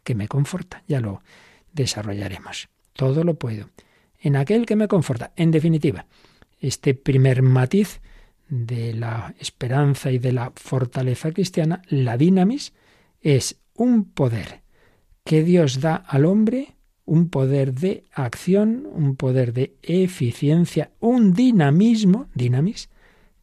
que 0.03 0.15
me 0.15 0.27
conforta. 0.27 0.83
Ya 0.89 1.01
lo 1.01 1.23
desarrollaremos. 1.73 2.69
Todo 2.95 3.23
lo 3.23 3.35
puedo. 3.35 3.69
En 4.19 4.35
aquel 4.35 4.65
que 4.65 4.75
me 4.75 4.89
conforta. 4.89 5.33
En 5.37 5.51
definitiva, 5.51 6.07
este 6.61 6.95
primer 6.95 7.43
matiz 7.43 8.01
de 8.49 8.95
la 8.95 9.35
esperanza 9.39 10.11
y 10.11 10.19
de 10.19 10.33
la 10.33 10.51
fortaleza 10.57 11.31
cristiana, 11.31 11.83
la 11.89 12.17
dinamis, 12.17 12.73
es 13.21 13.61
un 13.75 14.07
poder 14.07 14.63
que 15.29 15.45
Dios 15.45 15.83
da 15.83 15.95
al 15.95 16.25
hombre, 16.25 16.77
un 17.05 17.29
poder 17.29 17.75
de 17.75 18.05
acción, 18.15 18.89
un 18.91 19.15
poder 19.15 19.53
de 19.53 19.75
eficiencia, 19.83 20.93
un 21.01 21.35
dinamismo, 21.35 22.29
dinamis, 22.33 22.89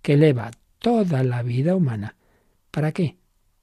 que 0.01 0.13
eleva 0.13 0.49
toda 0.79 1.23
la 1.23 1.43
vida 1.43 1.75
humana. 1.75 2.15
¿Para 2.71 2.91
qué? 2.91 3.17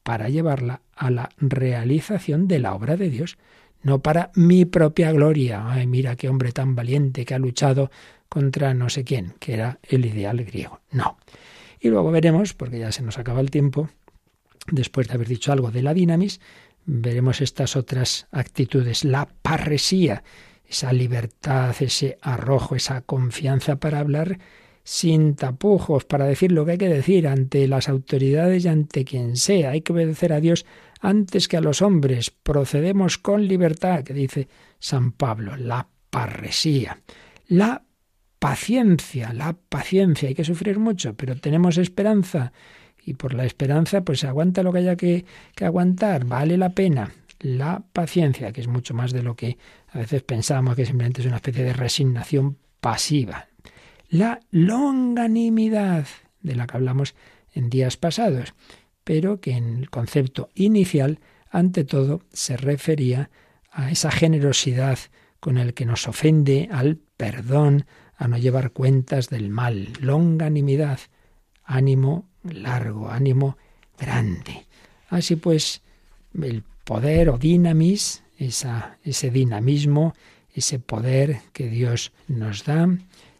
Para 0.05 0.29
llevarla 0.29 0.83
a 0.95 1.11
la 1.11 1.31
realización 1.37 2.47
de 2.47 2.61
la 2.61 2.77
obra 2.77 2.97
de 2.97 3.11
Dios, 3.11 3.39
no 3.83 4.03
para 4.03 4.31
mi 4.37 4.67
propia 4.67 5.11
gloria. 5.11 5.69
Ay, 5.69 5.89
mira 5.89 6.15
qué 6.15 6.29
hombre 6.29 6.53
tan 6.53 6.77
valiente 6.77 7.25
que 7.25 7.35
ha 7.35 7.41
luchado 7.41 7.91
contra 8.29 8.73
no 8.73 8.89
sé 8.89 9.03
quién, 9.03 9.35
que 9.41 9.55
era 9.55 9.81
el 9.83 10.07
ideal 10.07 10.45
griego. 10.45 10.81
No. 10.93 11.19
Y 11.81 11.89
luego 11.89 12.13
veremos, 12.13 12.55
porque 12.55 12.79
ya 12.79 12.93
se 12.93 13.03
nos 13.03 13.19
acaba 13.19 13.41
el 13.41 13.51
tiempo, 13.51 13.91
después 14.71 15.09
de 15.09 15.15
haber 15.15 15.27
dicho 15.27 15.51
algo 15.51 15.73
de 15.73 15.83
la 15.83 15.93
dinamis, 15.93 16.41
veremos 16.85 17.41
estas 17.41 17.77
otras 17.77 18.27
actitudes, 18.31 19.05
la 19.05 19.29
parresía, 19.43 20.23
esa 20.67 20.93
libertad, 20.93 21.75
ese 21.81 22.19
arrojo, 22.23 22.77
esa 22.77 23.03
confianza 23.03 23.77
para 23.77 24.01
hablar 24.01 24.39
sin 24.85 25.37
tapujos, 25.37 26.05
para 26.05 26.25
decir 26.25 26.51
lo 26.51 26.65
que 26.65 26.73
hay 26.73 26.79
que 26.79 26.89
decir 26.89 27.29
ante 27.29 27.69
las 27.69 27.89
autoridades 27.89 28.65
y 28.65 28.69
ante 28.69 29.05
quien 29.05 29.37
sea. 29.37 29.71
Hay 29.71 29.83
que 29.83 29.93
obedecer 29.93 30.33
a 30.33 30.41
Dios 30.41 30.67
antes 31.01 31.47
que 31.49 31.57
a 31.57 31.61
los 31.61 31.83
hombres. 31.83 32.31
Procedemos 32.31 33.19
con 33.19 33.47
libertad, 33.47 34.03
que 34.03 34.15
dice 34.15 34.49
San 34.79 35.13
Pablo, 35.13 35.57
la 35.57 35.87
parresía, 36.11 37.01
la 37.49 37.85
paciencia, 38.39 39.33
la 39.33 39.53
paciencia. 39.53 40.29
Hay 40.29 40.35
que 40.35 40.45
sufrir 40.45 40.79
mucho, 40.79 41.15
pero 41.15 41.37
tenemos 41.37 41.79
esperanza 41.79 42.53
y 43.05 43.15
por 43.15 43.35
la 43.35 43.45
esperanza 43.45 44.03
pues 44.03 44.25
aguanta 44.25 44.63
lo 44.63 44.73
que 44.73 44.79
haya 44.79 44.97
que, 44.97 45.25
que 45.55 45.65
aguantar, 45.65 46.25
vale 46.25 46.57
la 46.57 46.71
pena. 46.71 47.13
La 47.41 47.83
paciencia, 47.93 48.53
que 48.53 48.61
es 48.61 48.69
mucho 48.69 48.95
más 48.95 49.13
de 49.13 49.23
lo 49.23 49.35
que 49.35 49.59
a 49.89 49.99
veces 49.99 50.23
pensamos 50.23 50.77
que 50.77 50.87
simplemente 50.87 51.23
es 51.23 51.27
una 51.27 51.37
especie 51.37 51.65
de 51.65 51.73
resignación 51.73 52.59
pasiva. 52.81 53.49
La 54.09 54.41
longanimidad, 54.51 56.07
de 56.41 56.55
la 56.55 56.67
que 56.67 56.77
hablamos 56.77 57.15
en 57.53 57.69
días 57.69 57.97
pasados, 57.97 58.55
pero 59.05 59.41
que 59.41 59.53
en 59.53 59.79
el 59.79 59.91
concepto 59.91 60.51
inicial, 60.55 61.19
ante 61.51 61.85
todo, 61.85 62.23
se 62.33 62.57
refería 62.57 63.31
a 63.71 63.91
esa 63.91 64.11
generosidad 64.11 64.99
con 65.41 65.59
el 65.59 65.75
que 65.75 65.87
nos 65.87 66.07
ofende, 66.07 66.69
al 66.71 66.99
perdón, 67.17 67.87
a 68.17 68.29
no 68.29 68.39
llevar 68.39 68.71
cuentas 68.71 69.29
del 69.29 69.51
mal, 69.51 69.89
longanimidad, 70.01 71.01
ánimo 71.65 72.29
largo, 72.45 73.11
ánimo 73.11 73.57
grande. 73.99 74.67
Así 75.09 75.37
pues, 75.37 75.83
el 76.41 76.63
poder 76.85 77.29
o 77.29 77.39
dinamis, 77.39 78.23
esa, 78.39 78.99
ese 79.05 79.31
dinamismo, 79.31 80.15
ese 80.55 80.79
poder 80.79 81.41
que 81.53 81.69
Dios 81.69 82.13
nos 82.29 82.65
da, 82.65 82.89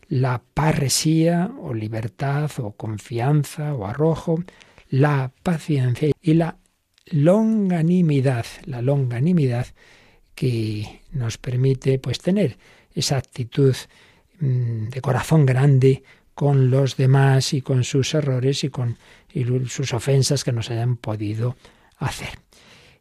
la 0.09 0.43
parresía 0.55 1.51
o 1.61 1.75
libertad 1.75 2.51
o 2.59 2.73
confianza 2.73 3.75
o 3.75 3.87
arrojo, 3.87 4.43
la 4.91 5.33
paciencia 5.43 6.11
y 6.21 6.35
la 6.35 6.59
longanimidad, 7.07 8.45
la 8.67 8.83
longanimidad 8.83 9.67
que 10.35 11.01
nos 11.13 11.39
permite 11.39 11.99
pues 11.99 12.19
tener 12.19 12.59
esa 12.95 13.17
actitud 13.17 13.75
mm, 14.41 14.89
de 14.89 15.01
corazón 15.01 15.47
grande 15.47 16.03
con 16.43 16.73
los 16.73 16.97
demás 16.97 17.53
y 17.53 17.63
con 17.63 17.85
sus 17.85 18.15
errores 18.15 18.65
y 18.65 18.69
con 18.69 18.97
sus 19.69 19.95
ofensas 19.95 20.43
que 20.43 20.51
nos 20.51 20.73
hayan 20.73 20.97
podido 20.97 21.55
hacer. 21.99 22.31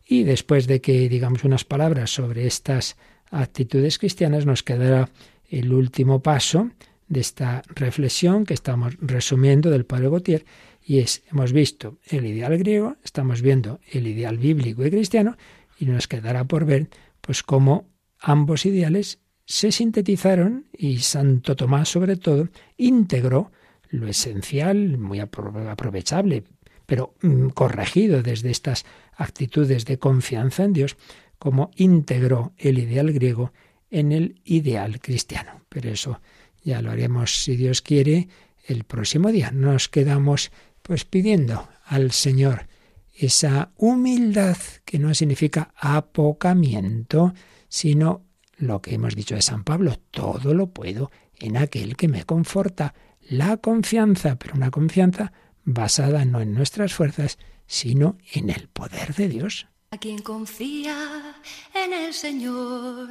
Y 0.07 0.25
después 0.25 0.67
de 0.67 0.79
que 0.79 1.09
digamos 1.09 1.43
unas 1.43 1.65
palabras 1.65 2.11
sobre 2.11 2.45
estas 2.45 2.97
actitudes 3.31 3.97
cristianas, 3.97 4.45
nos 4.45 4.61
quedará 4.61 5.09
el 5.49 5.73
último 5.73 6.21
paso 6.21 6.69
de 7.07 7.21
esta 7.21 7.63
reflexión 7.69 8.45
que 8.45 8.53
estamos 8.53 8.95
resumiendo 9.01 9.71
del 9.71 9.85
Padre 9.85 10.09
Gautier, 10.09 10.45
y 10.85 10.99
es, 10.99 11.23
hemos 11.31 11.51
visto 11.51 11.97
el 12.09 12.27
ideal 12.27 12.55
griego, 12.59 12.97
estamos 13.03 13.41
viendo 13.41 13.79
el 13.91 14.05
ideal 14.05 14.37
bíblico 14.37 14.85
y 14.85 14.91
cristiano, 14.91 15.35
y 15.79 15.85
nos 15.85 16.07
quedará 16.07 16.43
por 16.43 16.65
ver 16.65 16.89
pues 17.21 17.41
cómo 17.41 17.89
ambos 18.19 18.67
ideales 18.67 19.17
se 19.51 19.73
sintetizaron 19.73 20.67
y 20.71 20.99
Santo 20.99 21.57
Tomás 21.57 21.89
sobre 21.89 22.15
todo 22.15 22.47
integró 22.77 23.51
lo 23.89 24.07
esencial, 24.07 24.97
muy 24.97 25.19
aprovechable, 25.19 26.45
pero 26.85 27.15
mm, 27.21 27.49
corregido 27.49 28.23
desde 28.23 28.49
estas 28.49 28.85
actitudes 29.13 29.83
de 29.83 29.99
confianza 29.99 30.63
en 30.63 30.71
Dios, 30.71 30.95
como 31.37 31.69
integró 31.75 32.53
el 32.57 32.79
ideal 32.79 33.11
griego 33.11 33.51
en 33.89 34.13
el 34.13 34.39
ideal 34.45 35.01
cristiano. 35.01 35.65
Pero 35.67 35.89
eso 35.89 36.21
ya 36.63 36.81
lo 36.81 36.89
haremos, 36.89 37.43
si 37.43 37.57
Dios 37.57 37.81
quiere, 37.81 38.29
el 38.67 38.85
próximo 38.85 39.33
día. 39.33 39.51
Nos 39.51 39.89
quedamos 39.89 40.49
pues 40.81 41.03
pidiendo 41.03 41.67
al 41.83 42.11
Señor 42.11 42.67
esa 43.13 43.73
humildad 43.75 44.57
que 44.85 44.97
no 44.97 45.13
significa 45.13 45.73
apocamiento, 45.75 47.33
sino 47.67 48.30
lo 48.61 48.81
que 48.81 48.95
hemos 48.95 49.15
dicho 49.15 49.35
de 49.35 49.41
San 49.41 49.63
Pablo, 49.63 49.97
todo 50.11 50.53
lo 50.53 50.67
puedo 50.67 51.11
en 51.39 51.57
aquel 51.57 51.97
que 51.97 52.07
me 52.07 52.23
conforta, 52.23 52.93
la 53.29 53.57
confianza, 53.57 54.37
pero 54.37 54.55
una 54.55 54.71
confianza 54.71 55.33
basada 55.63 56.25
no 56.25 56.41
en 56.41 56.53
nuestras 56.53 56.93
fuerzas, 56.93 57.37
sino 57.67 58.17
en 58.33 58.49
el 58.49 58.67
poder 58.67 59.13
de 59.15 59.27
Dios. 59.27 59.67
A 59.93 59.97
quien 59.97 60.21
confía 60.21 61.35
en 61.73 61.91
el 61.91 62.13
Señor, 62.13 63.09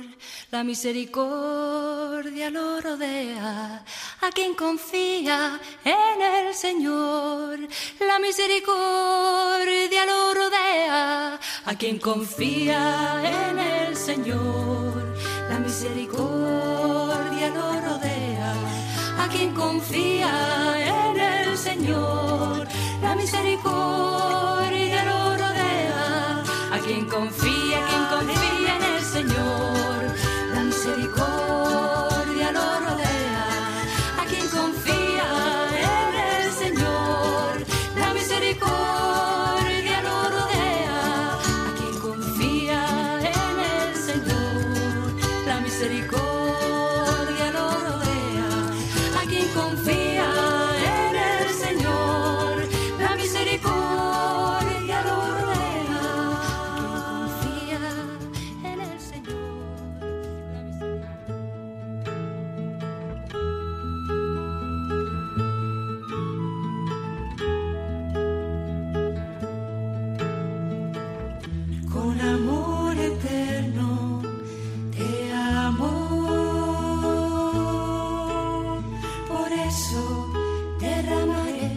la 0.51 0.64
misericordia 0.64 2.48
lo 2.48 2.80
rodea. 2.80 3.84
A 4.22 4.30
quien 4.30 4.55
confía 4.55 5.61
en 5.84 6.22
el 6.22 6.55
Señor, 6.55 7.59
la 8.01 8.18
misericordia 8.18 10.07
lo 10.07 10.32
rodea. 10.32 11.38
A 11.66 11.74
quien 11.74 11.98
confía 11.98 13.51
en 13.51 13.59
el 13.59 13.94
Señor, 13.94 15.09
la 15.51 15.59
misericordia 15.59 17.48
lo 17.51 17.66
rodea. 17.86 18.53
A 19.18 19.28
quien 19.28 19.53
confía 19.53 20.32
en 20.78 21.14
el 21.18 21.59
Señor, 21.59 22.68
la 23.03 23.16
misericordia 23.16 25.05
lo 25.11 25.36
rodea. 25.42 26.44
A 26.72 26.78
quien 26.84 27.05
confía, 27.07 27.78
quien 27.88 28.05
confía 28.14 28.76
en 28.76 28.84
el 28.94 29.03
Señor, 29.03 29.89